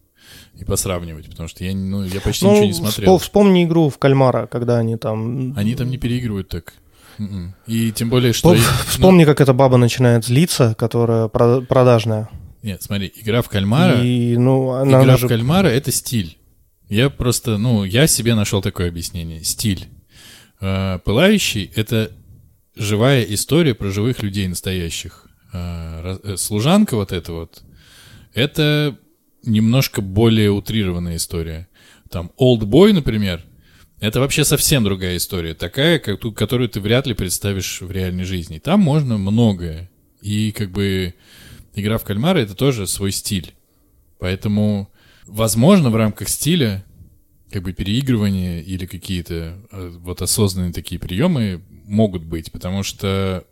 и 0.59 0.65
посравнивать, 0.65 1.29
потому 1.31 1.49
что 1.49 1.65
я, 1.65 1.75
ну, 1.75 2.03
я 2.05 2.21
почти 2.21 2.45
Ну, 2.45 2.53
ничего 2.53 2.67
не 2.67 2.73
смотрел. 2.73 3.17
вспо- 3.17 3.19
вспомни 3.21 3.65
игру 3.65 3.89
в 3.89 3.99
кальмара, 3.99 4.47
когда 4.47 4.79
они 4.79 4.97
там... 4.97 5.53
Они 5.57 5.75
там 5.75 5.89
не 5.91 5.97
переигрывают 5.99 6.49
так. 6.49 6.75
Мгм. 7.19 7.55
И 7.67 7.93
тем 7.93 8.09
более, 8.11 8.33
что... 8.33 8.55
Ну, 8.55 8.61
Вспомни, 8.89 9.25
как 9.25 9.41
эта 9.41 9.53
баба 9.53 9.77
начинает 9.77 10.25
злиться, 10.25 10.75
которая 10.79 11.29
прода- 11.29 11.65
продажная. 11.65 12.29
нет, 12.63 12.83
смотри, 12.83 13.13
игра 13.17 13.43
в 13.43 13.49
кальмара... 13.49 14.03
И, 14.03 14.37
ну, 14.37 14.71
она, 14.71 14.91
Игра 14.91 15.03
она 15.03 15.17
в 15.19 15.27
кальмара— 15.29 15.69
это 15.69 15.93
стиль. 15.93 16.37
Я 16.89 17.11
просто, 17.11 17.57
ну, 17.59 17.85
я 17.85 18.07
себе 18.07 18.35
нашел 18.35 18.61
такое 18.63 18.89
объяснение. 18.89 19.45
Стиль. 19.45 19.87
Э, 20.61 20.99
Пылающий— 21.05 21.71
это 21.77 22.11
живая 22.77 23.23
история 23.23 23.75
про 23.75 23.91
живых 23.91 24.23
людей 24.23 24.47
настоящих. 24.49 25.27
Раз- 25.53 26.21
э, 26.25 26.37
Служанка 26.37 26.97
вот 26.97 27.13
эта 27.13 27.33
вот, 27.33 27.63
это 28.33 28.99
немножко 29.45 30.01
более 30.01 30.51
утрированная 30.51 31.17
история. 31.17 31.69
Там 32.11 32.33
Old 32.39 32.61
Boy, 32.61 32.93
например, 32.93 33.45
это 34.01 34.21
вообще 34.21 34.45
совсем 34.45 34.85
другая 34.85 35.17
история. 35.17 35.55
Такая, 35.55 35.99
как 35.99 36.21
которую 36.35 36.69
ты 36.69 36.81
вряд 36.81 37.07
ли 37.07 37.15
представишь 37.15 37.81
в 37.81 37.91
реальной 37.91 38.25
жизни. 38.25 38.59
Там 38.59 38.81
можно 38.81 39.17
многое. 39.19 39.91
И 40.21 40.53
как 40.53 40.71
бы 40.71 41.15
игра 41.75 41.99
в 41.99 42.05
кальмара— 42.05 42.39
это 42.41 42.55
тоже 42.55 42.87
свой 42.87 43.13
стиль. 43.13 43.55
Поэтому, 44.19 44.91
возможно, 45.27 45.91
в 45.91 45.97
рамках 45.97 46.29
стиля, 46.29 46.85
как 47.55 47.63
бы 47.63 47.73
переигрывания 47.73 48.63
или 48.63 48.85
какие-то 48.85 49.57
э, 49.71 49.97
вот 50.01 50.21
осознанные 50.23 50.73
такие 50.73 50.99
приемы 50.99 51.63
могут 51.85 52.25
быть, 52.25 52.51
потому 52.51 52.83
что, 52.83 53.45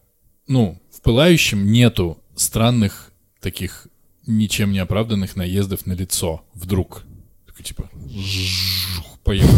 ну, 0.49 0.83
в 0.91 1.01
пылающем 1.03 1.71
нету 1.71 2.19
странных 2.35 3.13
таких 3.41 3.87
ничем 4.27 4.73
не 4.73 4.81
оправданных 4.81 5.37
наездов 5.37 5.87
на 5.87 5.93
лицо 5.93 6.45
вдруг. 6.53 7.05
Такой 7.47 7.65
типа 7.65 7.89
поехал. 9.23 9.55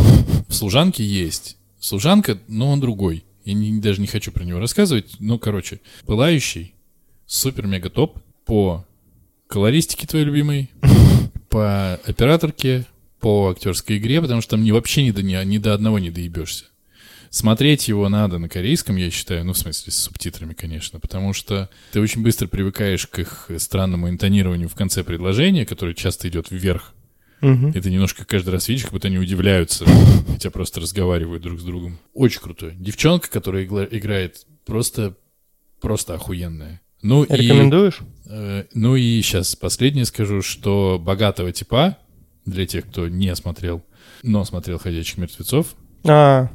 В 0.47 0.53
служанке 0.53 1.03
есть. 1.03 1.57
Служанка, 1.81 2.39
но 2.47 2.71
он 2.71 2.81
другой. 2.81 3.25
Я 3.47 3.55
не- 3.55 3.81
даже 3.81 4.03
не 4.03 4.07
хочу 4.07 4.31
про 4.31 4.45
него 4.45 4.61
рассказывать. 4.61 5.17
Ну, 5.21 5.39
короче, 5.39 5.81
пылающий, 6.05 6.75
супер-мега 7.25 7.89
топ 7.89 8.19
по 8.45 8.85
колористике 9.47 10.07
твоей 10.07 10.27
любимой, 10.27 10.71
по 11.49 11.95
операторке, 12.05 12.85
по 13.25 13.49
актерской 13.49 13.97
игре, 13.97 14.21
потому 14.21 14.43
что 14.43 14.51
там 14.51 14.65
ни, 14.65 14.71
вообще 14.71 15.03
ни 15.03 15.11
до, 15.11 15.23
ни, 15.23 15.43
ни 15.47 15.57
до 15.57 15.73
одного 15.73 15.99
не 15.99 16.11
доебешься. 16.11 16.67
Смотреть 17.31 17.89
его 17.89 18.11
надо 18.11 18.37
на 18.37 18.51
корейском, 18.51 18.97
я 18.97 19.11
считаю, 19.11 19.47
ну, 19.47 19.55
в 19.55 19.59
смысле, 19.59 19.95
с 19.95 19.97
субтитрами, 19.97 20.53
конечно, 20.53 21.01
потому 21.01 21.33
что 21.33 21.71
ты 21.93 22.03
очень 22.03 22.23
быстро 22.23 22.49
привыкаешь 22.49 23.07
к 23.07 23.19
их 23.21 23.51
странному 23.57 24.11
интонированию 24.11 24.69
в 24.69 24.75
конце 24.75 25.03
предложения, 25.03 25.65
которое 25.65 25.95
часто 25.95 26.29
идет 26.29 26.51
вверх. 26.51 26.93
Мгм. 27.41 27.71
И 27.71 27.81
ты 27.81 27.91
немножко 27.91 28.27
каждый 28.27 28.51
раз 28.51 28.69
видишь, 28.69 28.85
как 28.85 28.93
будто 28.93 29.09
они 29.09 29.17
удивляются, 29.19 29.87
хотя 30.29 30.51
просто 30.51 30.81
разговаривают 30.81 31.43
друг 31.43 31.61
с 31.61 31.65
другом. 31.65 31.99
Очень 32.13 32.43
крутой. 32.43 32.75
Девчонка, 32.77 33.31
которая 33.31 33.65
игла- 33.65 33.89
играет, 33.91 34.47
просто, 34.67 35.17
просто 35.81 36.13
охуенная. 36.13 36.83
Ну 37.01 37.25
и, 37.25 37.35
Рекомендуешь? 37.35 38.01
э, 38.27 38.65
ну 38.75 38.97
и 38.97 39.23
сейчас 39.23 39.57
последнее 39.57 40.05
скажу, 40.05 40.43
что 40.43 41.01
богатого 41.03 41.53
типа, 41.53 41.97
для 42.47 42.67
тех, 42.67 42.87
кто 42.89 43.09
не 43.09 43.35
смотрел, 43.37 43.83
но 44.23 44.45
смотрел 44.45 44.79
«Ходячих 44.79 45.19
мертвецов», 45.19 45.75
А, 46.07 46.49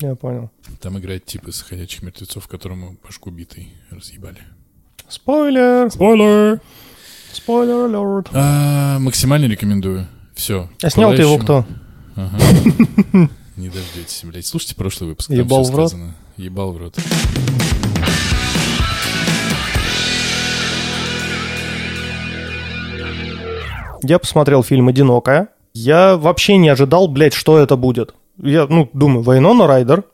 я 0.00 0.14
понял. 0.14 0.50
там 0.80 0.98
играет 0.98 1.24
тип 1.26 1.46
из 1.48 1.60
«Ходячих 1.62 2.02
мертвецов», 2.02 2.48
которому 2.48 2.96
башку 3.04 3.30
битой 3.30 3.72
разъебали. 3.90 4.38
Спойлер! 5.08 5.90
Спойлер! 5.90 6.60
Спойлер 7.32 7.84
алерт. 7.86 8.28
А, 8.32 8.98
максимально 9.00 9.46
рекомендую. 9.46 10.06
Все. 10.34 10.70
А 10.82 10.90
снял 10.90 11.14
ты 11.14 11.22
его 11.22 11.38
кто? 11.38 11.66
Ага. 12.16 12.38
Не 13.56 13.68
дождетесь, 13.68 14.22
блядь. 14.24 14.46
Слушайте 14.46 14.74
прошлый 14.76 15.10
выпуск. 15.10 15.28
там 15.28 15.36
Ебал 15.36 15.64
в 15.64 15.74
рот? 15.74 15.94
Ебал 16.36 16.72
в 16.72 16.78
рот. 16.78 16.96
Я 24.06 24.18
посмотрел 24.18 24.62
фильм 24.62 24.88
«Одинокая». 24.88 25.48
Я 25.72 26.16
вообще 26.16 26.58
не 26.58 26.68
ожидал, 26.68 27.08
блядь, 27.08 27.32
что 27.32 27.56
это 27.56 27.76
будет. 27.76 28.14
Я, 28.36 28.66
ну, 28.68 28.88
думаю, 28.92 29.22
Вайнона 29.22 29.66
Райдер. 29.66 30.04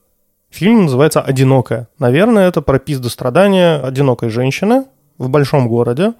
Фильм 0.48 0.84
называется 0.84 1.20
«Одинокая». 1.20 1.88
Наверное, 1.98 2.46
это 2.46 2.62
про 2.62 2.78
пиздострадания 2.78 3.80
одинокой 3.80 4.28
женщины 4.28 4.84
в 5.18 5.28
большом 5.28 5.66
городе. 5.66 6.14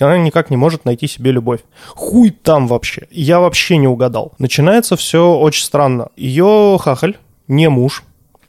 Она 0.00 0.18
никак 0.18 0.50
не 0.50 0.56
может 0.56 0.84
найти 0.84 1.06
себе 1.06 1.30
любовь. 1.30 1.60
Хуй 1.94 2.30
там 2.30 2.66
вообще. 2.66 3.06
Я 3.12 3.38
вообще 3.38 3.76
не 3.76 3.86
угадал. 3.86 4.32
Начинается 4.40 4.96
все 4.96 5.32
очень 5.32 5.64
странно. 5.64 6.08
Ее 6.16 6.76
хахаль, 6.80 7.18
не 7.46 7.68
муж, 7.68 8.02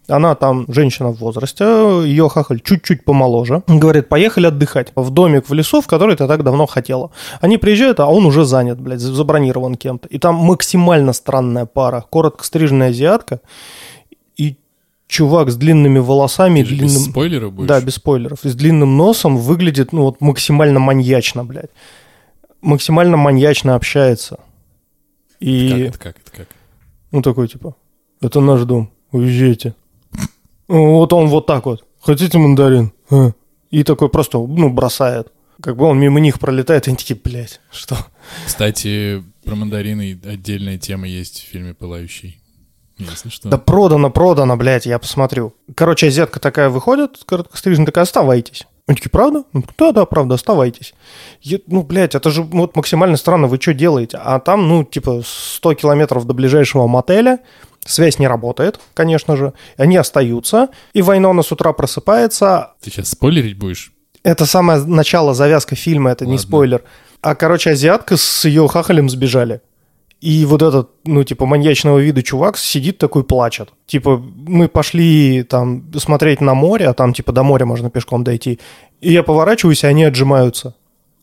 она 0.07 0.35
там 0.35 0.65
женщина 0.69 1.09
в 1.09 1.17
возрасте, 1.17 1.63
ее 2.05 2.29
хахаль 2.29 2.61
чуть-чуть 2.61 3.03
помоложе. 3.03 3.63
Говорит, 3.67 4.07
поехали 4.07 4.47
отдыхать 4.47 4.91
в 4.95 5.09
домик 5.09 5.49
в 5.49 5.53
лесу, 5.53 5.81
в 5.81 5.87
который 5.87 6.15
ты 6.15 6.27
так 6.27 6.43
давно 6.43 6.65
хотела. 6.65 7.11
Они 7.41 7.57
приезжают, 7.57 7.99
а 7.99 8.07
он 8.07 8.25
уже 8.25 8.45
занят, 8.45 8.79
блядь, 8.79 9.01
забронирован 9.01 9.75
кем-то. 9.75 10.07
И 10.07 10.17
там 10.17 10.35
максимально 10.35 11.13
странная 11.13 11.65
пара. 11.65 12.05
Коротко 12.09 12.45
стриженная 12.45 12.89
азиатка 12.89 13.41
и 14.37 14.57
чувак 15.07 15.49
с 15.49 15.55
длинными 15.55 15.99
волосами. 15.99 16.61
Ты 16.61 16.69
же 16.69 16.75
длинным... 16.75 16.95
без 16.95 17.05
спойлеров 17.05 17.53
будешь? 17.53 17.67
Да, 17.67 17.81
без 17.81 17.95
спойлеров. 17.95 18.45
И 18.45 18.49
с 18.49 18.55
длинным 18.55 18.95
носом 18.95 19.37
выглядит, 19.37 19.91
ну, 19.91 20.03
вот 20.03 20.21
максимально 20.21 20.79
маньячно, 20.79 21.43
блядь. 21.43 21.71
Максимально 22.61 23.17
маньячно 23.17 23.75
общается. 23.75 24.37
Как 24.37 25.47
И, 25.47 25.79
это, 25.81 25.99
как 25.99 26.15
это, 26.17 26.31
как? 26.31 26.47
ну, 27.11 27.21
такой, 27.21 27.47
типа, 27.47 27.75
это 28.21 28.39
наш 28.39 28.61
дом, 28.61 28.89
уезжайте. 29.11 29.75
Ну, 30.67 30.97
Вот 30.97 31.13
он 31.13 31.27
вот 31.27 31.45
так 31.45 31.65
вот. 31.65 31.83
Хотите 32.01 32.37
мандарин? 32.37 32.91
А. 33.09 33.31
И 33.71 33.83
такой 33.83 34.09
просто, 34.09 34.37
ну, 34.37 34.69
бросает. 34.69 35.27
Как 35.61 35.75
бы 35.75 35.85
он 35.85 35.99
мимо 35.99 36.19
них 36.19 36.39
пролетает, 36.39 36.87
и 36.87 36.91
они 36.91 36.97
такие, 36.97 37.19
блядь, 37.21 37.59
что? 37.71 37.97
Кстати, 38.45 39.23
про 39.43 39.55
мандарины 39.55 40.19
отдельная 40.25 40.77
тема 40.77 41.07
есть 41.07 41.41
в 41.41 41.47
фильме 41.51 41.73
«Пылающий». 41.73 42.39
Если 42.99 43.29
что. 43.29 43.49
Да 43.49 43.57
продано, 43.57 44.09
продано, 44.09 44.57
блядь, 44.57 44.85
я 44.85 44.97
посмотрю. 44.99 45.53
Короче, 45.75 46.07
азиатка 46.07 46.39
такая 46.39 46.69
выходит, 46.69 47.19
короткострижная, 47.25 47.85
такая, 47.85 48.03
оставайтесь. 48.03 48.65
Они 48.87 48.95
такие, 48.95 49.11
правда? 49.11 49.43
Такой, 49.53 49.67
Да, 49.77 49.91
да, 49.91 50.05
правда, 50.05 50.35
оставайтесь. 50.35 50.93
Я- 51.41 51.59
ну, 51.67 51.83
блядь, 51.83 52.15
это 52.15 52.31
же 52.31 52.41
вот 52.41 52.75
максимально 52.75 53.17
странно, 53.17 53.47
вы 53.47 53.57
что 53.59 53.73
делаете? 53.73 54.17
А 54.23 54.39
там, 54.39 54.67
ну, 54.67 54.83
типа, 54.83 55.21
100 55.25 55.73
километров 55.75 56.25
до 56.25 56.33
ближайшего 56.33 56.87
мотеля, 56.87 57.39
связь 57.87 58.19
не 58.19 58.27
работает, 58.27 58.79
конечно 58.93 59.35
же, 59.35 59.53
они 59.77 59.97
остаются, 59.97 60.69
и 60.93 61.01
Вайнона 61.01 61.41
с 61.41 61.51
утра 61.51 61.73
просыпается, 61.73 62.73
Ты 62.81 62.91
сейчас 62.91 63.09
спойлерить 63.09 63.57
будешь? 63.57 63.91
это 64.23 64.45
самое 64.45 64.83
начало, 64.83 65.33
завязка 65.33 65.75
фильма, 65.75 66.11
это 66.11 66.25
не 66.25 66.31
Ладно. 66.33 66.47
спойлер. 66.47 66.83
А, 67.21 67.33
короче, 67.35 67.71
азиатка 67.71 68.17
с 68.17 68.45
ее 68.45 68.67
хахалем 68.67 69.09
сбежали. 69.09 69.61
И 70.19 70.45
вот 70.45 70.61
этот, 70.63 70.89
ну, 71.05 71.23
типа, 71.23 71.45
маньячного 71.45 71.99
вида 71.99 72.23
чувак 72.23 72.57
сидит 72.57 72.97
такой, 72.97 73.23
плачет. 73.23 73.69
Типа, 73.85 74.17
мы 74.17 74.67
пошли 74.67 75.43
там 75.43 75.91
смотреть 75.97 76.41
на 76.41 76.55
море, 76.55 76.87
а 76.87 76.93
там, 76.93 77.13
типа, 77.13 77.31
до 77.31 77.43
моря 77.43 77.65
можно 77.65 77.89
пешком 77.91 78.23
дойти. 78.23 78.59
И 78.99 79.13
я 79.13 79.21
поворачиваюсь, 79.21 79.83
и 79.83 79.87
они 79.87 80.03
отжимаются. 80.03 80.73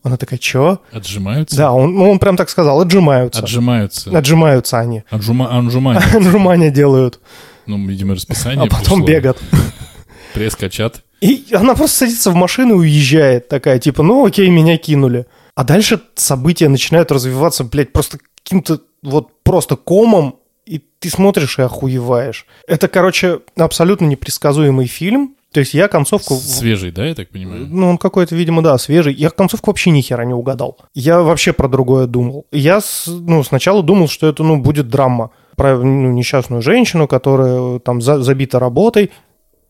Она 0.05 0.18
такая, 0.18 0.38
чё? 0.38 0.80
Отжимаются? 0.92 1.57
Да, 1.57 1.72
он, 1.72 1.94
ну, 1.94 2.11
он 2.11 2.18
прям 2.18 2.36
так 2.36 2.50
сказал, 2.50 2.78
отжимаются. 2.82 3.42
Отжимаются. 3.42 4.16
Отжимаются 4.16 4.78
они. 4.78 5.02
Отжума... 5.09 5.50
Анжумани. 5.50 5.98
Отжимания 6.14 6.70
делают, 6.70 7.20
Ну, 7.66 7.84
видимо, 7.88 8.14
расписание 8.14 8.62
а 8.62 8.66
потом 8.68 9.02
пришло. 9.02 9.07
бегают. 9.07 9.38
Пресс 10.34 10.57
качат. 10.57 11.02
И 11.22 11.46
она 11.55 11.74
просто 11.74 12.00
садится 12.00 12.30
в 12.30 12.34
машину 12.34 12.74
и 12.74 12.78
уезжает. 12.80 13.48
Такая, 13.48 13.78
типа, 13.78 14.02
ну 14.02 14.26
окей, 14.26 14.50
меня 14.50 14.76
кинули. 14.76 15.24
А 15.55 15.64
дальше 15.64 16.00
события 16.16 16.68
начинают 16.68 17.11
развиваться, 17.11 17.64
блядь, 17.64 17.94
просто 17.94 18.18
каким-то 18.42 18.80
вот 19.02 19.42
просто 19.42 19.76
комом, 19.76 20.36
и 20.66 20.82
ты 20.98 21.09
смотришь 21.09 21.59
и 21.59 21.62
охуеваешь. 21.62 22.44
Это, 22.68 22.88
короче, 22.88 23.40
абсолютно 23.57 24.05
непредсказуемый 24.05 24.86
фильм. 24.86 25.36
То 25.55 25.61
есть 25.61 25.72
я 25.72 25.86
концовку... 25.86 26.34
Свежий, 26.34 26.90
да, 26.90 27.07
я 27.07 27.14
так 27.14 27.28
понимаю? 27.28 27.68
Ну, 27.70 27.90
он 27.90 27.96
какой-то, 27.96 28.34
видимо, 28.34 28.61
да, 28.61 28.76
свежий. 28.76 29.14
Я 29.14 29.30
концовку 29.30 29.70
вообще 29.70 29.90
ни 29.90 30.00
хера 30.00 30.24
не 30.24 30.34
угадал. 30.34 30.78
Я 30.94 31.22
вообще 31.22 31.52
про 31.52 31.68
другое 31.68 32.09
думал. 32.09 32.44
Я 32.50 32.80
ну, 33.07 33.44
сначала 33.44 33.80
думал, 33.84 34.09
что 34.09 34.26
это 34.26 34.42
ну, 34.42 34.57
будет 34.57 34.88
драма 34.88 35.30
про 35.55 35.76
ну, 35.76 36.11
несчастную 36.11 36.61
женщину, 36.61 37.07
которая 37.07 37.78
там 37.78 38.02
за- 38.02 38.20
забита 38.20 38.59
работой. 38.59 39.12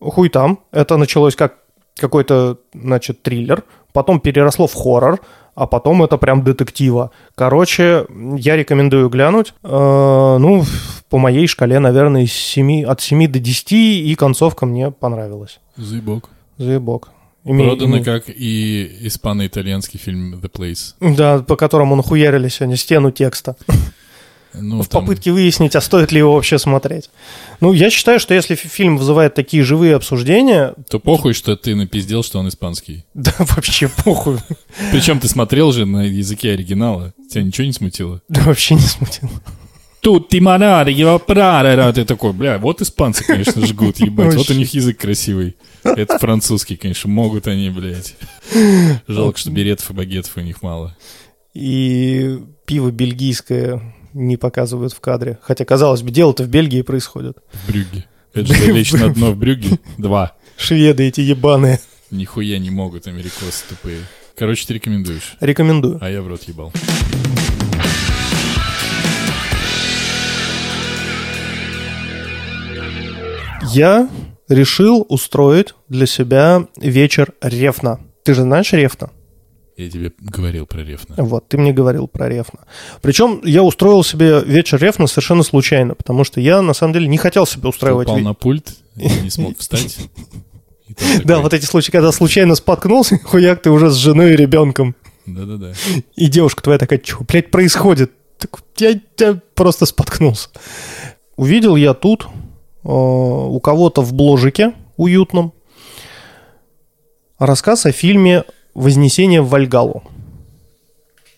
Хуй 0.01 0.31
там. 0.31 0.61
Это 0.73 0.97
началось 0.97 1.37
как 1.37 1.57
какой-то, 1.97 2.57
значит, 2.73 3.23
триллер. 3.23 3.63
Потом 3.93 4.21
переросло 4.21 4.67
в 4.67 4.73
хоррор. 4.73 5.21
А 5.55 5.67
потом 5.67 6.03
это 6.03 6.17
прям 6.17 6.43
детектива. 6.45 7.11
Короче, 7.35 8.07
я 8.37 8.57
рекомендую 8.57 9.11
глянуть. 9.11 9.53
Э, 9.63 10.37
ну, 10.41 10.65
по 11.11 11.19
моей 11.19 11.47
шкале, 11.47 11.79
наверное, 11.79 12.23
из 12.23 12.33
7, 12.33 12.85
от 12.85 13.03
7 13.03 13.29
до 13.29 13.39
10. 13.39 13.73
И 13.73 14.15
концовка 14.15 14.65
мне 14.65 14.91
понравилась. 14.91 15.61
Заебок. 15.77 17.11
Име- 17.45 17.65
Продано 17.67 17.99
име- 17.99 18.05
как 18.05 18.25
и 18.29 18.99
испано-итальянский 19.03 19.99
фильм 19.99 20.35
The 20.37 20.51
Place. 20.51 20.95
Да, 21.15 21.41
по 21.43 21.57
которому 21.57 21.95
нахуярили 21.97 22.49
сегодня 22.49 22.77
стену 22.77 23.11
текста. 23.11 23.57
Ну, 24.57 24.83
в 24.83 24.89
там- 24.89 25.03
попытке 25.03 25.33
выяснить, 25.33 25.75
а 25.75 25.81
стоит 25.81 26.13
ли 26.13 26.19
его 26.19 26.33
вообще 26.35 26.61
смотреть. 26.61 27.11
Ну, 27.61 27.73
я 27.73 27.91
считаю, 27.91 28.21
что 28.21 28.35
если 28.35 28.55
фи- 28.55 28.69
фильм 28.69 28.97
вызывает 28.99 29.35
такие 29.35 29.65
живые 29.65 29.97
обсуждения, 29.97 30.75
То 30.89 31.01
похуй, 31.01 31.35
что 31.35 31.57
ты 31.57 31.75
напиздел, 31.75 32.23
что 32.23 32.39
он 32.39 32.49
испанский. 32.49 33.05
да 33.15 33.33
вообще 33.41 33.89
похуй. 34.05 34.39
Причем 34.93 35.19
ты 35.19 35.27
смотрел 35.29 35.73
же 35.73 35.87
на 35.87 36.05
языке 36.05 36.53
оригинала. 36.53 37.13
Тебя 37.29 37.43
ничего 37.43 37.67
не 37.67 37.73
смутило? 37.73 38.23
Да 38.29 38.43
вообще 38.43 38.75
не 38.77 38.81
смутило. 38.81 39.31
Тут 40.05 40.29
ты 40.29 40.39
монада, 40.39 40.91
его 40.91 41.19
прара. 41.19 41.91
Ты 41.91 42.05
такой, 42.05 42.35
бля, 42.35 42.59
вот 42.59 42.83
испанцы, 42.83 43.25
конечно, 43.25 43.67
жгут, 43.67 43.97
ебать. 44.01 44.35
Вот 44.35 44.51
у 44.51 44.55
них 44.55 44.75
язык 44.75 44.99
красивый. 44.99 45.57
Это 45.83 46.19
французский, 46.19 46.77
конечно, 46.77 47.09
могут 47.09 47.47
они, 47.47 47.71
блядь. 47.71 48.15
Жалко, 49.09 49.39
что 49.39 49.51
беретов 49.51 49.91
и 49.91 49.95
багетов 49.95 50.37
у 50.37 50.41
них 50.41 50.63
мало. 50.63 50.95
И 51.55 52.39
пиво 52.67 52.91
бельгийское 52.91 53.81
не 54.13 54.37
показывают 54.37 54.93
в 54.93 55.01
кадре. 55.01 55.39
Хотя, 55.41 55.65
казалось 55.65 56.03
бы, 56.03 56.11
дело-то 56.11 56.45
в 56.45 56.49
Бельгии 56.49 56.83
происходит. 56.83 57.39
В 57.53 57.69
Брюгге. 57.69 58.05
Это 58.35 58.55
же 58.55 58.73
лечь 58.73 58.93
на 58.93 59.09
дно 59.09 59.31
в 59.31 59.39
Брюгге. 59.39 59.79
Два. 59.97 60.35
Шведы 60.59 61.05
эти 61.05 61.23
ебаные. 61.23 61.81
Нихуя 62.11 62.59
не 62.59 62.71
могут, 62.71 63.07
америкосы 63.07 63.65
тупые. 63.71 64.01
Короче, 64.37 64.67
ты 64.67 64.75
рекомендуешь. 64.75 65.37
Рекомендую. 65.41 65.99
А 66.03 66.11
я 66.11 66.21
в 66.21 66.29
рот 66.29 66.43
ебал. 66.43 66.73
Я 73.73 74.09
решил 74.49 75.05
устроить 75.09 75.75
для 75.89 76.07
себя 76.07 76.67
вечер 76.77 77.33
Рефна. 77.41 78.01
Ты 78.25 78.35
же 78.35 78.43
знаешь 78.43 78.73
Рефна? 78.73 79.11
Я 79.77 79.91
тебе 79.91 80.13
говорил 80.21 80.67
про 80.67 80.83
Рефна. 80.83 81.17
Вот, 81.19 81.49
ты 81.49 81.59
мне 81.59 81.73
говорил 81.73 82.07
про 82.07 82.29
Рефна. 82.29 82.61
Причем 83.03 83.41
я 83.45 83.63
устроил 83.63 84.05
себе 84.05 84.41
вечер 84.45 84.79
Рефна 84.81 85.07
совершенно 85.09 85.43
случайно, 85.43 85.95
потому 85.97 86.23
что 86.23 86.41
я, 86.41 86.63
на 86.63 86.75
самом 86.75 86.93
деле, 86.93 87.09
не 87.09 87.19
хотел 87.19 87.45
себе 87.47 87.63
Ты 87.63 87.69
устраивать... 87.69 88.07
упал 88.07 88.21
ве- 88.21 88.23
на 88.23 88.35
пульт 88.35 88.77
и 88.97 89.09
не 89.23 89.31
смог 89.31 89.59
встать. 89.59 89.99
Да, 91.25 91.41
вот 91.41 91.53
эти 91.55 91.65
случаи, 91.65 91.91
когда 91.91 92.13
случайно 92.13 92.55
споткнулся, 92.55 93.19
хуяк, 93.25 93.63
ты 93.63 93.71
уже 93.71 93.91
с 93.91 93.95
женой 93.95 94.35
и 94.35 94.37
ребенком. 94.37 94.95
Да-да-да. 95.27 95.73
И 96.15 96.27
девушка 96.29 96.63
твоя 96.63 96.79
такая, 96.79 97.01
что, 97.03 97.25
блядь, 97.25 97.51
происходит? 97.51 98.13
Так 98.39 98.61
я, 98.79 99.01
я 99.19 99.41
просто 99.55 99.87
споткнулся. 99.87 100.51
Увидел 101.37 101.75
я 101.75 101.95
тут 101.95 102.29
у 102.85 103.61
кого-то 103.61 104.03
в 104.03 104.13
бложике 104.13 104.75
уютном 104.97 105.53
рассказ 107.39 107.87
о 107.87 107.93
фильме 107.93 108.45
«Вознесение 108.75 109.43
в 109.43 109.49
Вальгалу». 109.49 110.03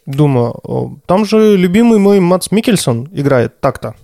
Думаю, 0.07 0.61
э, 0.63 1.01
там 1.07 1.25
же 1.25 1.57
любимый 1.57 1.99
мой 1.99 2.21
Мац 2.21 2.51
Микельсон 2.51 3.09
играет 3.13 3.61
так-то. 3.61 3.97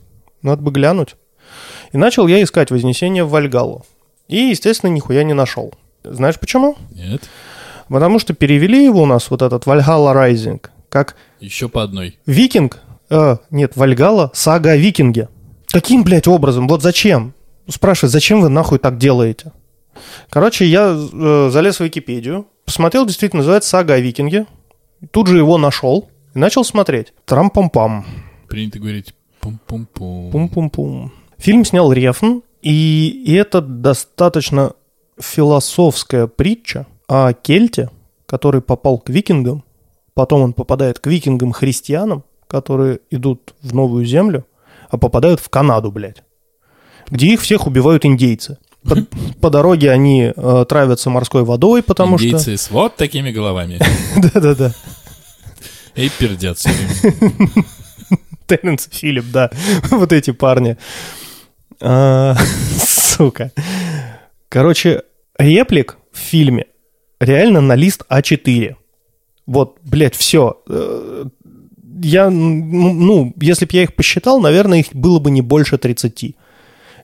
Надо 0.42 0.62
бы 0.62 0.72
глянуть. 0.72 1.14
И 1.92 1.96
начал 1.96 2.26
я 2.26 2.42
искать 2.42 2.70
«Вознесение 2.70 3.24
в 3.24 3.30
Вальгалу». 3.30 3.84
И, 4.28 4.36
естественно, 4.36 4.90
нихуя 4.90 5.22
не 5.22 5.34
нашел. 5.34 5.72
Знаешь 6.02 6.40
почему? 6.40 6.76
Нет? 6.90 7.22
Потому 7.88 8.18
что 8.18 8.34
перевели 8.34 8.84
его 8.84 9.02
у 9.02 9.06
нас, 9.06 9.30
вот 9.30 9.42
этот 9.42 9.64
Valhalla 9.66 10.14
Rising, 10.14 10.64
как 10.88 11.16
Еще 11.40 11.68
по 11.68 11.82
одной. 11.82 12.18
Викинг, 12.26 12.80
э, 13.10 13.36
нет, 13.50 13.76
Вальгала, 13.76 14.30
сага 14.34 14.70
о 14.72 14.76
викинге. 14.76 15.28
Каким, 15.72 16.04
блядь, 16.04 16.28
образом? 16.28 16.68
Вот 16.68 16.82
зачем? 16.82 17.32
Спрашивает, 17.66 18.12
зачем 18.12 18.42
вы 18.42 18.50
нахуй 18.50 18.78
так 18.78 18.98
делаете? 18.98 19.52
Короче, 20.28 20.66
я 20.66 20.94
э, 20.94 21.48
залез 21.50 21.78
в 21.78 21.84
Википедию, 21.84 22.46
посмотрел, 22.64 23.06
действительно, 23.06 23.40
называется 23.40 23.70
«Сага 23.70 23.94
о 23.94 23.98
викинге». 23.98 24.46
Тут 25.10 25.28
же 25.28 25.38
его 25.38 25.58
нашел 25.58 26.10
и 26.34 26.38
начал 26.38 26.64
смотреть. 26.64 27.12
Трам-пам-пам. 27.26 28.04
Принято 28.48 28.78
говорить 28.78 29.14
пум-пум-пум. 29.40 30.30
Пум-пум-пум. 30.30 31.12
Фильм 31.38 31.64
снял 31.64 31.90
Рефн, 31.92 32.40
и 32.60 33.34
это 33.36 33.60
достаточно 33.60 34.74
философская 35.18 36.26
притча 36.26 36.86
о 37.08 37.32
Кельте, 37.32 37.90
который 38.26 38.60
попал 38.60 38.98
к 38.98 39.08
викингам, 39.08 39.64
потом 40.14 40.42
он 40.42 40.52
попадает 40.52 40.98
к 40.98 41.06
викингам-христианам, 41.06 42.24
которые 42.46 43.00
идут 43.10 43.54
в 43.62 43.74
новую 43.74 44.04
землю, 44.04 44.46
а 44.92 44.98
попадают 44.98 45.40
в 45.40 45.48
Канаду, 45.48 45.90
блядь, 45.90 46.22
где 47.10 47.32
их 47.32 47.40
всех 47.40 47.66
убивают 47.66 48.04
индейцы. 48.04 48.58
По, 48.84 48.96
по 49.40 49.50
дороге 49.50 49.90
они 49.90 50.32
э, 50.36 50.64
травятся 50.68 51.08
морской 51.08 51.44
водой, 51.44 51.82
потому 51.82 52.16
Индейцы 52.16 52.56
с 52.56 52.70
вот 52.70 52.96
такими 52.96 53.30
головами. 53.30 53.76
что... 53.76 54.30
Да-да-да. 54.34 54.72
И 55.94 56.10
пердят 56.10 56.58
все 56.58 56.70
время. 56.70 57.52
Терренс 58.46 58.88
Филипп, 58.90 59.26
да. 59.32 59.50
Вот 59.90 60.12
эти 60.12 60.32
парни. 60.32 60.76
А, 61.80 62.36
Сука. 62.76 63.52
Короче, 64.48 65.04
реплик 65.38 65.96
в 66.12 66.18
фильме 66.18 66.66
реально 67.20 67.60
на 67.60 67.76
лист 67.76 68.02
А4. 68.10 68.76
Вот, 69.46 69.78
блядь, 69.84 70.16
все. 70.16 70.60
Я, 72.02 72.30
ну, 72.30 73.32
если 73.40 73.64
бы 73.64 73.70
я 73.72 73.82
их 73.84 73.94
посчитал, 73.94 74.40
наверное, 74.40 74.80
их 74.80 74.86
было 74.92 75.18
бы 75.18 75.30
не 75.30 75.40
больше 75.40 75.78
30. 75.78 76.34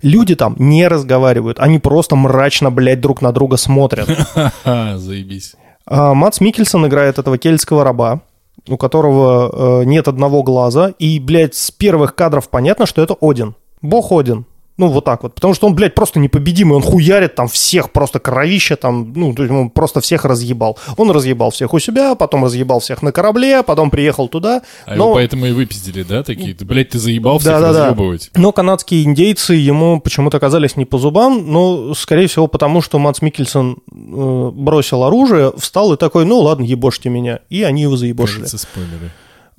Люди 0.02 0.34
там 0.34 0.54
не 0.58 0.86
разговаривают, 0.86 1.58
они 1.58 1.78
просто 1.78 2.16
мрачно, 2.16 2.70
блядь, 2.70 3.00
друг 3.00 3.20
на 3.22 3.32
друга 3.32 3.56
смотрят. 3.56 4.08
Заебись. 4.64 5.54
А 5.86 6.14
Мац 6.14 6.40
Микельсон 6.40 6.86
играет 6.86 7.18
этого 7.18 7.38
кельтского 7.38 7.82
раба, 7.82 8.20
у 8.68 8.76
которого 8.76 9.80
э, 9.80 9.84
нет 9.84 10.06
одного 10.06 10.42
глаза. 10.42 10.92
И, 10.98 11.18
блядь, 11.18 11.54
с 11.54 11.70
первых 11.70 12.14
кадров 12.14 12.48
понятно, 12.48 12.86
что 12.86 13.02
это 13.02 13.16
Один. 13.20 13.54
Бог 13.80 14.12
Один. 14.12 14.44
Ну, 14.78 14.86
вот 14.86 15.04
так 15.04 15.24
вот. 15.24 15.34
Потому 15.34 15.54
что 15.54 15.66
он, 15.66 15.74
блядь, 15.74 15.94
просто 15.96 16.20
непобедимый. 16.20 16.76
Он 16.76 16.82
хуярит 16.82 17.34
там 17.34 17.48
всех, 17.48 17.90
просто 17.90 18.20
кровища 18.20 18.76
там. 18.76 19.12
Ну, 19.14 19.34
то 19.34 19.42
есть 19.42 19.52
он 19.52 19.70
просто 19.70 20.00
всех 20.00 20.24
разъебал. 20.24 20.78
Он 20.96 21.10
разъебал 21.10 21.50
всех 21.50 21.74
у 21.74 21.80
себя, 21.80 22.14
потом 22.14 22.44
разъебал 22.44 22.78
всех 22.78 23.02
на 23.02 23.10
корабле, 23.10 23.64
потом 23.64 23.90
приехал 23.90 24.28
туда. 24.28 24.62
А 24.86 24.94
но... 24.94 25.06
его 25.06 25.14
поэтому 25.14 25.46
и 25.46 25.52
выпиздили, 25.52 26.04
да, 26.04 26.22
такие? 26.22 26.54
Блядь, 26.60 26.90
ты 26.90 26.98
заебал 27.00 27.40
всех 27.40 27.54
Да-да-да. 27.54 27.86
разъебывать. 27.86 28.30
Но 28.36 28.52
канадские 28.52 29.02
индейцы 29.02 29.54
ему 29.54 30.00
почему-то 30.00 30.36
оказались 30.36 30.76
не 30.76 30.84
по 30.84 30.98
зубам, 30.98 31.50
но, 31.50 31.92
скорее 31.94 32.28
всего, 32.28 32.46
потому 32.46 32.80
что 32.80 33.00
Мац 33.00 33.20
Микельсон 33.20 33.78
э, 33.90 34.50
бросил 34.54 35.02
оружие, 35.02 35.52
встал 35.58 35.92
и 35.92 35.96
такой, 35.96 36.24
ну 36.24 36.38
ладно, 36.38 36.62
ебошьте 36.62 37.08
меня. 37.08 37.40
И 37.50 37.64
они 37.64 37.82
его 37.82 37.96
заебошили. 37.96 38.42
Кажется, 38.42 38.58
спойлеры. 38.58 39.10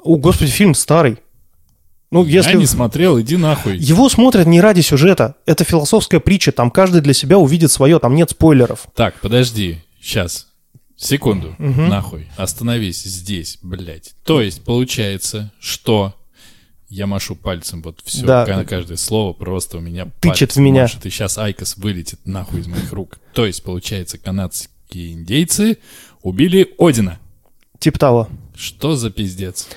О, 0.01 0.15
господи, 0.15 0.49
фильм 0.49 0.73
старый. 0.75 1.17
Ну, 2.11 2.25
если... 2.25 2.51
Я 2.51 2.57
не 2.57 2.65
смотрел, 2.65 3.19
иди 3.21 3.37
нахуй. 3.37 3.77
Его 3.77 4.09
смотрят 4.09 4.47
не 4.47 4.61
ради 4.61 4.81
сюжета. 4.81 5.35
Это 5.45 5.63
философская 5.63 6.19
притча. 6.19 6.51
Там 6.51 6.71
каждый 6.71 7.01
для 7.01 7.13
себя 7.13 7.37
увидит 7.37 7.71
свое. 7.71 7.99
Там 7.99 8.15
нет 8.15 8.31
спойлеров. 8.31 8.87
Так, 8.95 9.19
подожди, 9.21 9.77
сейчас. 10.01 10.47
Секунду, 10.95 11.55
нахуй. 11.59 12.27
Остановись 12.35 13.03
здесь, 13.03 13.59
блядь. 13.61 14.15
То 14.25 14.41
есть, 14.41 14.63
получается, 14.63 15.51
что 15.59 16.13
я 16.89 17.05
машу 17.07 17.35
пальцем, 17.35 17.81
вот 17.83 18.01
все, 18.03 18.25
Да. 18.25 18.45
на 18.47 18.65
каждое 18.65 18.97
слово 18.97 19.31
просто 19.33 19.77
у 19.77 19.79
меня 19.79 20.07
Тычет 20.19 20.55
в 20.55 20.59
меня. 20.59 20.81
машет, 20.83 21.05
и 21.05 21.09
сейчас 21.11 21.37
IQOS 21.37 21.77
вылетит 21.77 22.19
нахуй 22.25 22.61
из 22.61 22.67
моих 22.67 22.91
рук. 22.91 23.19
То 23.33 23.45
есть, 23.45 23.63
получается, 23.63 24.17
канадские 24.17 25.13
индейцы 25.13 25.77
убили 26.23 26.73
Одина. 26.79 27.19
Типа 27.77 27.99
того. 27.99 28.27
Что 28.55 28.95
за 28.95 29.09
пиздец? 29.11 29.67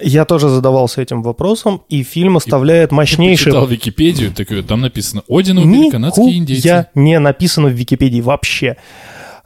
Я 0.00 0.24
тоже 0.24 0.48
задавался 0.48 1.02
этим 1.02 1.22
вопросом, 1.22 1.82
и 1.88 2.02
фильм 2.02 2.36
оставляет 2.36 2.92
мощнейший... 2.92 3.46
Читал 3.46 3.66
Википедию, 3.66 4.32
так 4.32 4.50
и 4.52 4.62
там 4.62 4.80
написано 4.80 5.24
Одина 5.28 5.62
убили 5.62 5.90
канадские 5.90 6.38
индейцы. 6.38 6.68
Нихуя 6.68 6.90
не 6.94 7.18
написано 7.18 7.68
в 7.68 7.72
Википедии 7.72 8.20
вообще. 8.20 8.76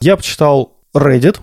Я 0.00 0.16
почитал 0.16 0.76
Reddit, 0.94 1.40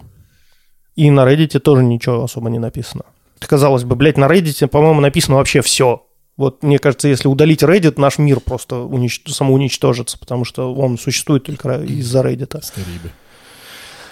и 0.95 1.09
на 1.09 1.21
Reddit 1.21 1.57
тоже 1.59 1.83
ничего 1.83 2.23
особо 2.23 2.49
не 2.49 2.59
написано. 2.59 3.03
Казалось 3.39 3.83
бы, 3.83 3.95
блядь, 3.95 4.17
на 4.17 4.25
Reddit, 4.25 4.67
по-моему, 4.67 5.01
написано 5.01 5.37
вообще 5.37 5.61
все. 5.61 6.05
Вот 6.37 6.61
мне 6.61 6.77
кажется, 6.77 7.07
если 7.07 7.27
удалить 7.27 7.63
Reddit, 7.63 7.99
наш 7.99 8.19
мир 8.19 8.39
просто 8.39 8.77
унич... 8.77 9.23
самоуничтожится, 9.25 10.19
потому 10.19 10.45
что 10.45 10.73
он 10.73 10.99
существует 10.99 11.45
только 11.45 11.81
из-за 11.81 12.21
Reddit. 12.21 12.61
Скорее 12.61 12.99
бы. 13.01 13.11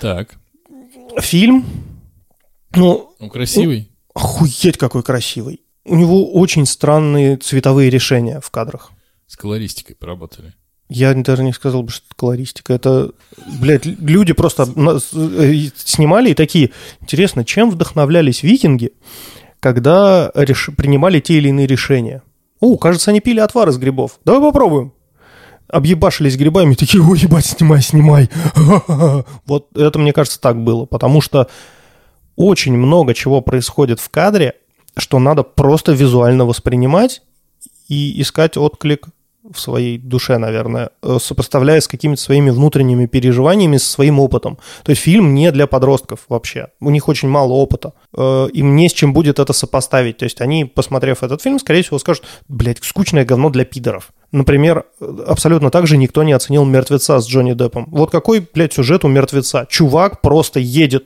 Так, 0.01 0.37
Фильм, 1.19 1.65
ну, 2.75 3.13
ну 3.19 3.29
красивый. 3.29 3.89
Охуеть 4.17 4.77
какой 4.77 5.03
красивый. 5.03 5.61
У 5.85 5.95
него 5.95 6.31
очень 6.33 6.65
странные 6.65 7.37
цветовые 7.37 7.89
решения 7.89 8.41
в 8.41 8.49
кадрах. 8.51 8.91
С 9.27 9.37
колористикой 9.37 9.95
поработали. 9.95 10.53
Я 10.89 11.13
даже 11.13 11.43
не 11.43 11.53
сказал 11.53 11.83
бы, 11.83 11.91
что 11.91 12.05
это 12.07 12.15
колористика. 12.15 12.73
Это, 12.73 13.11
блядь, 13.59 13.85
люди 13.85 14.33
просто 14.33 14.63
э, 14.63 15.53
снимали 15.75 16.31
и 16.31 16.33
такие, 16.33 16.71
интересно, 17.01 17.43
чем 17.43 17.69
вдохновлялись 17.69 18.41
викинги, 18.43 18.93
когда 19.59 20.31
реш- 20.33 20.71
принимали 20.75 21.19
те 21.19 21.35
или 21.35 21.49
иные 21.49 21.67
решения? 21.67 22.21
О, 22.59 22.77
кажется, 22.77 23.11
они 23.11 23.19
пили 23.19 23.39
отвар 23.39 23.69
из 23.69 23.77
грибов. 23.77 24.19
Давай 24.25 24.41
попробуем. 24.41 24.93
объебашились 25.69 26.37
грибами, 26.37 26.75
такие, 26.75 27.03
ой, 27.03 27.19
ебать, 27.19 27.45
снимай, 27.45 27.81
снимай. 27.81 28.29
Вот 29.45 29.67
это, 29.75 29.99
мне 29.99 30.13
кажется, 30.13 30.39
так 30.39 30.61
было, 30.63 30.85
потому 30.85 31.19
что 31.21 31.47
очень 32.37 32.77
много 32.77 33.13
чего 33.13 33.41
происходит 33.41 33.99
в 33.99 34.09
кадре, 34.09 34.53
что 34.95 35.19
надо 35.19 35.43
просто 35.43 35.91
визуально 35.91 36.45
воспринимать 36.45 37.21
и 37.89 38.21
искать 38.21 38.55
отклик 38.55 39.07
в 39.53 39.59
своей 39.59 39.97
душе, 39.97 40.37
наверное, 40.37 40.89
э, 41.01 41.17
сопоставляя 41.21 41.79
с 41.79 41.87
какими-то 41.87 42.21
своими 42.21 42.49
внутренними 42.49 43.05
переживаниями, 43.05 43.77
со 43.77 43.89
своим 43.89 44.19
опытом. 44.19 44.57
То 44.83 44.89
есть 44.91 45.01
фильм 45.01 45.33
не 45.33 45.51
для 45.51 45.67
подростков 45.67 46.21
вообще. 46.27 46.67
У 46.81 46.89
них 46.89 47.07
очень 47.07 47.29
мало 47.29 47.53
опыта. 47.53 47.93
Э, 48.15 48.47
Им 48.53 48.75
не 48.75 48.89
с 48.89 48.93
чем 48.93 49.13
будет 49.13 49.39
это 49.39 49.53
сопоставить. 49.53 50.17
То 50.17 50.25
есть 50.25 50.41
они, 50.41 50.65
посмотрев 50.65 51.23
этот 51.23 51.41
фильм, 51.41 51.59
скорее 51.59 51.83
всего 51.83 51.99
скажут, 51.99 52.25
блядь, 52.49 52.83
скучное 52.83 53.25
говно 53.25 53.49
для 53.49 53.63
пидоров. 53.63 54.09
Например, 54.31 54.85
абсолютно 55.25 55.69
так 55.69 55.87
же 55.87 55.97
никто 55.97 56.23
не 56.23 56.33
оценил 56.33 56.65
«Мертвеца» 56.65 57.19
с 57.19 57.27
Джонни 57.27 57.53
Деппом. 57.53 57.87
Вот 57.89 58.11
какой, 58.11 58.45
блядь, 58.53 58.73
сюжет 58.73 59.05
у 59.05 59.07
«Мертвеца»? 59.07 59.65
Чувак 59.69 60.21
просто 60.21 60.59
едет 60.59 61.05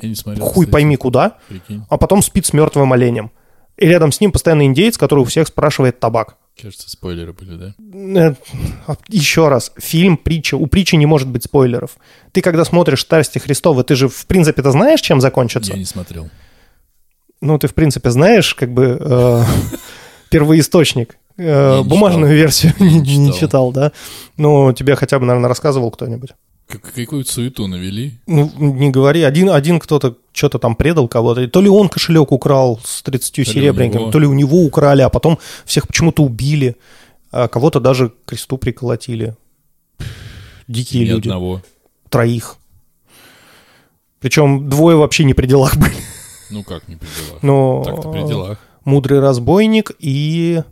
Я 0.00 0.08
не 0.08 0.14
смотрел. 0.14 0.44
хуй 0.44 0.64
кстати. 0.66 0.70
пойми 0.72 0.96
куда, 0.96 1.38
Прикинь. 1.48 1.82
а 1.88 1.96
потом 1.96 2.22
спит 2.22 2.46
с 2.46 2.52
мертвым 2.52 2.92
оленем. 2.92 3.30
И 3.76 3.86
рядом 3.86 4.10
с 4.12 4.20
ним 4.20 4.32
постоянно 4.32 4.64
индеец, 4.64 4.96
который 4.96 5.20
у 5.20 5.24
всех 5.24 5.48
спрашивает 5.48 6.00
табак. 6.00 6.36
Кажется, 6.60 6.88
спойлеры 6.88 7.34
были, 7.34 7.56
да? 7.56 8.34
Э, 8.88 8.94
Еще 9.08 9.48
раз, 9.48 9.72
фильм, 9.76 10.16
притча. 10.16 10.56
У 10.56 10.66
притчи 10.66 10.94
не 10.96 11.04
может 11.04 11.28
быть 11.28 11.44
спойлеров. 11.44 11.98
Ты 12.32 12.40
когда 12.40 12.64
смотришь 12.64 13.02
«Старости 13.02 13.38
Христовы», 13.38 13.84
ты 13.84 13.94
же, 13.94 14.08
в 14.08 14.26
принципе-то, 14.26 14.70
знаешь, 14.70 15.02
чем 15.02 15.20
закончится? 15.20 15.72
Я 15.74 15.78
не 15.78 15.84
смотрел. 15.84 16.30
Ну, 17.42 17.58
ты, 17.58 17.68
в 17.68 17.74
принципе, 17.74 18.10
знаешь, 18.10 18.54
как 18.54 18.72
бы, 18.72 18.96
э, 18.98 19.42
первоисточник. 20.30 21.18
Э, 21.36 21.82
бумажную 21.82 22.34
версию 22.34 22.72
не, 22.78 22.98
Не 23.00 23.26
читал. 23.32 23.38
читал, 23.38 23.72
да? 23.72 23.92
Ну, 24.38 24.72
тебе 24.72 24.96
хотя 24.96 25.18
бы, 25.18 25.26
наверное, 25.26 25.48
рассказывал 25.48 25.90
кто-нибудь. 25.90 26.30
Как- 26.68 26.92
какую-то 26.92 27.30
суету 27.30 27.66
навели. 27.68 28.14
Ну, 28.26 28.50
не 28.58 28.90
говори. 28.90 29.22
Один, 29.22 29.50
один 29.50 29.78
кто-то 29.78 30.16
что-то 30.32 30.58
там 30.58 30.74
предал 30.74 31.08
кого-то. 31.08 31.46
То 31.48 31.60
ли 31.60 31.68
он 31.68 31.88
кошелек 31.88 32.32
украл 32.32 32.80
с 32.84 33.02
30 33.02 33.38
ли 33.38 33.44
серебряниками, 33.44 34.10
то 34.10 34.18
ли 34.18 34.26
у 34.26 34.32
него 34.34 34.64
украли, 34.64 35.02
а 35.02 35.08
потом 35.08 35.38
всех 35.64 35.86
почему-то 35.86 36.22
убили. 36.24 36.76
А 37.30 37.48
кого-то 37.48 37.80
даже 37.80 38.08
к 38.10 38.14
кресту 38.26 38.58
приколотили. 38.58 39.36
Дикие 40.68 41.04
Ни 41.04 41.08
люди. 41.10 41.28
одного. 41.28 41.62
Троих. 42.10 42.56
Причем 44.20 44.68
двое 44.68 44.96
вообще 44.96 45.24
не 45.24 45.34
при 45.34 45.46
делах 45.46 45.76
были. 45.78 45.94
Ну 46.50 46.62
как 46.64 46.88
не 46.88 46.96
при 46.96 47.06
делах? 47.06 47.42
Но 47.42 47.82
Так-то 47.84 48.10
при 48.12 48.26
делах. 48.26 48.58
мудрый 48.84 49.20
разбойник 49.20 49.92
и 49.98 50.62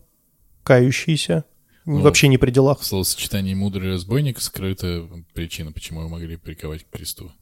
кающийся. 0.63 1.45
Ну, 1.85 2.01
вообще 2.01 2.29
не 2.29 2.39
при 2.39 2.51
делах. 2.51 2.81
В 2.81 2.85
словосочетании 2.85 3.55
«мудрый 3.55 3.93
разбойник» 3.93 4.41
скрыта 4.41 5.07
причина, 5.35 5.73
почему 5.73 6.01
его 6.01 6.09
могли 6.09 6.37
приковать 6.37 6.85
к 6.85 6.91
кресту. 6.91 7.33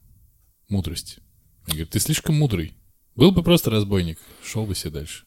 Мудрость. 0.69 1.19
Он 1.67 1.73
говорит, 1.73 1.91
ты 1.91 1.99
слишком 1.99 2.35
мудрый. 2.35 2.73
Был 3.15 3.31
бы 3.31 3.43
просто 3.43 3.69
разбойник, 3.69 4.19
шел 4.43 4.65
бы 4.65 4.75
себе 4.75 4.91
дальше. 4.91 5.25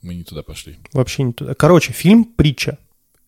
Мы 0.00 0.14
не 0.14 0.24
туда 0.24 0.42
пошли. 0.42 0.78
Вообще 0.92 1.24
не 1.24 1.32
туда. 1.32 1.54
Короче, 1.54 1.92
фильм 1.92 2.24
притча. 2.24 2.78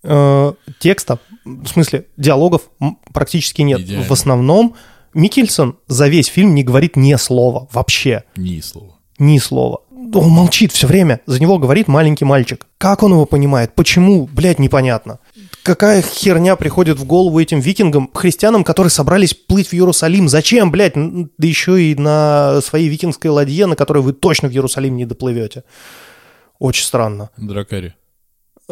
Э, 0.03 0.53
текста, 0.79 1.19
в 1.45 1.67
смысле, 1.67 2.07
диалогов 2.17 2.71
практически 3.13 3.63
нет. 3.63 3.81
Идеально. 3.81 4.07
В 4.07 4.13
основном 4.13 4.77
Микельсон 5.13 5.79
за 5.87 6.09
весь 6.09 6.29
фильм 6.29 6.55
не 6.55 6.63
говорит 6.63 6.97
ни 6.97 7.15
слова 7.17 7.69
вообще. 7.73 8.25
Ни 8.37 8.61
слова. 8.61 8.99
Ни 9.19 9.39
слова. 9.39 9.83
Он 10.15 10.29
молчит 10.29 10.73
все 10.73 10.87
время. 10.87 11.21
За 11.27 11.41
него 11.41 11.59
говорит 11.59 11.89
маленький 11.89 12.25
мальчик. 12.25 12.67
Как 12.79 13.03
он 13.03 13.13
его 13.13 13.27
понимает? 13.27 13.75
Почему? 13.75 14.29
Блядь, 14.33 14.59
непонятно. 14.59 15.19
Какая 15.63 16.03
херня 16.03 16.57
приходит 16.57 16.99
в 16.99 17.05
голову 17.05 17.39
этим 17.39 17.61
викингам, 17.61 18.11
христианам, 18.13 18.65
которые 18.65 18.91
собрались 18.91 19.35
плыть 19.35 19.69
в 19.69 19.75
Иерусалим? 19.75 20.29
Зачем, 20.29 20.71
блядь? 20.71 20.95
Да 20.95 21.47
еще 21.47 21.83
и 21.83 21.95
на 21.95 22.61
своей 22.63 22.89
викингской 22.89 23.31
ладье, 23.31 23.67
на 23.67 23.77
которой 23.77 24.03
вы 24.03 24.13
точно 24.13 24.49
в 24.49 24.53
Иерусалим 24.53 24.97
не 24.97 25.05
доплывете. 25.05 25.65
Очень 26.59 26.85
странно. 26.85 27.31
Дракари. 27.37 27.95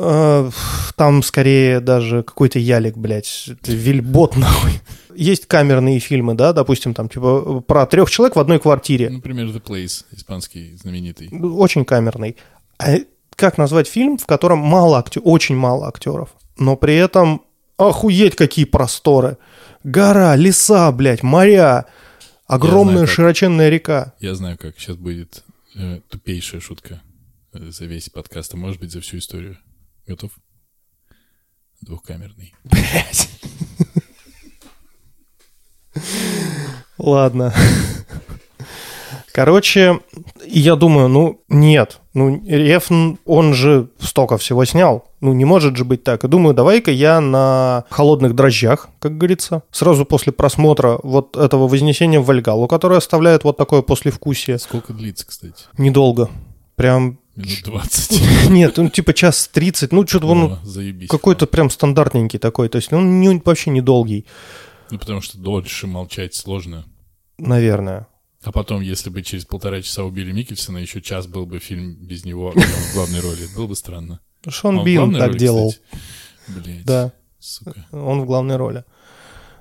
Э, 0.00 0.50
Там 0.96 1.22
скорее 1.22 1.80
даже 1.80 2.22
какой-то 2.22 2.58
ялик, 2.58 2.96
блядь, 2.96 3.48
вильбот 3.66 4.36
нахуй. 4.36 4.80
Есть 5.14 5.46
камерные 5.46 5.98
фильмы, 5.98 6.34
да, 6.34 6.52
допустим, 6.52 6.94
там, 6.94 7.08
типа, 7.08 7.60
про 7.60 7.86
трех 7.86 8.08
человек 8.10 8.36
в 8.36 8.40
одной 8.40 8.60
квартире. 8.60 9.10
Например, 9.10 9.46
The 9.46 9.60
Place, 9.62 10.04
испанский 10.12 10.76
знаменитый. 10.76 11.28
Очень 11.30 11.84
камерный. 11.84 12.36
А 12.78 12.98
как 13.34 13.58
назвать 13.58 13.88
фильм, 13.88 14.16
в 14.18 14.26
котором 14.26 14.58
мало 14.58 14.98
актеров, 14.98 15.26
очень 15.26 15.56
мало 15.56 15.88
актеров, 15.88 16.30
но 16.56 16.76
при 16.76 16.94
этом 16.94 17.42
охуеть 17.76 18.36
какие 18.36 18.64
просторы. 18.64 19.38
Гора, 19.84 20.36
леса, 20.36 20.90
блядь, 20.92 21.22
моря, 21.22 21.86
огромная 22.46 23.06
как. 23.06 23.10
широченная 23.10 23.68
река. 23.70 24.14
Я 24.20 24.34
знаю, 24.34 24.56
как 24.58 24.78
сейчас 24.78 24.96
будет 24.96 25.44
э, 25.74 26.00
тупейшая 26.08 26.60
шутка 26.60 27.00
э, 27.52 27.70
за 27.70 27.84
весь 27.86 28.08
подкаст, 28.10 28.54
а 28.54 28.56
может 28.56 28.80
быть 28.80 28.92
за 28.92 29.00
всю 29.00 29.18
историю. 29.18 29.56
Готов? 30.08 30.30
Двухкамерный. 31.82 32.54
Блядь. 32.64 33.28
Ладно. 36.96 37.52
Короче, 39.34 40.00
я 40.46 40.76
думаю, 40.76 41.08
ну, 41.08 41.44
нет. 41.48 42.00
Ну, 42.14 42.42
Рефн, 42.42 43.16
он 43.26 43.52
же 43.52 43.90
столько 43.98 44.38
всего 44.38 44.64
снял. 44.64 45.04
Ну, 45.20 45.34
не 45.34 45.44
может 45.44 45.76
же 45.76 45.84
быть 45.84 46.04
так. 46.04 46.24
И 46.24 46.28
думаю, 46.28 46.54
давай-ка 46.54 46.90
я 46.90 47.20
на 47.20 47.84
холодных 47.90 48.34
дрожжах, 48.34 48.88
как 49.00 49.18
говорится, 49.18 49.62
сразу 49.70 50.06
после 50.06 50.32
просмотра 50.32 50.98
вот 51.02 51.36
этого 51.36 51.68
вознесения 51.68 52.18
в 52.18 52.24
Вальгалу, 52.24 52.66
которое 52.66 52.96
оставляет 52.96 53.44
вот 53.44 53.58
такое 53.58 53.82
послевкусие. 53.82 54.58
Сколько 54.58 54.94
длится, 54.94 55.26
кстати? 55.26 55.66
Недолго. 55.76 56.30
Прям... 56.76 57.18
Минут 57.38 57.58
20. 57.64 58.50
Нет, 58.50 58.76
ну, 58.76 58.88
типа 58.90 59.14
час 59.14 59.48
30. 59.52 59.92
Ну, 59.92 60.06
что-то 60.06 60.26
он 60.26 60.58
какой-то 61.08 61.46
прям 61.46 61.70
стандартненький 61.70 62.38
такой. 62.38 62.68
То 62.68 62.76
есть 62.76 62.92
он 62.92 63.20
не, 63.20 63.40
вообще 63.44 63.70
недолгий, 63.70 64.26
Ну, 64.90 64.98
потому 64.98 65.20
что 65.20 65.38
дольше 65.38 65.86
молчать 65.86 66.34
сложно. 66.34 66.84
наверное. 67.38 68.06
А 68.44 68.52
потом, 68.52 68.80
если 68.82 69.10
бы 69.10 69.22
через 69.22 69.44
полтора 69.44 69.82
часа 69.82 70.04
убили 70.04 70.30
Микельсона, 70.32 70.78
еще 70.78 71.00
час 71.02 71.26
был 71.26 71.44
бы 71.44 71.58
фильм 71.58 71.96
без 71.96 72.24
него 72.24 72.50
а 72.54 72.58
он 72.58 72.62
в 72.62 72.94
главной 72.94 73.20
роли. 73.20 73.48
Было 73.56 73.66
бы 73.66 73.74
странно. 73.76 74.20
Шон 74.48 74.76
Он 74.78 74.82
в 74.82 74.86
Бин 74.86 75.12
так 75.14 75.28
роли, 75.28 75.38
делал. 75.38 75.74
Блядь. 76.46 76.84
Да, 76.84 77.12
Сука. 77.40 77.86
он 77.90 78.20
в 78.20 78.26
главной 78.26 78.56
роли. 78.56 78.84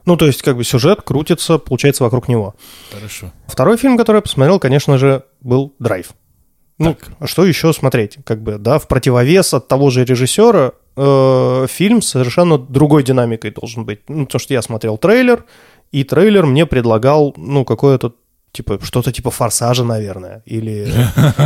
Ну, 0.05 0.15
то 0.15 0.25
есть, 0.27 0.41
как 0.43 0.55
бы 0.57 0.63
сюжет 0.63 1.01
крутится, 1.01 1.57
получается, 1.57 2.03
вокруг 2.03 2.27
него. 2.29 2.55
Хорошо. 2.91 3.33
Второй 3.47 3.77
фильм, 3.77 3.97
который 3.97 4.17
я 4.17 4.21
посмотрел, 4.21 4.59
конечно 4.59 4.97
же, 4.97 5.23
был 5.41 5.75
«Драйв». 5.79 6.11
Ну, 6.79 6.93
Так. 6.93 7.09
а 7.19 7.27
что 7.27 7.45
еще 7.45 7.73
смотреть? 7.73 8.17
Как 8.23 8.41
бы, 8.41 8.57
да, 8.57 8.77
в 8.77 8.87
противовес 8.87 9.53
от 9.53 9.67
того 9.67 9.89
же 9.89 10.05
режиссера 10.05 10.71
э, 10.95 11.65
фильм 11.69 12.01
совершенно 12.01 12.57
другой 12.57 13.03
динамикой 13.03 13.51
должен 13.51 13.83
быть. 13.85 13.99
Ну, 14.07 14.25
потому 14.25 14.39
что 14.39 14.53
я 14.53 14.61
смотрел 14.61 14.97
трейлер, 14.97 15.45
и 15.91 16.03
трейлер 16.03 16.45
мне 16.45 16.65
предлагал, 16.65 17.33
ну, 17.37 17.65
какое-то 17.65 18.13
типа 18.51 18.79
что-то 18.81 19.11
типа 19.11 19.29
форсажа, 19.29 19.83
наверное, 19.83 20.41
или 20.45 20.87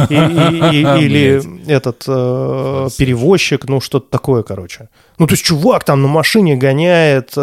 и- 0.09 0.15
и- 0.15 0.81
и- 0.81 1.05
или 1.05 1.41
этот 1.67 2.03
э, 2.07 2.87
перевозчик, 2.97 3.67
ну 3.67 3.81
что-то 3.81 4.09
такое, 4.09 4.43
короче. 4.43 4.87
Ну 5.17 5.27
то 5.27 5.33
есть 5.33 5.43
чувак 5.43 5.83
там 5.83 6.01
на 6.01 6.07
машине 6.07 6.55
гоняет, 6.55 7.33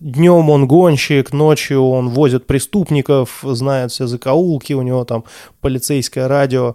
днем 0.00 0.50
он 0.50 0.66
гонщик, 0.66 1.32
ночью 1.32 1.82
он 1.88 2.08
возит 2.10 2.46
преступников, 2.46 3.38
знает 3.42 3.92
все 3.92 4.06
закоулки, 4.06 4.74
у 4.74 4.82
него 4.82 5.04
там 5.04 5.24
полицейское 5.60 6.28
радио. 6.28 6.74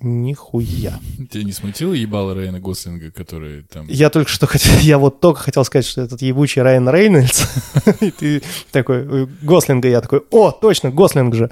Нихуя. 0.00 1.00
Тебя 1.30 1.44
не 1.44 1.52
смутило 1.52 1.94
ебало 1.94 2.34
Райана 2.34 2.60
Гослинга, 2.60 3.10
который 3.10 3.62
там... 3.62 3.86
Я 3.88 4.10
только 4.10 4.30
что 4.30 4.46
хотел, 4.46 4.72
я 4.80 4.98
вот 4.98 5.20
только 5.20 5.40
хотел 5.40 5.64
сказать, 5.64 5.86
что 5.86 6.02
этот 6.02 6.20
ебучий 6.22 6.60
Райан 6.60 6.88
Рейнольдс, 6.88 7.46
и 8.00 8.10
ты 8.10 8.42
такой, 8.72 9.22
э, 9.22 9.26
Гослинга, 9.42 9.88
я 9.88 10.00
такой, 10.00 10.22
о, 10.30 10.50
точно, 10.50 10.90
Гослинг 10.90 11.34
же. 11.34 11.50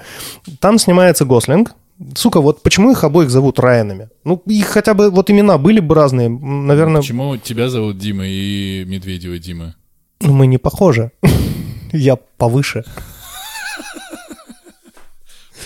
Там 0.61 0.79
снимается 0.79 1.25
Гослинг. 1.25 1.73
Сука, 2.17 2.41
вот 2.41 2.63
почему 2.63 2.91
их 2.91 3.05
обоих 3.05 3.31
зовут 3.31 3.59
Райанами? 3.61 4.11
Ну, 4.25 4.43
их 4.47 4.67
хотя 4.67 4.95
бы, 4.95 5.11
вот 5.11 5.31
имена 5.31 5.59
были 5.59 5.81
бы 5.81 5.95
разные, 5.95 6.29
наверное, 6.29 7.01
Почему 7.01 7.37
тебя 7.37 7.69
зовут 7.69 7.99
Дима 7.99 8.25
и 8.27 8.85
Медведева 8.85 9.39
Дима? 9.39 9.75
ну, 10.21 10.33
мы 10.33 10.47
не 10.47 10.59
похожи. 10.59 11.13
Я 11.93 12.17
повыше. 12.17 12.85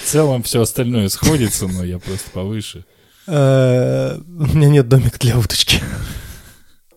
Целом 0.08 0.42
все 0.42 0.62
остальное 0.62 1.08
сходится, 1.10 1.66
но 1.68 1.84
я 1.84 1.98
просто 1.98 2.30
повыше. 2.30 2.84
Э, 3.26 4.16
У 4.16 4.56
меня 4.56 4.68
нет 4.68 4.88
домик 4.88 5.18
для 5.18 5.38
уточки. 5.38 5.82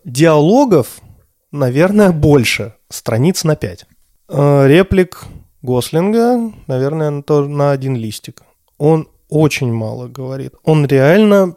Диалогов, 0.04 1.00
наверное, 1.50 2.10
больше. 2.12 2.74
Страниц 2.88 3.44
на 3.44 3.54
пять. 3.54 3.84
Э, 4.28 4.66
Реплик 4.66 5.24
Гослинга, 5.60 6.52
наверное, 6.66 7.10
на 7.10 7.22
то- 7.22 7.46
на 7.46 7.70
один 7.72 7.96
листик. 7.96 8.42
Он 8.78 9.08
очень 9.28 9.72
мало 9.72 10.08
говорит. 10.08 10.54
Он 10.64 10.86
реально 10.86 11.56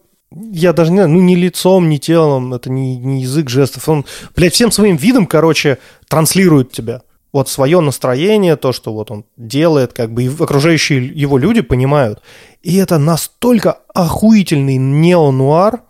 я 0.51 0.73
даже 0.73 0.91
не 0.91 0.97
знаю, 0.97 1.09
ну, 1.11 1.21
ни 1.21 1.35
лицом, 1.35 1.87
ни 1.87 1.95
телом, 1.97 2.53
это 2.53 2.69
не, 2.69 2.97
не 2.97 3.21
язык 3.21 3.49
жестов. 3.49 3.87
Он, 3.87 4.03
блядь, 4.35 4.53
всем 4.53 4.69
своим 4.69 4.97
видом, 4.97 5.27
короче, 5.27 5.77
транслирует 6.09 6.73
тебя. 6.73 7.03
Вот 7.35 7.49
свое 7.49 7.81
настроение, 7.81 8.55
то, 8.55 8.71
что 8.71 8.93
вот 8.93 9.11
он 9.11 9.25
делает, 9.35 9.91
как 9.91 10.13
бы 10.13 10.23
и 10.23 10.29
окружающие 10.29 11.05
его 11.05 11.37
люди 11.37 11.59
понимают. 11.59 12.21
И 12.61 12.77
это 12.77 12.97
настолько 12.97 13.79
охуительный 13.93 14.77
неонуар, 14.77 15.81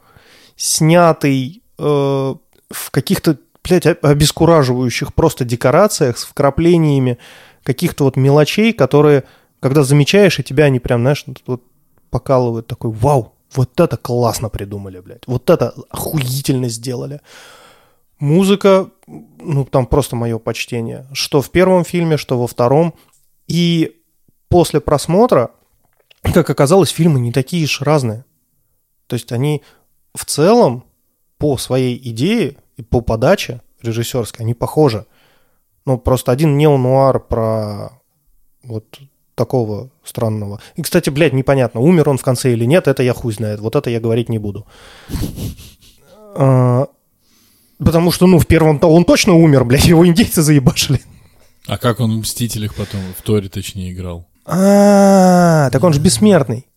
снятый 0.55 1.61
э, 1.77 1.83
в 1.83 2.89
каких-то, 2.89 3.37
блядь, 3.63 3.85
обескураживающих 3.85 5.13
просто 5.13 5.45
декорациях 5.45 6.17
с 6.17 6.23
вкраплениями 6.23 7.19
каких-то 7.61 8.05
вот 8.05 8.15
мелочей, 8.15 8.73
которые, 8.73 9.23
когда 9.59 9.83
замечаешь, 9.83 10.39
и 10.39 10.43
тебя 10.43 10.63
они 10.63 10.79
прям, 10.79 11.01
знаешь, 11.01 11.25
вот 11.45 11.61
покалывают 12.09 12.65
такой, 12.65 12.89
вау, 12.89 13.35
вот 13.53 13.79
это 13.79 13.97
классно 13.97 14.49
придумали, 14.49 14.99
блядь. 14.99 15.27
Вот 15.27 15.51
это 15.51 15.75
охуительно 15.91 16.69
сделали. 16.69 17.21
Музыка, 18.19 18.89
ну, 19.07 19.65
там 19.65 19.85
просто 19.85 20.15
мое 20.15 20.39
почтение. 20.39 21.07
Что 21.13 21.41
в 21.41 21.51
первом 21.51 21.83
фильме, 21.83 22.17
что 22.17 22.39
во 22.39 22.47
втором. 22.47 22.93
И 23.47 24.01
после 24.47 24.79
просмотра, 24.79 25.51
как 26.21 26.49
оказалось, 26.49 26.89
фильмы 26.89 27.19
не 27.19 27.31
такие 27.31 27.65
уж 27.65 27.81
разные. 27.81 28.25
То 29.07 29.15
есть 29.15 29.31
они 29.31 29.61
в 30.13 30.25
целом 30.25 30.85
по 31.37 31.57
своей 31.57 31.97
идее 32.09 32.57
и 32.77 32.81
по 32.81 33.01
подаче 33.01 33.61
режиссерской, 33.81 34.43
они 34.43 34.53
похожи. 34.53 35.05
Ну, 35.85 35.97
просто 35.97 36.31
один 36.31 36.57
неонуар 36.57 37.19
про 37.19 38.01
вот 38.63 38.99
такого 39.35 39.91
странного. 40.03 40.61
И, 40.75 40.81
кстати, 40.81 41.09
блядь, 41.09 41.33
непонятно, 41.33 41.81
умер 41.81 42.09
он 42.09 42.17
в 42.17 42.23
конце 42.23 42.53
или 42.53 42.65
нет, 42.65 42.87
это 42.87 43.03
я 43.03 43.13
хуй 43.13 43.33
знает. 43.33 43.59
Вот 43.59 43.75
это 43.75 43.89
я 43.89 43.99
говорить 43.99 44.29
не 44.29 44.39
буду. 44.39 44.65
А, 46.37 46.87
потому 47.77 48.11
что, 48.11 48.27
ну, 48.27 48.39
в 48.39 48.47
первом-то 48.47 48.87
он 48.87 49.05
точно 49.05 49.33
умер, 49.33 49.65
блядь, 49.65 49.85
его 49.87 50.05
индейцы 50.05 50.41
заебашили. 50.41 51.01
А 51.67 51.77
как 51.77 51.99
он 51.99 52.11
в 52.11 52.19
«Мстителях» 52.19 52.75
потом, 52.75 53.01
в 53.17 53.21
Торе 53.23 53.49
точнее, 53.49 53.91
играл? 53.91 54.27
А, 54.45 55.69
так 55.71 55.83
он 55.83 55.93
же 55.93 55.99
бессмертный. 55.99 56.67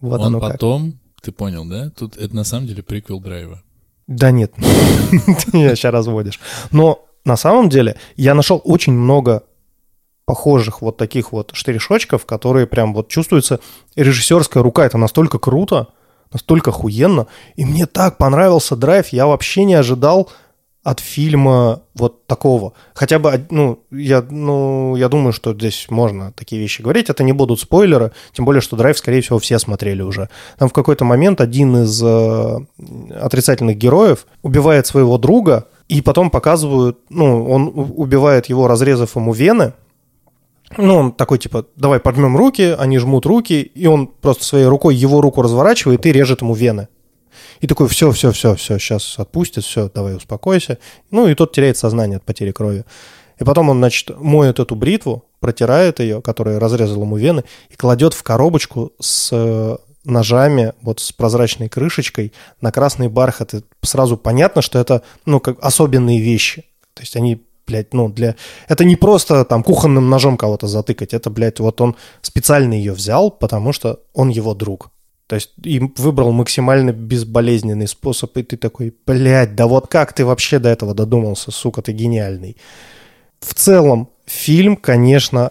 Вот 0.00 0.20
он 0.20 0.40
потом, 0.40 0.98
ты 1.20 1.30
понял, 1.30 1.64
да? 1.64 1.90
Тут 1.90 2.16
это 2.16 2.34
на 2.34 2.44
самом 2.44 2.66
деле 2.66 2.82
приквел 2.82 3.20
Драйва. 3.20 3.62
Да 4.06 4.30
нет, 4.30 4.52
ты 4.56 5.56
меня 5.56 5.76
сейчас 5.76 5.92
разводишь. 5.92 6.40
Но 6.70 7.04
на 7.24 7.36
самом 7.36 7.68
деле 7.68 7.96
я 8.16 8.34
нашел 8.34 8.60
очень 8.64 8.92
много 8.92 9.44
похожих 10.24 10.82
вот 10.82 10.96
таких 10.96 11.32
вот 11.32 11.50
штришочков, 11.54 12.26
которые 12.26 12.66
прям 12.66 12.94
вот 12.94 13.08
чувствуется 13.08 13.60
режиссерская 13.94 14.62
рука. 14.62 14.84
Это 14.84 14.98
настолько 14.98 15.38
круто, 15.38 15.88
настолько 16.32 16.70
охуенно. 16.70 17.26
И 17.56 17.64
мне 17.64 17.86
так 17.86 18.18
понравился 18.18 18.76
драйв. 18.76 19.08
Я 19.08 19.26
вообще 19.26 19.64
не 19.64 19.74
ожидал 19.74 20.30
от 20.82 20.98
фильма 20.98 21.82
вот 21.94 22.26
такого. 22.26 22.72
Хотя 22.92 23.18
бы, 23.18 23.46
ну 23.50 23.84
я, 23.92 24.24
ну, 24.28 24.96
я 24.96 25.08
думаю, 25.08 25.32
что 25.32 25.54
здесь 25.54 25.86
можно 25.90 26.32
такие 26.32 26.60
вещи 26.60 26.82
говорить. 26.82 27.08
Это 27.08 27.22
не 27.22 27.32
будут 27.32 27.60
спойлеры, 27.60 28.12
тем 28.32 28.44
более, 28.44 28.60
что 28.60 28.76
драйв, 28.76 28.98
скорее 28.98 29.20
всего, 29.20 29.38
все 29.38 29.58
смотрели 29.58 30.02
уже. 30.02 30.28
Там 30.58 30.68
в 30.68 30.72
какой-то 30.72 31.04
момент 31.04 31.40
один 31.40 31.84
из 31.84 32.02
э, 32.02 32.58
отрицательных 33.20 33.76
героев 33.76 34.26
убивает 34.42 34.86
своего 34.86 35.18
друга, 35.18 35.68
и 35.88 36.00
потом 36.00 36.30
показывают, 36.30 36.98
ну, 37.10 37.48
он 37.48 37.70
убивает 37.74 38.46
его, 38.46 38.66
разрезав 38.66 39.14
ему 39.14 39.32
вены, 39.32 39.74
ну, 40.78 40.96
он 40.96 41.12
такой, 41.12 41.38
типа, 41.38 41.66
давай 41.76 42.00
подмем 42.00 42.36
руки, 42.36 42.74
они 42.78 42.98
жмут 42.98 43.26
руки, 43.26 43.60
и 43.62 43.86
он 43.86 44.06
просто 44.06 44.44
своей 44.44 44.66
рукой 44.66 44.94
его 44.94 45.20
руку 45.20 45.42
разворачивает 45.42 46.06
и 46.06 46.12
режет 46.12 46.42
ему 46.42 46.54
вены. 46.54 46.88
И 47.60 47.66
такой, 47.66 47.88
все, 47.88 48.10
все, 48.10 48.32
все, 48.32 48.54
все, 48.56 48.78
сейчас 48.78 49.18
отпустит, 49.18 49.64
все, 49.64 49.90
давай 49.92 50.16
успокойся. 50.16 50.78
Ну, 51.10 51.28
и 51.28 51.34
тот 51.34 51.52
теряет 51.52 51.76
сознание 51.76 52.16
от 52.16 52.24
потери 52.24 52.52
крови. 52.52 52.84
И 53.38 53.44
потом 53.44 53.70
он, 53.70 53.78
значит, 53.78 54.18
моет 54.18 54.58
эту 54.58 54.74
бритву, 54.74 55.24
протирает 55.40 56.00
ее, 56.00 56.20
которая 56.22 56.60
разрезала 56.60 57.02
ему 57.02 57.16
вены, 57.16 57.44
и 57.70 57.76
кладет 57.76 58.14
в 58.14 58.22
коробочку 58.22 58.92
с 59.00 59.30
э, 59.32 59.76
ножами, 60.04 60.72
вот 60.82 61.00
с 61.00 61.12
прозрачной 61.12 61.68
крышечкой 61.68 62.32
на 62.60 62.70
красный 62.72 63.08
бархат. 63.08 63.54
И 63.54 63.62
сразу 63.82 64.16
понятно, 64.16 64.62
что 64.62 64.78
это, 64.78 65.02
ну, 65.24 65.40
как 65.40 65.58
особенные 65.62 66.20
вещи. 66.20 66.66
То 66.94 67.02
есть 67.02 67.16
они 67.16 67.42
блядь, 67.66 67.94
ну, 67.94 68.08
для... 68.08 68.36
Это 68.68 68.84
не 68.84 68.96
просто 68.96 69.44
там 69.44 69.62
кухонным 69.62 70.08
ножом 70.10 70.36
кого-то 70.36 70.66
затыкать, 70.66 71.14
это, 71.14 71.30
блядь, 71.30 71.60
вот 71.60 71.80
он 71.80 71.96
специально 72.20 72.74
ее 72.74 72.92
взял, 72.92 73.30
потому 73.30 73.72
что 73.72 74.00
он 74.12 74.28
его 74.28 74.54
друг. 74.54 74.90
То 75.26 75.36
есть 75.36 75.52
и 75.64 75.80
выбрал 75.96 76.32
максимально 76.32 76.92
безболезненный 76.92 77.88
способ, 77.88 78.36
и 78.36 78.42
ты 78.42 78.56
такой, 78.56 78.94
блядь, 79.06 79.54
да 79.54 79.66
вот 79.66 79.86
как 79.86 80.12
ты 80.12 80.24
вообще 80.24 80.58
до 80.58 80.68
этого 80.68 80.94
додумался, 80.94 81.50
сука, 81.50 81.80
ты 81.80 81.92
гениальный. 81.92 82.56
В 83.40 83.54
целом, 83.54 84.10
фильм, 84.26 84.76
конечно, 84.76 85.50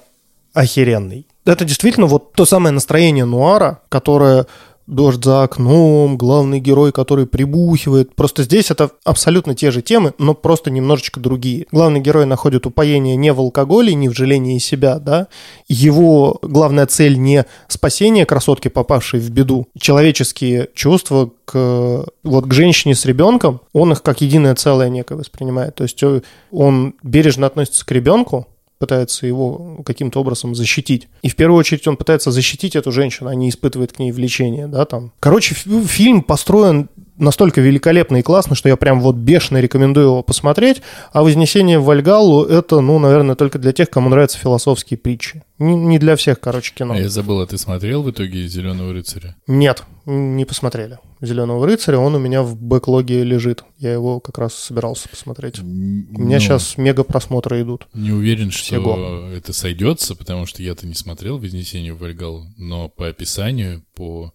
охеренный. 0.53 1.25
Это 1.45 1.65
действительно 1.65 2.05
вот 2.05 2.33
то 2.33 2.45
самое 2.45 2.71
настроение 2.73 3.25
нуара, 3.25 3.81
которое 3.89 4.45
дождь 4.91 5.23
за 5.23 5.43
окном, 5.43 6.17
главный 6.17 6.59
герой, 6.59 6.91
который 6.91 7.25
прибухивает. 7.25 8.13
Просто 8.13 8.43
здесь 8.43 8.69
это 8.69 8.91
абсолютно 9.05 9.55
те 9.55 9.71
же 9.71 9.81
темы, 9.81 10.13
но 10.19 10.35
просто 10.35 10.69
немножечко 10.69 11.19
другие. 11.19 11.65
Главный 11.71 12.01
герой 12.01 12.25
находит 12.25 12.65
упоение 12.65 13.15
не 13.15 13.31
в 13.31 13.39
алкоголе, 13.39 13.95
не 13.95 14.09
в 14.09 14.13
жалении 14.13 14.57
себя, 14.59 14.99
да. 14.99 15.27
Его 15.67 16.37
главная 16.41 16.85
цель 16.85 17.17
не 17.17 17.45
спасение 17.69 18.25
красотки, 18.25 18.67
попавшей 18.67 19.21
в 19.21 19.29
беду. 19.31 19.67
Человеческие 19.79 20.67
чувства 20.75 21.31
к, 21.45 22.05
вот, 22.23 22.45
к 22.45 22.53
женщине 22.53 22.93
с 22.93 23.05
ребенком, 23.05 23.61
он 23.73 23.93
их 23.93 24.03
как 24.03 24.21
единое 24.21 24.55
целое 24.55 24.89
некое 24.89 25.15
воспринимает. 25.15 25.75
То 25.75 25.83
есть 25.83 26.03
э, 26.03 26.21
он 26.51 26.95
бережно 27.01 27.47
относится 27.47 27.85
к 27.85 27.91
ребенку, 27.91 28.47
пытается 28.81 29.27
его 29.27 29.81
каким-то 29.85 30.19
образом 30.19 30.55
защитить. 30.55 31.07
И 31.21 31.29
в 31.29 31.35
первую 31.35 31.59
очередь 31.59 31.87
он 31.87 31.95
пытается 31.95 32.31
защитить 32.31 32.75
эту 32.75 32.91
женщину, 32.91 33.29
а 33.29 33.35
не 33.35 33.47
испытывает 33.47 33.93
к 33.93 33.99
ней 33.99 34.11
влечение, 34.11 34.67
да, 34.67 34.85
там. 34.85 35.13
Короче, 35.19 35.55
фильм 35.55 36.23
построен 36.23 36.89
настолько 37.21 37.61
великолепно 37.61 38.17
и 38.17 38.21
классно, 38.21 38.55
что 38.55 38.67
я 38.67 38.75
прям 38.75 38.99
вот 38.99 39.15
бешено 39.15 39.59
рекомендую 39.61 40.07
его 40.07 40.23
посмотреть. 40.23 40.81
А 41.13 41.21
«Вознесение 41.21 41.79
в 41.79 41.85
Вальгаллу»— 41.85 42.43
это, 42.49 42.81
ну, 42.81 42.97
наверное, 42.99 43.35
только 43.35 43.59
для 43.59 43.71
тех, 43.71 43.89
кому 43.89 44.09
нравятся 44.09 44.39
философские 44.39 44.97
притчи. 44.97 45.43
Не, 45.59 45.75
не 45.75 45.99
для 45.99 46.15
всех, 46.15 46.39
короче, 46.39 46.73
кино. 46.73 46.95
А 46.95 46.97
я 46.97 47.09
забыл, 47.09 47.39
а 47.41 47.47
ты 47.47 47.57
смотрел 47.57 48.01
в 48.01 48.09
итоге 48.09 48.47
«Зеленого 48.47 48.91
рыцаря»? 48.91 49.35
Нет, 49.47 49.83
не 50.05 50.45
посмотрели. 50.45 50.97
«Зеленого 51.21 51.65
рыцаря», 51.67 51.99
он 51.99 52.15
у 52.15 52.19
меня 52.19 52.41
в 52.41 52.57
бэклоге 52.57 53.23
лежит. 53.23 53.63
Я 53.77 53.93
его 53.93 54.19
как 54.19 54.39
раз 54.39 54.55
собирался 54.55 55.07
посмотреть. 55.07 55.59
У 55.59 55.63
меня 55.63 56.37
ну, 56.37 56.39
сейчас 56.39 56.77
мега 56.77 57.03
просмотры 57.03 57.61
идут. 57.61 57.87
Не 57.93 58.11
уверен, 58.11 58.49
что 58.49 58.63
Всего. 58.63 59.27
это 59.31 59.53
сойдется, 59.53 60.15
потому 60.15 60.47
что 60.47 60.63
я-то 60.63 60.87
не 60.87 60.95
смотрел 60.95 61.37
«Вознесение 61.37 61.93
в 61.93 61.99
Вальгаллу», 61.99 62.47
но 62.57 62.89
по 62.89 63.07
описанию, 63.07 63.83
по 63.93 64.33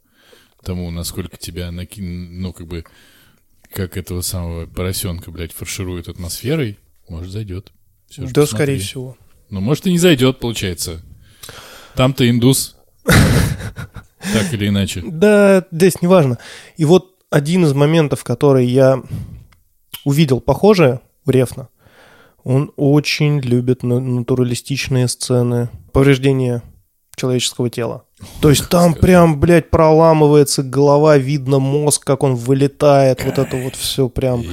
тому, 0.63 0.91
насколько 0.91 1.37
тебя 1.37 1.71
накин... 1.73 2.41
ну, 2.41 2.53
как 2.53 2.67
бы, 2.69 2.85
как 3.73 3.97
этого 3.97 4.21
самого 4.21 4.67
поросенка, 4.67 5.31
блядь, 5.31 5.53
фарширует 5.53 6.09
атмосферой, 6.09 6.79
может, 7.09 7.33
зайдет. 7.33 7.73
Все, 8.09 8.27
да, 8.29 8.47
скорее 8.47 8.79
всего. 8.79 9.17
Ну, 9.51 9.61
может, 9.61 9.87
и 9.87 9.93
не 9.93 9.99
зайдет, 9.99 10.39
получается. 10.39 11.03
Там-то 11.95 12.29
индус. 12.29 12.77
Так 14.33 14.53
или 14.53 14.69
иначе. 14.69 15.03
Да, 15.05 15.65
здесь 15.71 16.03
не 16.03 16.09
важно. 16.09 16.39
И 16.77 16.85
вот 16.85 17.15
один 17.31 17.65
из 17.65 17.73
моментов, 17.75 18.25
который 18.25 18.67
я 18.67 19.03
увидел 20.05 20.41
похожее 20.41 21.01
у 21.27 21.31
Рефна, 21.31 21.69
он 22.45 22.73
очень 22.77 23.41
любит 23.41 23.83
натуралистичные 23.83 25.09
сцены 25.09 25.69
повреждения 25.93 26.63
человеческого 27.17 27.71
тела. 27.71 28.05
То 28.41 28.51
есть 28.51 28.69
там 28.69 28.95
прям, 28.95 29.41
блядь, 29.41 29.71
проламывается 29.71 30.63
голова, 30.63 31.17
видно 31.19 31.59
мозг, 31.59 32.05
как 32.05 32.23
он 32.23 32.35
вылетает, 32.35 33.25
вот 33.25 33.39
это 33.39 33.57
вот 33.57 33.75
все 33.75 34.09
прям... 34.09 34.45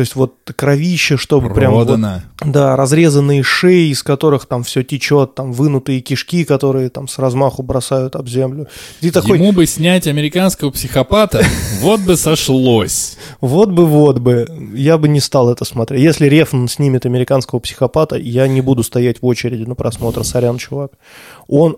То 0.00 0.02
есть 0.02 0.16
вот 0.16 0.36
кровище, 0.56 1.18
чтобы 1.18 1.50
Продано. 1.50 1.94
прям... 1.94 2.22
Вот, 2.40 2.52
да, 2.52 2.74
разрезанные 2.74 3.42
шеи, 3.42 3.90
из 3.90 4.02
которых 4.02 4.46
там 4.46 4.62
все 4.62 4.82
течет, 4.82 5.34
там 5.34 5.52
вынутые 5.52 6.00
кишки, 6.00 6.44
которые 6.44 6.88
там 6.88 7.06
с 7.06 7.18
размаху 7.18 7.62
бросают 7.62 8.16
об 8.16 8.26
землю. 8.26 8.66
И 9.02 9.10
такой... 9.10 9.38
Ему 9.38 9.52
бы 9.52 9.66
снять 9.66 10.06
американского 10.06 10.70
психопата, 10.70 11.44
вот 11.82 12.00
бы 12.00 12.16
сошлось. 12.16 13.18
Вот 13.42 13.68
бы, 13.72 13.84
вот 13.84 14.20
бы. 14.20 14.48
Я 14.74 14.96
бы 14.96 15.06
не 15.06 15.20
стал 15.20 15.52
это 15.52 15.66
смотреть. 15.66 16.02
Если 16.02 16.28
Рефн 16.28 16.66
снимет 16.66 17.04
американского 17.04 17.58
психопата, 17.58 18.16
я 18.16 18.48
не 18.48 18.62
буду 18.62 18.82
стоять 18.82 19.20
в 19.20 19.26
очереди 19.26 19.64
на 19.64 19.74
просмотр. 19.74 20.24
Сорян, 20.24 20.56
чувак. 20.56 20.92
Он 21.46 21.76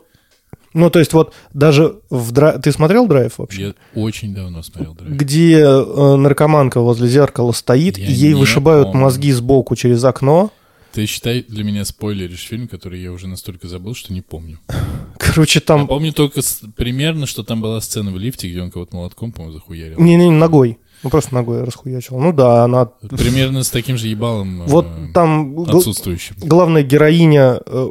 ну, 0.74 0.90
то 0.90 0.98
есть 0.98 1.12
вот 1.12 1.34
даже 1.52 1.96
в 2.10 2.32
драйв... 2.32 2.60
Ты 2.62 2.72
смотрел 2.72 3.06
драйв 3.06 3.38
вообще? 3.38 3.74
Я 3.94 4.00
очень 4.02 4.34
давно 4.34 4.62
смотрел 4.62 4.94
драйв. 4.94 5.14
Где 5.14 5.58
э, 5.60 6.16
наркоманка 6.16 6.80
возле 6.80 7.08
зеркала 7.08 7.52
стоит, 7.52 7.98
Я 7.98 8.06
и 8.06 8.12
ей 8.12 8.34
вышибают 8.34 8.88
помню. 8.88 9.02
мозги 9.04 9.32
сбоку 9.32 9.76
через 9.76 10.02
окно. 10.04 10.50
Ты 10.92 11.06
считай 11.06 11.42
для 11.48 11.64
меня 11.64 11.84
спойлеришь 11.86 12.46
фильм, 12.46 12.68
который 12.68 13.00
я 13.00 13.12
уже 13.12 13.26
настолько 13.26 13.66
забыл, 13.66 13.94
что 13.94 14.12
не 14.12 14.20
помню. 14.20 14.58
Короче, 15.18 15.58
Я 15.58 15.64
там... 15.66 15.86
помню 15.86 16.12
только 16.12 16.42
с- 16.42 16.60
примерно, 16.76 17.26
что 17.26 17.42
там 17.42 17.60
была 17.62 17.80
сцена 17.80 18.10
в 18.10 18.18
лифте, 18.18 18.48
где 18.50 18.60
он 18.60 18.70
кого-то 18.70 18.94
молотком, 18.96 19.32
по-моему, 19.32 19.54
захуярил. 19.54 19.98
Не-не, 19.98 20.30
ногой. 20.30 20.78
Ну, 21.02 21.10
просто 21.10 21.34
ногой 21.34 21.64
расхуячил. 21.64 22.18
Ну 22.20 22.32
да, 22.32 22.62
она... 22.64 22.84
Примерно 22.84 23.64
с 23.64 23.70
таким 23.70 23.96
же 23.96 24.06
ебалом 24.06 24.62
э, 24.62 24.66
Вот 24.66 24.86
там 25.14 25.54
гл- 25.56 25.78
отсутствующим. 25.78 26.36
главная 26.40 26.82
героиня 26.84 27.58
э, 27.66 27.88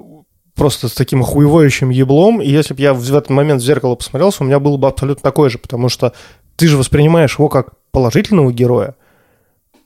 просто 0.62 0.90
с 0.90 0.94
таким 0.94 1.22
охуевающим 1.22 1.90
еблом, 1.90 2.40
и 2.40 2.48
если 2.48 2.76
бы 2.76 2.82
я 2.82 2.94
в 2.94 3.04
этот 3.04 3.32
момент 3.32 3.64
в 3.64 3.66
зеркало 3.66 3.96
посмотрелся, 3.96 4.44
у 4.44 4.46
меня 4.46 4.60
было 4.60 4.78
бы 4.78 4.88
абсолютно 4.88 5.24
такое 5.24 5.50
же, 5.50 5.58
потому 5.58 5.90
что 5.90 6.14
ты 6.56 6.68
же 6.68 6.78
воспринимаешь 6.78 7.34
его 7.40 7.50
как 7.50 7.74
положительного 7.90 8.54
героя, 8.54 8.96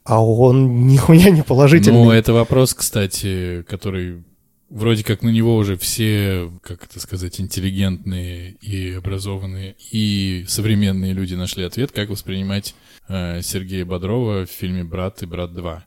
а 0.03 0.21
он 0.21 0.85
нихуя 0.87 1.29
не 1.29 1.43
положительный. 1.43 2.03
Ну, 2.03 2.11
это 2.11 2.33
вопрос, 2.33 2.73
кстати, 2.73 3.63
который 3.69 4.25
вроде 4.69 5.05
как 5.05 5.21
на 5.21 5.29
него 5.29 5.55
уже 5.55 5.77
все, 5.77 6.51
как 6.61 6.83
это 6.83 6.99
сказать, 6.99 7.39
интеллигентные 7.39 8.51
и 8.59 8.95
образованные 8.95 9.77
и 9.93 10.43
современные 10.49 11.13
люди 11.13 11.35
нашли 11.35 11.63
ответ, 11.63 11.93
как 11.93 12.09
воспринимать 12.09 12.75
э, 13.07 13.41
Сергея 13.41 13.85
Бодрова 13.85 14.45
в 14.45 14.49
фильме 14.49 14.83
«Брат» 14.83 15.23
и 15.23 15.25
«Брат 15.25 15.51
2». 15.51 15.79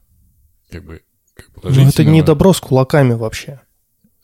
Как 0.70 0.82
бы, 0.82 1.02
как 1.34 1.48
Ну, 1.56 1.60
это 1.60 1.60
положительного- 1.60 2.10
не 2.14 2.22
добро 2.22 2.54
с 2.54 2.60
кулаками 2.60 3.12
вообще. 3.12 3.60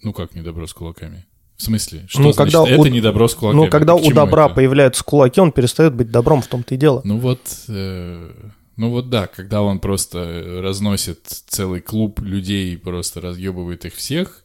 Ну, 0.04 0.12
как 0.12 0.34
не 0.34 0.42
добро 0.42 0.66
с 0.66 0.72
кулаками? 0.74 1.26
В 1.56 1.62
смысле? 1.62 2.04
Что 2.08 2.20
Ну, 2.20 2.32
значит, 2.32 2.52
когда 2.54 2.70
это 2.70 2.80
у- 2.80 2.86
не 2.86 3.00
добро 3.00 3.26
с 3.26 3.34
кулаками? 3.34 3.64
Ну, 3.64 3.70
когда 3.70 3.94
К 3.94 4.02
у 4.02 4.12
добра 4.12 4.46
это? 4.46 4.54
появляются 4.54 5.02
кулаки, 5.04 5.40
он 5.40 5.50
перестает 5.52 5.94
быть 5.94 6.10
добром, 6.10 6.42
в 6.42 6.46
том-то 6.46 6.74
и 6.74 6.78
дело. 6.78 7.00
Ну 7.04 7.18
вот, 7.18 7.40
э, 7.68 8.30
ну 8.76 8.90
вот 8.90 9.08
да, 9.08 9.26
когда 9.28 9.62
он 9.62 9.78
просто 9.78 10.60
разносит 10.62 11.26
целый 11.26 11.80
клуб 11.80 12.20
людей, 12.20 12.76
просто 12.76 13.20
разъебывает 13.20 13.84
их 13.84 13.94
всех, 13.94 14.44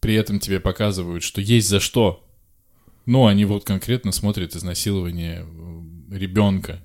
при 0.00 0.14
этом 0.14 0.38
тебе 0.38 0.60
показывают, 0.60 1.22
что 1.22 1.40
есть 1.40 1.68
за 1.68 1.80
что. 1.80 2.24
Ну, 3.06 3.26
они 3.26 3.44
вот 3.44 3.64
конкретно 3.64 4.12
смотрят 4.12 4.56
изнасилование 4.56 5.44
э, 5.46 6.16
ребенка. 6.16 6.80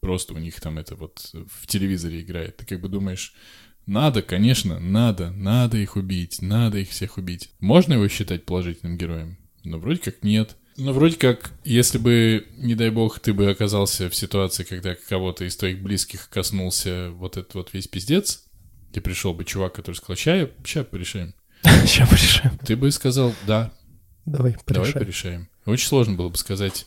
Просто 0.00 0.34
у 0.34 0.38
них 0.38 0.60
там 0.60 0.78
это 0.78 0.96
вот 0.96 1.30
в 1.48 1.66
телевизоре 1.68 2.22
играет. 2.22 2.56
Ты 2.56 2.66
как 2.66 2.80
бы 2.80 2.88
думаешь, 2.88 3.34
надо, 3.86 4.22
конечно, 4.22 4.78
надо, 4.78 5.30
надо 5.30 5.76
их 5.78 5.96
убить, 5.96 6.40
надо 6.40 6.78
их 6.78 6.90
всех 6.90 7.18
убить. 7.18 7.50
Можно 7.60 7.94
его 7.94 8.08
считать 8.08 8.44
положительным 8.44 8.96
героем? 8.96 9.38
Ну, 9.64 9.78
вроде 9.78 10.00
как 10.00 10.22
нет. 10.22 10.56
Ну, 10.76 10.92
вроде 10.92 11.16
как, 11.16 11.52
если 11.64 11.98
бы, 11.98 12.46
не 12.56 12.74
дай 12.74 12.90
бог, 12.90 13.20
ты 13.20 13.34
бы 13.34 13.50
оказался 13.50 14.08
в 14.08 14.14
ситуации, 14.14 14.64
когда 14.64 14.94
кого-то 14.94 15.44
из 15.44 15.56
твоих 15.56 15.82
близких 15.82 16.28
коснулся 16.30 17.10
вот 17.12 17.36
этот 17.36 17.54
вот 17.54 17.72
весь 17.74 17.88
пиздец, 17.88 18.44
и 18.94 19.00
пришел 19.00 19.34
бы 19.34 19.44
чувак, 19.44 19.74
который 19.74 19.96
сказал, 19.96 20.16
ща, 20.16 20.48
сейчас 20.64 20.86
порешаем. 20.86 21.34
Сейчас 21.86 22.08
порешаем. 22.08 22.58
Ты 22.58 22.76
бы 22.76 22.90
сказал, 22.90 23.32
да, 23.46 23.72
Давай, 24.24 24.56
давай 24.66 24.86
порешаем. 24.92 25.06
порешаем. 25.06 25.48
Очень 25.64 25.86
сложно 25.88 26.14
было 26.14 26.28
бы 26.28 26.36
сказать, 26.36 26.86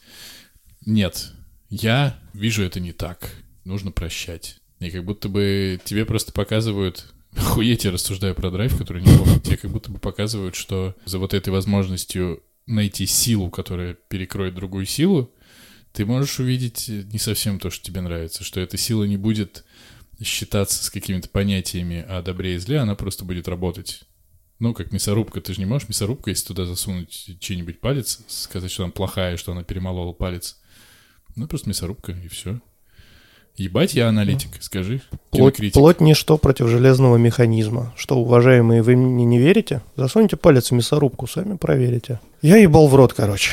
нет, 0.85 1.31
я 1.69 2.19
вижу 2.33 2.63
это 2.63 2.79
не 2.79 2.91
так, 2.91 3.31
нужно 3.63 3.91
прощать. 3.91 4.57
И 4.79 4.89
как 4.89 5.05
будто 5.05 5.29
бы 5.29 5.79
тебе 5.83 6.05
просто 6.05 6.31
показывают, 6.33 7.13
охуеть, 7.35 7.85
я 7.85 7.91
рассуждаю 7.91 8.35
про 8.35 8.51
драйв, 8.51 8.77
который 8.77 9.01
не 9.01 9.17
помню, 9.17 9.39
тебе 9.39 9.57
как 9.57 9.71
будто 9.71 9.91
бы 9.91 9.99
показывают, 9.99 10.55
что 10.55 10.95
за 11.05 11.19
вот 11.19 11.33
этой 11.33 11.49
возможностью 11.49 12.43
найти 12.65 13.05
силу, 13.05 13.49
которая 13.49 13.93
перекроет 13.93 14.55
другую 14.55 14.85
силу, 14.85 15.31
ты 15.93 16.05
можешь 16.05 16.39
увидеть 16.39 16.87
не 16.89 17.19
совсем 17.19 17.59
то, 17.59 17.69
что 17.69 17.85
тебе 17.85 18.01
нравится, 18.01 18.43
что 18.43 18.59
эта 18.59 18.75
сила 18.77 19.03
не 19.05 19.17
будет 19.17 19.63
считаться 20.21 20.83
с 20.83 20.89
какими-то 20.89 21.29
понятиями 21.29 22.01
о 22.01 22.21
добре 22.21 22.55
и 22.55 22.57
зле, 22.57 22.79
она 22.79 22.95
просто 22.95 23.25
будет 23.25 23.47
работать. 23.47 24.03
Ну, 24.59 24.73
как 24.73 24.93
мясорубка, 24.93 25.41
ты 25.41 25.53
же 25.53 25.59
не 25.59 25.65
можешь 25.65 25.89
мясорубку, 25.89 26.29
если 26.29 26.47
туда 26.47 26.65
засунуть 26.65 27.37
чей-нибудь 27.39 27.81
палец, 27.81 28.21
сказать, 28.27 28.71
что 28.71 28.83
она 28.83 28.91
плохая, 28.91 29.35
что 29.35 29.51
она 29.51 29.63
перемолола 29.63 30.13
палец. 30.13 30.57
Ну, 31.35 31.47
просто 31.47 31.67
мясорубка, 31.67 32.13
и 32.13 32.29
все. 32.29 32.61
Ебать, 33.57 33.93
я 33.93 34.09
аналитик, 34.09 34.49
скажи. 34.59 35.01
Плоть, 35.31 35.55
Кинокритик. 35.55 35.73
плоть 35.75 36.01
ничто 36.01 36.37
против 36.37 36.67
железного 36.67 37.15
механизма. 37.15 37.93
Что, 37.95 38.17
уважаемые, 38.17 38.81
вы 38.81 38.97
мне 38.97 39.23
не 39.23 39.39
верите? 39.39 39.81
Засуньте 39.95 40.35
палец 40.35 40.71
в 40.71 40.73
мясорубку, 40.73 41.25
сами 41.25 41.55
проверите. 41.55 42.19
Я 42.41 42.57
ебал 42.57 42.87
в 42.87 42.95
рот, 42.95 43.13
короче. 43.13 43.51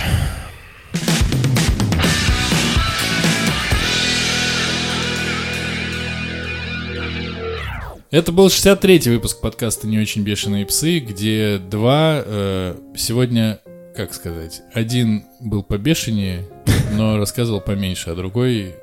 Это 8.11 8.33
был 8.33 8.49
63-й 8.49 9.09
выпуск 9.09 9.41
подкаста 9.41 9.87
«Не 9.87 10.01
очень 10.01 10.23
бешеные 10.23 10.67
псы», 10.67 10.99
где 10.99 11.59
два 11.59 12.23
э, 12.25 12.75
сегодня, 12.97 13.61
как 13.97 14.13
сказать, 14.15 14.63
один 14.75 15.25
был 15.41 15.63
побешеннее, 15.63 16.45
но 16.93 17.17
рассказывал 17.17 17.61
поменьше, 17.61 18.11
а 18.11 18.15
другой 18.15 18.75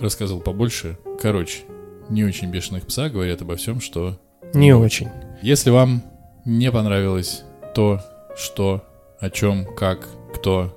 рассказывал 0.00 0.40
побольше. 0.40 0.98
Короче, 1.20 1.60
«Не 2.08 2.24
очень 2.24 2.50
бешеных 2.50 2.86
пса» 2.86 3.08
говорят 3.08 3.42
обо 3.42 3.56
всем, 3.56 3.80
что 3.80 4.18
Не 4.54 4.74
очень. 4.74 5.08
Если 5.42 5.70
вам 5.70 6.02
не 6.44 6.70
понравилось 6.72 7.44
то, 7.74 8.00
что, 8.36 8.84
о 9.20 9.30
чем, 9.30 9.66
как, 9.74 10.08
кто, 10.34 10.74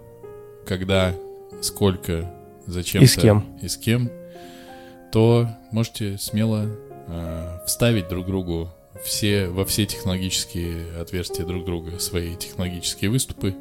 когда, 0.66 1.14
сколько, 1.62 2.30
зачем 2.66 3.02
И 3.02 3.06
с 3.06 3.16
кем. 3.16 3.46
и 3.62 3.68
с 3.68 3.78
кем, 3.78 4.10
то 5.12 5.48
можете 5.72 6.18
смело 6.18 6.66
э, 7.08 7.60
вставить 7.66 8.10
друг 8.10 8.26
другу 8.26 8.70
все, 9.04 9.48
во 9.48 9.66
все 9.66 9.86
технологические 9.86 11.00
отверстия 11.00 11.46
друг 11.46 11.66
друга 11.66 12.00
свои 12.00 12.36
технологические 12.36 13.10
выступы, 13.10 13.56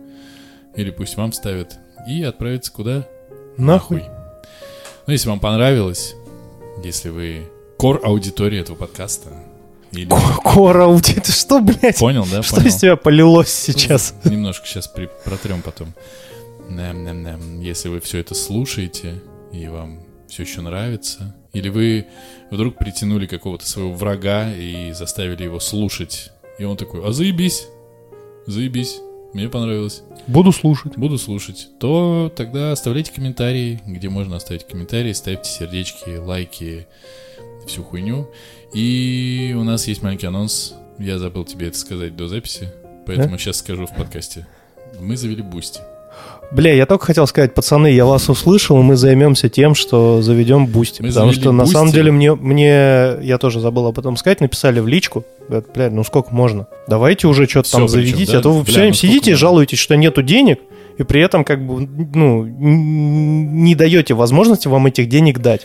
или 0.76 0.90
пусть 0.90 1.16
вам 1.16 1.32
ставят, 1.32 1.78
и 2.08 2.22
отправиться 2.22 2.72
куда? 2.72 3.06
Нахуй. 3.56 4.04
Ну, 5.07 5.12
если 5.12 5.28
вам 5.28 5.40
понравилось, 5.40 6.14
если 6.84 7.09
вы 7.09 7.42
кор 7.76 8.01
аудитории 8.05 8.61
этого 8.61 8.76
подкаста, 8.76 9.30
или... 9.92 10.09
Кора, 10.44 11.01
тебя- 11.01 11.20
ты 11.20 11.32
что, 11.32 11.61
блядь? 11.61 11.98
Понял, 11.98 12.26
да? 12.30 12.42
Что 12.42 12.57
Понял. 12.57 12.68
из 12.68 12.76
тебя 12.76 12.96
полилось 12.96 13.53
сейчас? 13.53 14.14
Немножко 14.24 14.66
сейчас 14.66 14.86
при... 14.86 15.09
протрем 15.24 15.62
потом. 15.62 15.92
Нэм-нэм-нэм. 16.68 17.61
Если 17.61 17.88
вы 17.88 18.01
все 18.01 18.18
это 18.18 18.34
слушаете, 18.34 19.20
и 19.53 19.66
вам 19.66 20.01
все 20.28 20.44
еще 20.44 20.61
нравится, 20.61 21.34
или 21.53 21.68
вы 21.68 22.07
вдруг 22.53 22.76
притянули 22.76 23.26
какого-то 23.26 23.66
своего 23.66 23.92
врага 23.92 24.53
и 24.53 24.92
заставили 24.92 25.42
его 25.42 25.59
слушать, 25.59 26.30
и 26.61 26.64
он 26.64 26.76
такой, 26.76 27.05
а 27.05 27.11
заебись, 27.11 27.66
заебись, 28.46 29.01
мне 29.32 29.48
понравилось, 29.48 30.02
Буду 30.26 30.52
слушать. 30.52 30.96
буду 30.96 31.18
слушать, 31.18 31.68
то 31.78 32.32
тогда 32.34 32.72
оставляйте 32.72 33.12
комментарии, 33.12 33.80
где 33.86 34.08
можно 34.08 34.36
оставить 34.36 34.66
комментарии, 34.66 35.12
ставьте 35.12 35.50
сердечки, 35.50 36.16
лайки, 36.16 36.86
всю 37.66 37.82
хуйню. 37.82 38.28
И 38.74 39.54
у 39.58 39.64
нас 39.64 39.86
есть 39.88 40.02
маленький 40.02 40.26
анонс. 40.26 40.74
Я 40.98 41.18
забыл 41.18 41.44
тебе 41.44 41.68
это 41.68 41.78
сказать 41.78 42.16
до 42.16 42.28
записи, 42.28 42.72
поэтому 43.06 43.38
сейчас 43.38 43.58
скажу 43.58 43.86
в 43.86 43.94
подкасте. 43.94 44.46
Мы 45.00 45.16
завели 45.16 45.42
Boosty. 45.42 45.80
Бля, 46.50 46.72
я 46.74 46.84
только 46.84 47.06
хотел 47.06 47.28
сказать, 47.28 47.54
пацаны, 47.54 47.92
я 47.92 48.04
вас 48.04 48.28
услышал, 48.28 48.80
и 48.80 48.82
мы 48.82 48.96
займемся 48.96 49.48
тем, 49.48 49.76
что 49.76 50.20
заведем 50.20 50.66
Boosty. 50.66 51.00
Мы 51.00 51.08
потому 51.08 51.32
что 51.32 51.52
на 51.52 51.64
самом 51.64 51.92
деле 51.92 52.11
мне, 52.11 52.34
мне, 52.34 53.18
я 53.22 53.38
тоже 53.38 53.61
забыл 53.61 53.86
об 53.86 53.98
этом 53.98 54.16
сказать, 54.16 54.40
написали 54.40 54.80
в 54.80 54.88
личку. 54.88 55.24
Говорят, 55.48 55.66
Бля, 55.72 55.90
ну 55.90 56.02
сколько 56.02 56.34
можно? 56.34 56.66
Давайте 56.88 57.28
уже 57.28 57.46
что-то 57.46 57.70
там 57.70 57.88
заведите, 57.88 58.32
да? 58.32 58.38
а 58.38 58.42
то 58.42 58.50
вы 58.52 58.62
Бля, 58.62 58.64
все 58.64 58.80
время 58.80 58.90
ну 58.90 58.96
сидите 58.96 59.30
и 59.30 59.34
жалуетесь, 59.34 59.78
что 59.78 59.96
нету 59.96 60.22
денег, 60.22 60.58
и 60.98 61.04
при 61.04 61.20
этом 61.20 61.44
как 61.44 61.64
бы, 61.64 61.88
ну, 62.14 62.44
не 62.44 63.76
даете 63.76 64.14
возможности 64.14 64.66
вам 64.66 64.86
этих 64.86 65.08
денег 65.08 65.38
дать. 65.38 65.62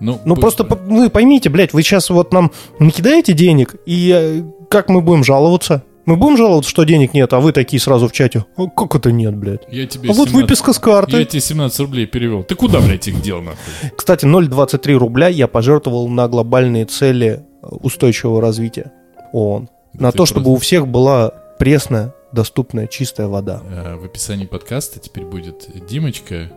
Ну, 0.00 0.20
Ну 0.24 0.36
просто 0.36 0.64
вы 0.64 1.08
поймите, 1.08 1.48
блядь, 1.48 1.72
вы 1.72 1.82
сейчас 1.82 2.10
вот 2.10 2.32
нам 2.32 2.52
накидаете 2.78 3.32
денег, 3.32 3.76
и 3.86 4.12
э, 4.14 4.42
как 4.68 4.88
мы 4.88 5.00
будем 5.00 5.24
жаловаться? 5.24 5.82
Мы 6.06 6.16
будем 6.16 6.36
жаловаться, 6.36 6.70
что 6.70 6.84
денег 6.84 7.14
нет, 7.14 7.32
а 7.32 7.40
вы 7.40 7.52
такие 7.52 7.78
сразу 7.80 8.08
в 8.08 8.12
чате. 8.12 8.44
«А 8.56 8.66
как 8.68 8.94
это 8.96 9.12
нет, 9.12 9.36
блядь? 9.36 9.60
Я 9.70 9.86
тебе 9.86 10.10
А 10.10 10.12
вот 10.12 10.28
17 10.28 10.34
выписка 10.34 10.72
с 10.72 10.78
карты. 10.78 11.18
Я 11.18 11.24
тебе 11.24 11.40
17 11.40 11.80
рублей 11.80 12.06
перевел. 12.06 12.42
Ты 12.42 12.54
куда, 12.54 12.80
блядь, 12.80 13.06
их 13.06 13.20
дел, 13.22 13.40
нахуй? 13.42 13.58
Кстати, 13.96 14.24
0,23 14.24 14.94
рубля 14.96 15.28
я 15.28 15.46
пожертвовал 15.46 16.08
на 16.08 16.26
глобальные 16.28 16.86
цели 16.86 17.44
э, 17.62 17.66
устойчивого 17.66 18.40
развития 18.40 18.92
ООН. 19.32 19.68
На 19.92 20.10
ты 20.10 20.18
то, 20.18 20.26
чтобы 20.26 20.44
просто- 20.44 20.56
у 20.56 20.58
всех 20.58 20.88
была 20.88 21.30
пресная, 21.58 22.14
доступная, 22.32 22.86
чистая 22.86 23.28
вода. 23.28 23.60
Э, 23.70 23.96
В 23.96 24.04
описании 24.04 24.46
подкаста 24.46 24.98
теперь 25.00 25.24
будет 25.26 25.68
Димочка, 25.86 26.50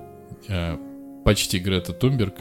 э, 0.47 0.77
почти 1.25 1.59
Грета 1.59 1.91
Тумберг. 1.93 2.35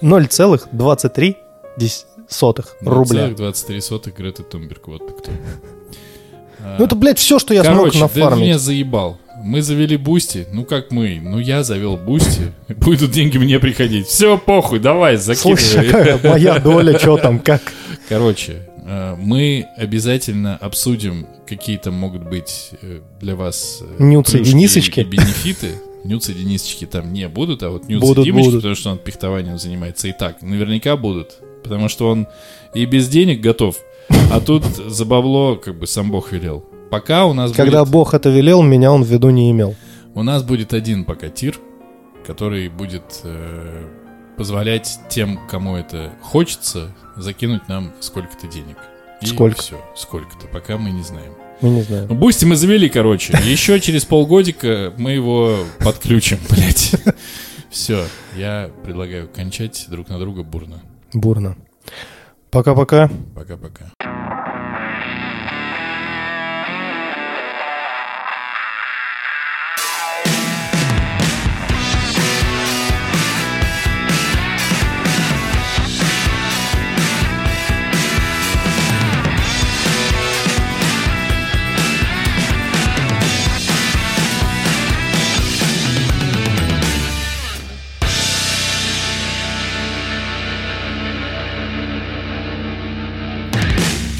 0,23 0.00 1.36
дес- 1.78 2.06
сотых 2.32 2.76
рубля. 2.80 3.28
23 3.28 3.80
сотых 3.80 4.16
Грета 4.16 4.42
Тумберг. 4.42 4.88
Вот 4.88 5.06
ты 5.06 5.12
кто. 5.14 5.30
Ну 6.78 6.84
это, 6.84 6.94
блядь, 6.94 7.18
все, 7.18 7.40
что 7.40 7.52
я 7.54 7.64
Короче, 7.64 7.98
смог 7.98 8.14
нафармить. 8.14 8.44
меня 8.44 8.58
заебал. 8.58 9.18
Мы 9.42 9.62
завели 9.62 9.96
Boosty. 9.96 10.46
Ну 10.52 10.64
как 10.64 10.92
мы? 10.92 11.18
Ну 11.20 11.40
я 11.40 11.64
завел 11.64 11.96
Boosty. 11.96 12.52
Будут 12.68 13.10
деньги 13.10 13.36
мне 13.36 13.58
приходить. 13.58 14.06
Все, 14.06 14.38
похуй, 14.38 14.78
давай, 14.78 15.18
Слушай, 15.18 15.56
закидывай. 15.56 15.90
какая 16.18 16.30
моя 16.32 16.60
доля, 16.60 16.96
что 17.00 17.16
там, 17.16 17.40
как? 17.40 17.62
Короче, 18.08 18.68
Э, 18.84 19.16
Мы 19.18 19.66
обязательно 19.76 20.56
обсудим, 20.56 21.26
какие 21.46 21.78
там 21.78 21.94
могут 21.94 22.24
быть 22.24 22.70
э, 22.82 23.00
для 23.20 23.36
вас 23.36 23.82
э, 23.82 24.02
Нюцы 24.02 24.40
и 24.40 24.44
Денисочки. 24.44 25.00
и 25.00 25.04
бенефиты. 25.04 25.70
Нюцы 26.04 26.32
и 26.32 26.34
Денисочки 26.34 26.84
там 26.86 27.12
не 27.12 27.28
будут, 27.28 27.62
а 27.62 27.70
вот 27.70 27.88
Нюцы 27.88 28.00
Будут, 28.04 28.24
и 28.24 28.26
Димочки, 28.26 28.46
будут. 28.46 28.60
потому 28.62 28.74
что 28.74 28.90
он 28.90 28.98
пихтованием 28.98 29.58
занимается 29.58 30.08
и 30.08 30.12
так, 30.12 30.42
наверняка 30.42 30.96
будут. 30.96 31.38
Потому 31.62 31.88
что 31.88 32.08
он 32.08 32.26
и 32.74 32.84
без 32.84 33.08
денег 33.08 33.40
готов, 33.40 33.76
а 34.30 34.40
тут 34.40 34.64
за 34.64 35.04
бабло 35.04 35.56
как 35.56 35.78
бы 35.78 35.86
сам 35.86 36.10
Бог 36.10 36.32
велел. 36.32 36.64
Пока 36.90 37.24
у 37.24 37.32
нас 37.32 37.52
Когда 37.52 37.80
будет... 37.80 37.92
Бог 37.92 38.14
это 38.14 38.28
велел, 38.28 38.62
меня 38.62 38.92
он 38.92 39.02
в 39.02 39.08
виду 39.08 39.30
не 39.30 39.50
имел. 39.50 39.74
У 40.14 40.22
нас 40.22 40.42
будет 40.42 40.74
один 40.74 41.04
пока 41.04 41.28
тир, 41.28 41.58
который 42.26 42.68
будет 42.68 43.20
э, 43.24 43.86
позволять 44.36 45.00
тем, 45.08 45.40
кому 45.48 45.76
это 45.76 46.12
хочется, 46.20 46.94
закинуть 47.16 47.68
нам 47.68 47.92
сколько-то 48.00 48.46
денег. 48.46 48.76
И 49.22 49.26
Сколько? 49.26 49.62
все, 49.62 49.80
сколько-то, 49.96 50.48
пока 50.48 50.76
мы 50.76 50.90
не 50.90 51.02
знаем. 51.02 51.32
Мы 51.60 51.70
не 51.70 51.82
знаем. 51.82 52.06
Ну, 52.08 52.16
Boosty 52.16 52.44
мы 52.44 52.56
завели, 52.56 52.88
короче. 52.88 53.38
Еще 53.44 53.78
через 53.80 54.04
полгодика 54.04 54.92
мы 54.98 55.12
его 55.12 55.58
подключим, 55.78 56.38
блядь. 56.50 56.94
Все, 57.70 58.04
я 58.36 58.70
предлагаю 58.84 59.28
кончать 59.28 59.86
друг 59.88 60.08
на 60.08 60.18
друга 60.18 60.42
бурно. 60.42 60.82
Бурно. 61.14 61.56
Пока-пока. 62.50 63.10
Пока-пока. 63.34 64.11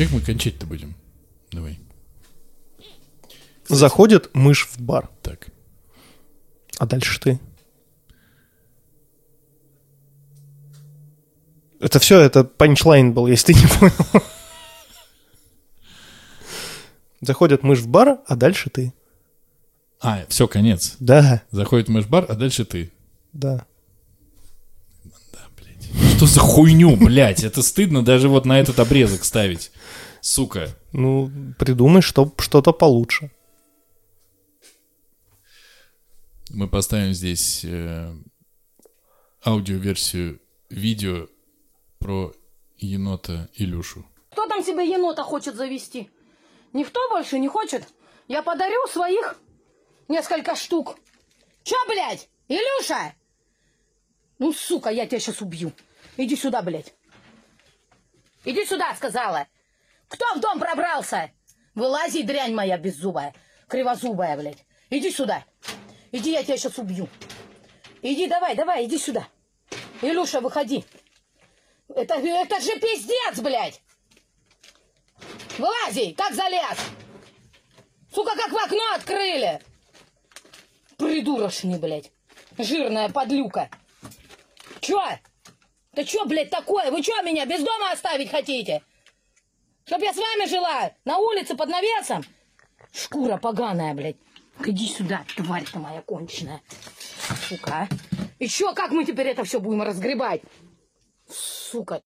Как 0.03 0.11
мы 0.11 0.21
кончать-то 0.21 0.67
будем? 0.67 0.97
Давай. 1.53 1.79
Заходит 3.69 4.35
мышь 4.35 4.67
в 4.67 4.81
бар. 4.81 5.09
Так. 5.23 5.47
А 6.79 6.87
дальше 6.87 7.21
ты. 7.21 7.39
Это 11.79 12.01
все, 12.01 12.21
это 12.21 12.43
панчлайн 12.43 13.13
был, 13.13 13.29
если 13.29 13.53
ты 13.53 13.61
не 13.61 13.67
понял. 13.79 14.25
Заходит 17.21 17.63
мышь 17.63 17.79
в 17.79 17.87
бар, 17.87 18.19
а 18.27 18.35
дальше 18.35 18.71
ты. 18.71 18.93
А, 20.01 20.27
все, 20.29 20.49
конец. 20.49 20.97
Да, 20.99 21.45
Заходит 21.53 21.89
мышь-бар, 21.89 22.27
а 22.29 22.35
дальше 22.35 22.65
ты. 22.65 22.91
да. 23.33 23.67
Что 26.23 26.29
за 26.29 26.39
хуйню, 26.39 26.95
блядь? 26.95 27.43
Это 27.43 27.63
стыдно 27.63 28.05
даже 28.05 28.29
вот 28.29 28.47
на 28.47 28.61
этот 28.61 28.79
обрезок 28.79 29.25
ставить. 29.25 29.73
Сука. 30.21 30.69
Ну, 30.93 31.29
придумай 31.59 32.01
что, 32.01 32.33
что-то 32.39 32.73
получше. 32.73 33.33
Мы 36.51 36.69
поставим 36.69 37.13
здесь 37.13 37.65
э, 37.65 38.15
аудиоверсию 39.45 40.41
видео 40.71 41.27
про 41.99 42.33
енота 42.77 43.49
Илюшу. 43.55 44.07
Кто 44.31 44.47
там 44.47 44.63
себе 44.63 44.89
енота 44.89 45.25
хочет 45.25 45.57
завести? 45.57 46.09
Никто 46.73 47.01
больше 47.11 47.41
не 47.41 47.49
хочет? 47.49 47.89
Я 48.29 48.45
подарю 48.45 48.87
своих 48.87 49.41
несколько 50.07 50.55
штук. 50.55 50.97
Чё, 51.65 51.75
блядь? 51.89 52.29
Илюша? 52.47 53.13
Ну, 54.39 54.53
сука, 54.53 54.91
я 54.91 55.07
тебя 55.07 55.19
сейчас 55.19 55.41
убью. 55.41 55.73
Иди 56.17 56.37
сюда, 56.37 56.63
блядь. 56.63 56.93
Иди 58.45 58.65
сюда, 58.65 58.95
сказала. 58.95 59.47
Кто 60.09 60.35
в 60.35 60.41
дом 60.41 60.59
пробрался? 60.59 61.31
Вылази, 61.75 62.23
дрянь 62.23 62.55
моя 62.55 62.77
беззубая, 62.77 63.35
кривозубая, 63.69 64.37
блядь. 64.37 64.65
Иди 64.91 65.11
сюда. 65.11 65.45
Иди, 66.11 66.33
я 66.33 66.43
тебя 66.43 66.59
сейчас 66.59 66.77
убью. 66.77 67.09
Иди, 68.03 68.27
давай, 68.27 68.55
давай, 68.55 68.85
иди 68.85 68.99
сюда. 68.99 69.27
Илюша, 70.03 70.41
выходи. 70.41 70.85
Это, 71.89 72.15
это 72.15 72.61
же 72.61 72.79
пиздец, 72.79 73.41
блядь! 73.41 73.81
Вылази, 75.59 76.13
как 76.13 76.35
залез! 76.35 76.79
Сука, 78.15 78.35
как 78.37 78.51
в 78.51 78.57
окно 78.57 78.95
открыли! 78.95 79.61
Придурочный, 80.99 81.79
блядь. 81.79 82.11
Жирная 82.59 83.09
подлюка. 83.09 83.71
Чё? 84.81 85.01
Да 85.95 86.05
чё, 86.05 86.25
блядь, 86.25 86.51
такое? 86.51 86.91
Вы 86.91 87.03
чё 87.03 87.21
меня 87.23 87.45
без 87.45 87.63
дома 87.63 87.91
оставить 87.93 88.31
хотите? 88.31 88.83
Чтоб 89.85 90.01
я 90.01 90.13
с 90.13 90.17
вами 90.17 90.49
жила? 90.49 90.93
На 91.05 91.19
улице 91.19 91.55
под 91.55 91.69
навесом? 91.69 92.25
Шкура 92.93 93.37
поганая, 93.37 93.95
блядь. 93.95 94.17
Иди 94.65 94.87
сюда, 94.87 95.25
тварь 95.37 95.65
ты 95.65 95.79
моя 95.79 96.01
конченая. 96.03 96.63
Сука, 97.49 97.89
а? 98.41 98.47
Чё, 98.47 98.73
как 98.75 98.91
мы 98.91 99.05
теперь 99.05 99.29
это 99.29 99.45
все 99.45 99.61
будем 99.61 99.83
разгребать? 99.83 100.43
Сука. 101.29 102.03